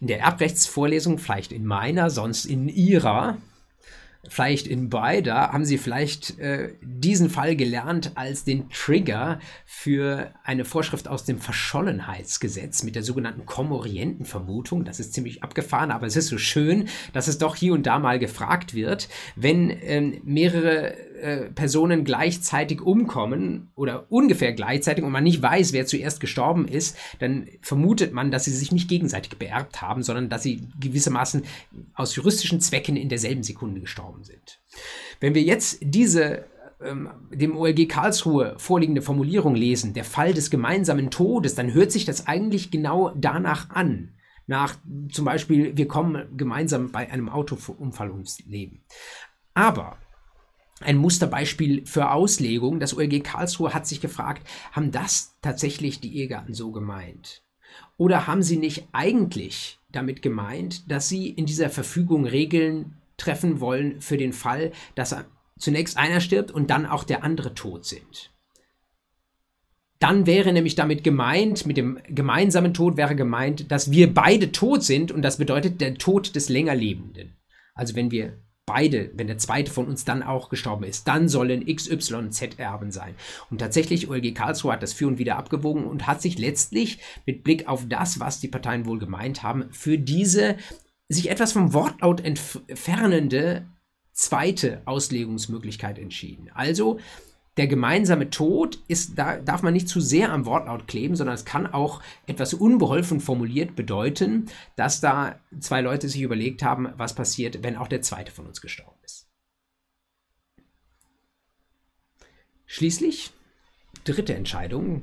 In 0.01 0.07
der 0.07 0.21
Erbrechtsvorlesung, 0.21 1.19
vielleicht 1.19 1.51
in 1.51 1.67
meiner, 1.67 2.09
sonst 2.09 2.45
in 2.45 2.69
Ihrer, 2.69 3.39
vielleicht 4.29 4.67
in 4.67 4.89
beider, 4.89 5.53
haben 5.53 5.65
Sie 5.65 5.79
vielleicht 5.79 6.39
äh, 6.39 6.75
diesen 6.83 7.31
Fall 7.31 7.57
gelernt 7.57 8.13
als 8.15 8.45
den 8.45 8.69
Trigger 8.71 9.39
für 9.65 10.33
eine 10.45 10.65
Vorschrift 10.65 11.09
aus 11.09 11.25
dem 11.25 11.39
Verschollenheitsgesetz 11.39 12.83
mit 12.83 12.95
der 12.95 13.03
sogenannten 13.03 13.47
Komorientenvermutung. 13.47 14.85
Das 14.85 15.01
ist 15.01 15.15
ziemlich 15.15 15.43
abgefahren, 15.43 15.91
aber 15.91 16.07
es 16.07 16.17
ist 16.17 16.29
so 16.29 16.39
schön, 16.39 16.89
dass 17.13 17.29
es 17.29 17.39
doch 17.39 17.57
hier 17.57 17.73
und 17.73 17.87
da 17.87 17.99
mal 17.99 18.19
gefragt 18.19 18.75
wird, 18.75 19.09
wenn 19.37 19.71
ähm, 19.83 20.21
mehrere 20.25 20.95
äh, 21.21 21.51
Personen 21.51 22.05
gleichzeitig 22.05 22.81
umkommen 22.81 23.71
oder 23.75 24.07
ungefähr 24.11 24.53
gleichzeitig 24.53 25.05
und 25.05 25.13
man 25.13 25.25
nicht 25.25 25.43
weiß, 25.43 25.73
wer 25.73 25.87
zuerst 25.87 26.21
gestorben 26.21 26.67
ist, 26.67 26.97
dann 27.21 27.49
vermutet 27.63 28.13
man, 28.13 28.31
dass 28.31 28.45
sie 28.45 28.53
sich 28.53 28.73
nicht 28.73 28.89
gegenseitig 28.89 29.39
beerbt 29.39 29.81
haben, 29.81 30.03
sondern 30.03 30.29
dass 30.29 30.43
sie 30.43 30.69
gewissermaßen 30.81 31.45
aus 31.95 32.17
juristischen 32.17 32.61
Zwecken 32.61 32.97
in 32.97 33.09
derselben 33.09 33.43
Sekunde 33.43 33.81
gestorben 33.81 34.25
sind. 34.25 34.61
Wenn 35.21 35.35
wir 35.35 35.43
jetzt 35.43 35.79
diese 35.81 36.47
ähm, 36.83 37.11
dem 37.31 37.57
OLG 37.57 37.89
Karlsruhe 37.89 38.55
vorliegende 38.59 39.03
Formulierung 39.03 39.55
lesen, 39.55 39.95
der 39.95 40.05
Fall 40.05 40.35
des 40.35 40.51
gemeinsamen 40.51 41.11
Todes, 41.11 41.55
dann 41.55 41.73
hört 41.73 41.93
sich 41.93 42.05
das 42.05 42.27
eigentlich 42.27 42.71
genau 42.71 43.13
danach 43.15 43.71
an 43.71 44.11
nach 44.47 44.77
zum 45.11 45.25
Beispiel, 45.25 45.77
wir 45.77 45.89
kommen 45.89 46.37
gemeinsam 46.37 46.93
bei 46.93 47.11
einem 47.11 47.29
Autounfall 47.29 48.11
ums 48.11 48.41
Leben. 48.47 48.83
Aber 49.55 49.97
ein 50.81 50.97
Musterbeispiel 50.97 51.87
für 51.87 52.11
Auslegung. 52.11 52.81
Das 52.81 52.97
OLG 52.97 53.23
Karlsruhe 53.23 53.75
hat 53.75 53.87
sich 53.87 54.01
gefragt, 54.01 54.47
haben 54.73 54.91
das 54.91 55.37
tatsächlich 55.43 56.01
die 56.01 56.17
Ehegatten 56.17 56.55
so 56.55 56.73
gemeint? 56.73 57.43
Oder 57.97 58.27
haben 58.27 58.43
sie 58.43 58.57
nicht 58.57 58.89
eigentlich 58.93 59.79
damit 59.91 60.23
gemeint, 60.23 60.91
dass 60.91 61.09
sie 61.09 61.29
in 61.29 61.47
dieser 61.47 61.71
Verfügung 61.71 62.27
Regeln 62.27 62.97
treffen 63.17 63.61
wollen 63.61 64.01
für 64.01 64.17
den 64.17 64.33
Fall, 64.33 64.73
dass 64.95 65.17
zunächst 65.59 65.97
einer 65.97 66.21
stirbt 66.21 66.51
und 66.51 66.71
dann 66.71 66.87
auch 66.87 67.05
der 67.05 67.23
andere 67.23 67.55
tot 67.55 67.85
sind? 67.85 68.31
Dann 70.01 70.27
wäre 70.27 70.53
nämlich 70.53 70.75
damit 70.75 71.05
gemeint, 71.05 71.67
mit 71.67 71.77
dem 71.77 71.99
gemeinsamen 72.09 72.75
Tod 72.75 72.97
wäre 72.97 73.15
gemeint, 73.15 73.71
dass 73.71 73.91
wir 73.91 74.13
beide 74.13 74.53
tot 74.53 74.83
sind 74.83 75.13
und 75.13 75.23
das 75.23 75.39
bedeutet 75.39 75.81
der 75.81 75.95
Tod 75.95 76.35
des 76.35 76.49
Längerlebenden. 76.49 77.37
Also 77.75 77.95
wenn 77.95 78.11
wir 78.11 78.39
beide, 78.67 79.11
wenn 79.15 79.27
der 79.27 79.39
zweite 79.39 79.71
von 79.71 79.87
uns 79.87 80.05
dann 80.05 80.23
auch 80.23 80.49
gestorben 80.49 80.85
ist, 80.85 81.07
dann 81.07 81.29
sollen 81.29 81.67
XYZ 81.67 82.59
Erben 82.59 82.91
sein. 82.91 83.15
Und 83.51 83.59
tatsächlich, 83.59 84.09
OLG 84.09 84.35
Karlsruhe 84.35 84.73
hat 84.73 84.83
das 84.83 84.93
für 84.93 85.07
und 85.07 85.19
wieder 85.19 85.37
abgewogen 85.37 85.85
und 85.85 86.07
hat 86.07 86.23
sich 86.23 86.39
letztlich 86.39 86.99
mit 87.27 87.45
Blick 87.45 87.69
auf 87.69 87.87
das, 87.89 88.21
was 88.21 88.41
die 88.41 88.49
Parteien 88.49 88.87
wohl 88.87 88.99
gemeint 88.99 89.43
haben, 89.43 89.71
für 89.71 89.99
diese 89.99 90.57
sich 91.09 91.31
etwas 91.31 91.53
vom 91.53 91.75
Wortlaut 91.75 92.25
entfernende 92.25 93.67
zweite 94.13 94.83
Auslegungsmöglichkeit 94.87 95.99
entschieden. 95.99 96.51
Also 96.55 96.99
der 97.57 97.69
gemeinsame 97.69 98.31
Tod 98.31 98.79
ist, 98.89 99.17
da 99.17 99.37
darf 99.37 99.63
man 99.63 99.73
nicht 99.73 99.89
zu 99.89 100.01
sehr 100.01 100.33
am 100.33 100.45
Wortlaut 100.45 100.89
kleben, 100.89 101.15
sondern 101.15 101.35
es 101.35 101.45
kann 101.45 101.67
auch 101.67 102.03
etwas 102.27 102.53
unbeholfen 102.53 103.21
formuliert 103.21 103.77
bedeuten, 103.77 104.47
dass 104.77 105.01
da 105.01 105.39
zwei 105.61 105.81
Leute 105.81 106.09
sich 106.09 106.23
überlegt 106.23 106.63
haben, 106.63 106.89
was 106.97 107.15
passiert, 107.15 107.63
wenn 107.63 107.77
auch 107.77 107.89
der 107.89 108.03
zweite 108.03 108.33
von 108.33 108.47
uns 108.47 108.61
gestorben 108.61 108.99
ist. 109.05 109.29
Schließlich, 112.67 113.31
dritte 114.03 114.35
Entscheidung, 114.35 115.03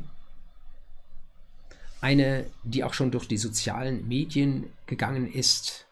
eine, 2.01 2.47
die 2.63 2.83
auch 2.83 2.93
schon 2.93 3.11
durch 3.11 3.27
die 3.27 3.37
sozialen 3.37 4.07
Medien 4.07 4.65
gegangen 4.87 5.31
ist 5.31 5.87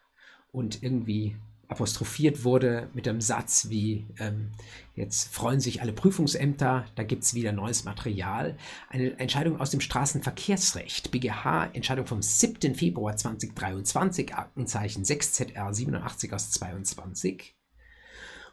und 0.52 0.84
irgendwie 0.84 1.38
apostrophiert 1.70 2.44
wurde 2.44 2.90
mit 2.94 3.08
einem 3.08 3.22
Satz 3.22 3.70
wie, 3.70 4.08
ähm, 4.20 4.50
jetzt 4.96 5.32
freuen 5.34 5.60
sich 5.60 5.82
alle 5.82 5.94
Prüfungsämter, 5.94 6.86
da 6.96 7.04
gibt 7.04 7.24
es 7.24 7.36
wieder 7.36 7.52
neues 7.52 7.84
Material. 7.84 8.58
Eine 8.90 9.18
Entscheidung 9.20 9.62
aus 9.62 9.70
dem 9.70 9.80
Straßenverkehrsrecht, 9.80 11.12
BGH, 11.12 11.70
Entscheidung 11.74 12.08
vom 12.08 12.24
7. 12.24 12.74
Februar 12.74 13.16
2023, 13.16 14.34
Aktenzeichen 14.34 15.04
6ZR 15.04 15.72
87 15.72 16.34
aus 16.34 16.50
22. 16.52 17.56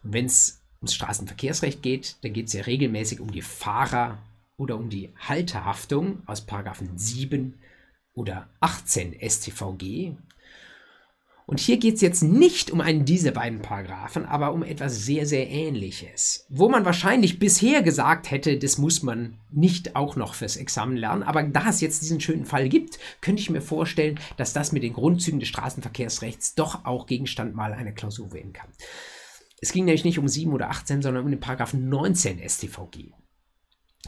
Und 0.05 0.13
wenn 0.13 0.27
es 0.27 0.63
ums 0.81 0.95
Straßenverkehrsrecht 0.95 1.83
geht, 1.83 2.19
dann 2.23 2.35
geht 2.35 2.49
es 2.49 2.53
ja 2.53 2.63
regelmäßig 2.63 3.21
um 3.21 3.33
die 3.33 3.43
Fahrer- 3.43 4.19
oder 4.59 4.77
um 4.77 4.91
die 4.91 5.11
Halterhaftung 5.19 6.23
aus 6.27 6.43
Paragraphen 6.43 6.99
7 6.99 7.55
oder 8.13 8.49
18 8.61 9.17
StVG. 9.21 10.17
Und 11.49 11.61
hier 11.61 11.77
geht 11.77 11.95
es 11.95 12.01
jetzt 12.01 12.25
nicht 12.25 12.73
um 12.73 12.81
einen 12.81 13.05
dieser 13.05 13.31
beiden 13.31 13.63
Paragraphen, 13.63 14.27
aber 14.27 14.53
um 14.53 14.65
etwas 14.65 15.05
sehr, 15.05 15.27
sehr 15.27 15.49
Ähnliches. 15.49 16.45
Wo 16.49 16.69
man 16.69 16.85
wahrscheinlich 16.85 17.39
bisher 17.39 17.83
gesagt 17.83 18.33
hätte, 18.33 18.59
das 18.59 18.79
muss 18.79 19.05
man 19.05 19.39
nicht 19.53 19.95
auch 19.95 20.17
noch 20.17 20.35
fürs 20.35 20.57
Examen 20.57 20.97
lernen, 20.97 21.23
aber 21.23 21.45
da 21.45 21.69
es 21.69 21.81
jetzt 21.81 22.03
diesen 22.03 22.21
schönen 22.21 22.47
Fall 22.47 22.69
gibt, 22.69 22.99
könnte 23.21 23.41
ich 23.41 23.51
mir 23.51 23.61
vorstellen, 23.61 24.19
dass 24.37 24.55
das 24.55 24.73
mit 24.73 24.83
den 24.83 24.93
Grundzügen 24.93 25.39
des 25.39 25.49
Straßenverkehrsrechts 25.49 26.57
doch 26.57 26.85
auch 26.85 27.07
Gegenstand 27.07 27.55
mal 27.55 27.73
einer 27.73 27.93
Klausur 27.93 28.33
werden 28.33 28.53
kann. 28.53 28.69
Es 29.61 29.73
ging 29.73 29.85
nämlich 29.85 30.05
nicht 30.05 30.19
um 30.19 30.27
7 30.27 30.53
oder 30.53 30.71
18, 30.71 31.01
sondern 31.01 31.25
um 31.25 31.31
den 31.31 31.41
Paragraphen 31.41 31.89
19 31.89 32.41
StVG 32.47 33.13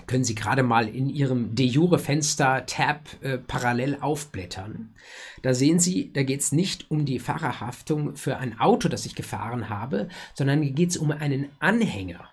können 0.07 0.25
Sie 0.25 0.35
gerade 0.35 0.63
mal 0.63 0.89
in 0.89 1.09
Ihrem 1.09 1.55
De 1.55 1.67
jure 1.67 1.99
Fenster 1.99 2.67
Tab 2.67 3.09
äh, 3.23 3.39
parallel 3.39 3.99
aufblättern. 4.01 4.95
Da 5.43 5.55
sehen 5.55 5.79
Sie, 5.79 6.13
da 6.13 6.23
geht 6.23 6.41
es 6.41 6.53
nicht 6.53 6.91
um 6.91 7.05
die 7.05 7.19
Fahrerhaftung 7.19 8.17
für 8.17 8.39
ein 8.39 8.59
Auto, 8.59 8.89
das 8.89 9.07
ich 9.07 9.15
gefahren 9.15 9.69
habe, 9.69 10.09
sondern 10.35 10.75
geht 10.75 10.91
es 10.91 10.97
um 10.97 11.11
einen 11.11 11.49
Anhänger. 11.59 12.29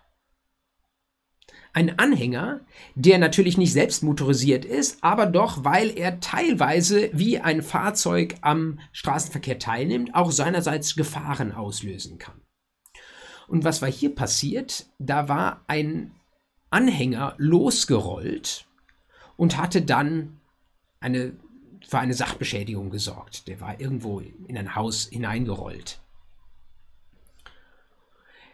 Ein 1.73 1.99
Anhänger, 1.99 2.61
der 2.95 3.17
natürlich 3.17 3.57
nicht 3.57 3.73
selbst 3.73 4.01
motorisiert 4.01 4.63
ist, 4.63 5.03
aber 5.03 5.25
doch, 5.25 5.65
weil 5.65 5.89
er 5.97 6.21
teilweise 6.21 7.09
wie 7.11 7.39
ein 7.39 7.61
Fahrzeug 7.61 8.35
am 8.39 8.79
Straßenverkehr 8.93 9.59
teilnimmt, 9.59 10.15
auch 10.15 10.31
seinerseits 10.31 10.95
Gefahren 10.95 11.51
auslösen 11.51 12.17
kann. 12.17 12.41
Und 13.47 13.65
was 13.65 13.81
war 13.81 13.91
hier 13.91 14.15
passiert? 14.15 14.85
Da 14.99 15.27
war 15.27 15.65
ein 15.67 16.11
Anhänger 16.75 17.35
losgerollt 17.37 18.65
und 19.37 19.57
hatte 19.57 19.81
dann 19.81 20.41
eine 20.99 21.31
für 21.87 21.99
eine 21.99 22.13
Sachbeschädigung 22.13 22.89
gesorgt. 22.89 23.47
Der 23.47 23.61
war 23.61 23.79
irgendwo 23.79 24.19
in 24.19 24.57
ein 24.57 24.75
Haus 24.75 25.07
hineingerollt. 25.09 25.99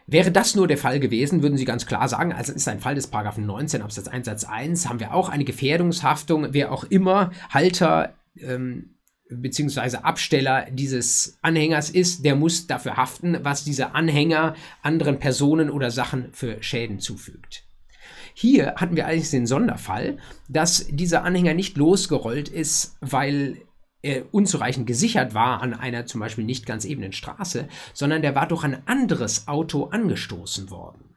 Wäre 0.06 0.30
das 0.30 0.54
nur 0.54 0.68
der 0.68 0.78
Fall 0.78 1.00
gewesen, 1.00 1.42
würden 1.42 1.56
Sie 1.56 1.64
ganz 1.64 1.86
klar 1.86 2.06
sagen, 2.08 2.32
also 2.32 2.52
ist 2.52 2.68
ein 2.68 2.78
Fall 2.78 2.94
des 2.94 3.08
Paragraphen 3.08 3.44
19 3.46 3.82
Absatz 3.82 4.06
1 4.06 4.26
Satz 4.26 4.44
1, 4.44 4.88
haben 4.88 5.00
wir 5.00 5.14
auch 5.14 5.28
eine 5.28 5.44
Gefährdungshaftung, 5.44 6.48
wer 6.52 6.70
auch 6.70 6.84
immer 6.84 7.32
Halter 7.50 8.14
ähm, 8.38 8.90
bzw. 9.30 9.96
Absteller 9.98 10.66
dieses 10.70 11.38
Anhängers 11.42 11.90
ist, 11.90 12.24
der 12.24 12.36
muss 12.36 12.68
dafür 12.68 12.96
haften, 12.96 13.38
was 13.42 13.64
dieser 13.64 13.96
Anhänger 13.96 14.54
anderen 14.82 15.18
Personen 15.18 15.70
oder 15.70 15.90
Sachen 15.90 16.32
für 16.32 16.62
Schäden 16.62 17.00
zufügt. 17.00 17.64
Hier 18.34 18.74
hatten 18.76 18.96
wir 18.96 19.06
allerdings 19.06 19.30
den 19.30 19.46
Sonderfall, 19.46 20.18
dass 20.48 20.86
dieser 20.88 21.24
Anhänger 21.24 21.54
nicht 21.54 21.76
losgerollt 21.76 22.48
ist, 22.48 22.96
weil 23.00 23.58
äh, 24.02 24.22
unzureichend 24.32 24.86
gesichert 24.86 25.34
war 25.34 25.62
an 25.62 25.74
einer 25.74 26.06
zum 26.06 26.20
Beispiel 26.20 26.44
nicht 26.44 26.66
ganz 26.66 26.84
ebenen 26.84 27.12
Straße, 27.12 27.68
sondern 27.94 28.22
der 28.22 28.34
war 28.34 28.48
durch 28.48 28.64
ein 28.64 28.86
anderes 28.86 29.48
Auto 29.48 29.84
angestoßen 29.84 30.70
worden. 30.70 31.11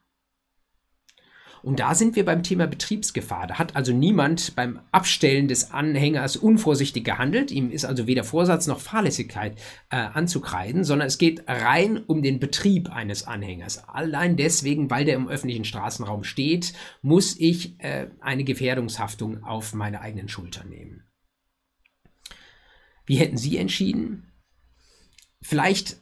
Und 1.65 1.79
da 1.79 1.95
sind 1.95 2.15
wir 2.15 2.25
beim 2.25 2.43
Thema 2.43 2.67
Betriebsgefahr. 2.67 3.47
Da 3.47 3.57
hat 3.57 3.75
also 3.75 3.91
niemand 3.91 4.55
beim 4.55 4.81
Abstellen 4.91 5.47
des 5.47 5.71
Anhängers 5.71 6.37
unvorsichtig 6.37 7.03
gehandelt. 7.03 7.49
Ihm 7.49 7.71
ist 7.71 7.85
also 7.85 8.05
weder 8.05 8.23
Vorsatz 8.23 8.67
noch 8.67 8.79
Fahrlässigkeit 8.79 9.57
äh, 9.89 9.95
anzukreiden, 9.95 10.83
sondern 10.83 11.07
es 11.07 11.17
geht 11.17 11.43
rein 11.47 11.97
um 12.05 12.21
den 12.21 12.39
Betrieb 12.39 12.91
eines 12.91 13.25
Anhängers. 13.25 13.89
Allein 13.89 14.37
deswegen, 14.37 14.91
weil 14.91 15.05
der 15.05 15.15
im 15.15 15.27
öffentlichen 15.27 15.65
Straßenraum 15.65 16.23
steht, 16.23 16.73
muss 17.01 17.35
ich 17.39 17.79
äh, 17.79 18.09
eine 18.19 18.43
Gefährdungshaftung 18.43 19.43
auf 19.43 19.73
meine 19.73 20.01
eigenen 20.01 20.29
Schultern 20.29 20.69
nehmen. 20.69 21.01
Wie 23.07 23.15
hätten 23.15 23.37
Sie 23.37 23.57
entschieden? 23.57 24.31
Vielleicht 25.41 25.97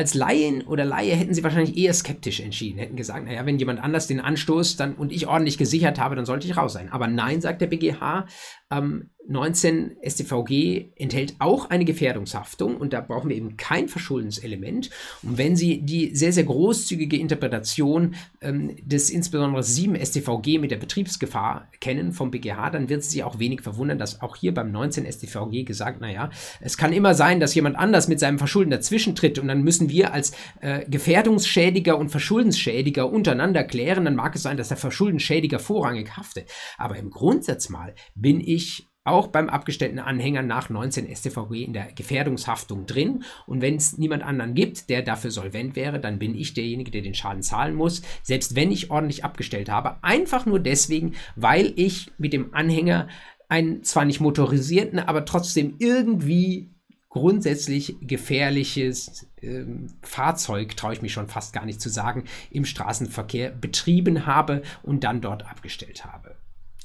als 0.00 0.14
Laien 0.14 0.62
oder 0.62 0.86
Laie 0.86 1.14
hätten 1.14 1.34
sie 1.34 1.44
wahrscheinlich 1.44 1.76
eher 1.76 1.92
skeptisch 1.92 2.40
entschieden, 2.40 2.78
hätten 2.78 2.96
gesagt, 2.96 3.26
naja, 3.26 3.44
wenn 3.44 3.58
jemand 3.58 3.84
anders 3.84 4.06
den 4.06 4.18
Anstoß 4.18 4.76
dann 4.76 4.94
und 4.94 5.12
ich 5.12 5.26
ordentlich 5.26 5.58
gesichert 5.58 6.00
habe, 6.00 6.16
dann 6.16 6.24
sollte 6.24 6.46
ich 6.46 6.56
raus 6.56 6.72
sein. 6.72 6.90
Aber 6.90 7.06
nein, 7.06 7.42
sagt 7.42 7.60
der 7.60 7.66
BGH, 7.66 8.24
ähm, 8.70 9.10
19 9.28 9.96
StVG 10.04 10.92
enthält 10.96 11.36
auch 11.38 11.70
eine 11.70 11.84
Gefährdungshaftung 11.84 12.76
und 12.76 12.92
da 12.92 13.00
brauchen 13.00 13.30
wir 13.30 13.36
eben 13.36 13.56
kein 13.56 13.88
Verschuldenselement. 13.88 14.90
Und 15.22 15.38
wenn 15.38 15.56
Sie 15.56 15.82
die 15.82 16.14
sehr, 16.16 16.32
sehr 16.32 16.44
großzügige 16.44 17.16
Interpretation 17.16 18.16
ähm, 18.40 18.76
des 18.82 19.10
insbesondere 19.10 19.62
7 19.62 19.96
StVG 19.96 20.58
mit 20.58 20.70
der 20.70 20.78
Betriebsgefahr 20.78 21.68
kennen 21.80 22.12
vom 22.12 22.30
BGH, 22.30 22.70
dann 22.70 22.88
wird 22.88 23.02
es 23.02 23.10
Sie 23.10 23.22
auch 23.22 23.38
wenig 23.38 23.62
verwundern, 23.62 23.98
dass 23.98 24.20
auch 24.20 24.36
hier 24.36 24.52
beim 24.52 24.72
19 24.72 25.10
StVG 25.10 25.64
gesagt, 25.64 26.00
naja, 26.00 26.30
es 26.60 26.76
kann 26.76 26.92
immer 26.92 27.14
sein, 27.14 27.40
dass 27.40 27.54
jemand 27.54 27.76
anders 27.76 28.08
mit 28.08 28.20
seinem 28.20 28.38
Verschulden 28.38 28.70
dazwischen 28.70 29.14
tritt 29.14 29.38
und 29.38 29.48
dann 29.48 29.62
müssen 29.62 29.90
wir 29.90 30.12
als 30.12 30.32
äh, 30.60 30.84
Gefährdungsschädiger 30.88 31.96
und 31.96 32.10
Verschuldensschädiger 32.10 33.10
untereinander 33.10 33.64
klären. 33.64 34.04
Dann 34.04 34.16
mag 34.16 34.34
es 34.34 34.42
sein, 34.42 34.56
dass 34.56 34.68
der 34.68 34.76
Verschuldensschädiger 34.76 35.58
vorrangig 35.58 36.16
haftet. 36.16 36.50
Aber 36.78 36.96
im 36.96 37.10
Grundsatz 37.10 37.68
mal 37.68 37.94
bin 38.14 38.40
ich 38.40 38.89
auch 39.04 39.28
beim 39.28 39.48
abgestellten 39.48 39.98
Anhänger 39.98 40.42
nach 40.42 40.68
19 40.68 41.14
StVG 41.14 41.64
in 41.64 41.72
der 41.72 41.92
Gefährdungshaftung 41.92 42.86
drin. 42.86 43.24
Und 43.46 43.62
wenn 43.62 43.76
es 43.76 43.96
niemand 43.96 44.22
anderen 44.22 44.54
gibt, 44.54 44.90
der 44.90 45.02
dafür 45.02 45.30
solvent 45.30 45.74
wäre, 45.74 46.00
dann 46.00 46.18
bin 46.18 46.34
ich 46.34 46.52
derjenige, 46.52 46.90
der 46.90 47.02
den 47.02 47.14
Schaden 47.14 47.42
zahlen 47.42 47.74
muss, 47.74 48.02
selbst 48.22 48.56
wenn 48.56 48.70
ich 48.70 48.90
ordentlich 48.90 49.24
abgestellt 49.24 49.70
habe. 49.70 49.96
Einfach 50.02 50.44
nur 50.44 50.60
deswegen, 50.60 51.14
weil 51.34 51.72
ich 51.76 52.10
mit 52.18 52.32
dem 52.32 52.52
Anhänger 52.52 53.08
einen 53.48 53.82
zwar 53.82 54.04
nicht 54.04 54.20
motorisierten, 54.20 54.98
aber 54.98 55.24
trotzdem 55.24 55.74
irgendwie 55.78 56.70
grundsätzlich 57.08 57.96
gefährliches 58.00 59.26
ähm, 59.42 59.88
Fahrzeug, 60.02 60.76
traue 60.76 60.92
ich 60.92 61.02
mich 61.02 61.12
schon 61.12 61.26
fast 61.26 61.52
gar 61.52 61.66
nicht 61.66 61.80
zu 61.80 61.88
sagen, 61.88 62.24
im 62.50 62.64
Straßenverkehr 62.64 63.50
betrieben 63.50 64.26
habe 64.26 64.62
und 64.82 65.02
dann 65.02 65.20
dort 65.20 65.44
abgestellt 65.50 66.04
habe. 66.04 66.36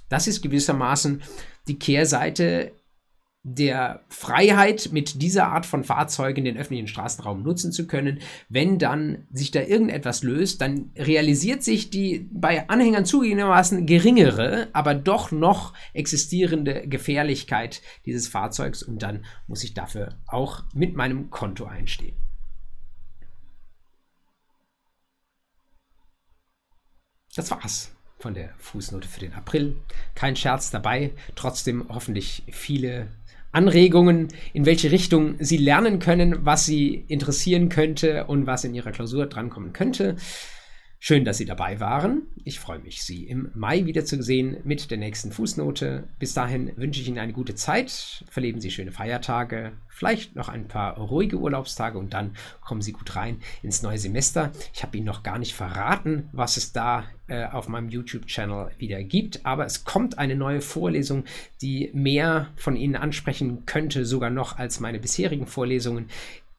Das 0.09 0.27
ist 0.27 0.41
gewissermaßen 0.41 1.21
die 1.67 1.79
Kehrseite 1.79 2.71
der 3.47 4.03
Freiheit, 4.09 4.89
mit 4.91 5.21
dieser 5.21 5.49
Art 5.49 5.67
von 5.67 5.83
Fahrzeugen 5.83 6.45
den 6.45 6.57
öffentlichen 6.57 6.87
Straßenraum 6.87 7.43
nutzen 7.43 7.71
zu 7.71 7.85
können. 7.85 8.19
Wenn 8.49 8.79
dann 8.79 9.27
sich 9.31 9.51
da 9.51 9.61
irgendetwas 9.61 10.23
löst, 10.23 10.61
dann 10.61 10.89
realisiert 10.97 11.61
sich 11.61 11.91
die 11.91 12.27
bei 12.33 12.67
Anhängern 12.69 13.05
zugegebenermaßen 13.05 13.85
geringere, 13.85 14.69
aber 14.73 14.95
doch 14.95 15.31
noch 15.31 15.73
existierende 15.93 16.87
Gefährlichkeit 16.87 17.83
dieses 18.07 18.27
Fahrzeugs 18.27 18.81
und 18.81 19.03
dann 19.03 19.25
muss 19.45 19.63
ich 19.63 19.75
dafür 19.75 20.17
auch 20.25 20.63
mit 20.73 20.95
meinem 20.95 21.29
Konto 21.29 21.65
einstehen. 21.65 22.15
Das 27.35 27.51
war's 27.51 27.94
von 28.17 28.33
der 28.33 28.49
Fußnote 28.57 29.07
für 29.07 29.19
den 29.19 29.33
April. 29.33 29.75
Kein 30.15 30.35
Scherz 30.35 30.71
dabei, 30.71 31.11
trotzdem 31.35 31.85
hoffentlich 31.89 32.43
viele 32.51 33.07
Anregungen, 33.51 34.27
in 34.53 34.65
welche 34.65 34.91
Richtung 34.91 35.35
Sie 35.39 35.57
lernen 35.57 35.99
können, 35.99 36.45
was 36.45 36.65
Sie 36.65 37.05
interessieren 37.07 37.69
könnte 37.69 38.25
und 38.25 38.47
was 38.47 38.65
in 38.65 38.73
Ihrer 38.73 38.91
Klausur 38.91 39.27
drankommen 39.27 39.71
könnte. 39.71 40.17
Schön, 41.07 41.23
dass 41.23 41.37
Sie 41.37 41.45
dabei 41.45 41.79
waren. 41.79 42.23
Ich 42.45 42.59
freue 42.59 42.79
mich, 42.79 43.03
Sie 43.03 43.25
im 43.25 43.51
Mai 43.53 43.85
wiederzusehen 43.85 44.57
mit 44.63 44.89
der 44.89 44.97
nächsten 44.97 45.31
Fußnote. 45.31 46.05
Bis 46.17 46.33
dahin 46.33 46.75
wünsche 46.77 46.99
ich 46.99 47.07
Ihnen 47.07 47.19
eine 47.19 47.31
gute 47.31 47.53
Zeit. 47.53 48.23
Verleben 48.27 48.59
Sie 48.59 48.71
schöne 48.71 48.91
Feiertage, 48.91 49.73
vielleicht 49.87 50.35
noch 50.35 50.49
ein 50.49 50.67
paar 50.67 50.97
ruhige 50.97 51.37
Urlaubstage 51.37 51.99
und 51.99 52.15
dann 52.15 52.35
kommen 52.59 52.81
Sie 52.81 52.91
gut 52.91 53.15
rein 53.15 53.37
ins 53.61 53.83
neue 53.83 53.99
Semester. 53.99 54.51
Ich 54.73 54.81
habe 54.81 54.97
Ihnen 54.97 55.05
noch 55.05 55.21
gar 55.21 55.37
nicht 55.37 55.53
verraten, 55.53 56.27
was 56.31 56.57
es 56.57 56.71
da 56.71 57.03
äh, 57.27 57.45
auf 57.45 57.67
meinem 57.67 57.89
YouTube-Channel 57.89 58.71
wieder 58.79 59.03
gibt, 59.03 59.45
aber 59.45 59.67
es 59.67 59.83
kommt 59.83 60.17
eine 60.17 60.35
neue 60.35 60.61
Vorlesung, 60.61 61.25
die 61.61 61.91
mehr 61.93 62.49
von 62.55 62.75
Ihnen 62.75 62.95
ansprechen 62.95 63.67
könnte, 63.67 64.05
sogar 64.05 64.31
noch 64.31 64.57
als 64.57 64.79
meine 64.79 64.99
bisherigen 64.99 65.45
Vorlesungen. 65.45 66.07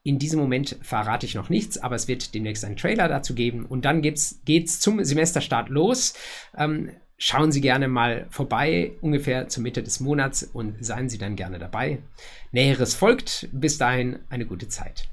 In 0.06 0.20
diesem 0.20 0.38
Moment 0.38 0.76
verrate 0.82 1.26
ich 1.26 1.34
noch 1.34 1.48
nichts, 1.48 1.78
aber 1.78 1.96
es 1.96 2.06
wird 2.06 2.32
demnächst 2.32 2.64
einen 2.64 2.76
Trailer 2.76 3.08
dazu 3.08 3.34
geben 3.34 3.66
und 3.66 3.84
dann 3.84 4.02
geht 4.02 4.18
es 4.18 4.78
zum 4.78 5.02
Semesterstart 5.02 5.68
los. 5.68 6.14
Ähm, 6.56 6.90
schauen 7.18 7.50
Sie 7.50 7.60
gerne 7.60 7.88
mal 7.88 8.28
vorbei, 8.30 8.92
ungefähr 9.00 9.48
zur 9.48 9.64
Mitte 9.64 9.82
des 9.82 9.98
Monats 9.98 10.44
und 10.44 10.76
seien 10.84 11.08
Sie 11.08 11.18
dann 11.18 11.34
gerne 11.34 11.58
dabei. 11.58 11.98
Näheres 12.52 12.94
folgt. 12.94 13.48
Bis 13.50 13.78
dahin 13.78 14.20
eine 14.30 14.46
gute 14.46 14.68
Zeit. 14.68 15.08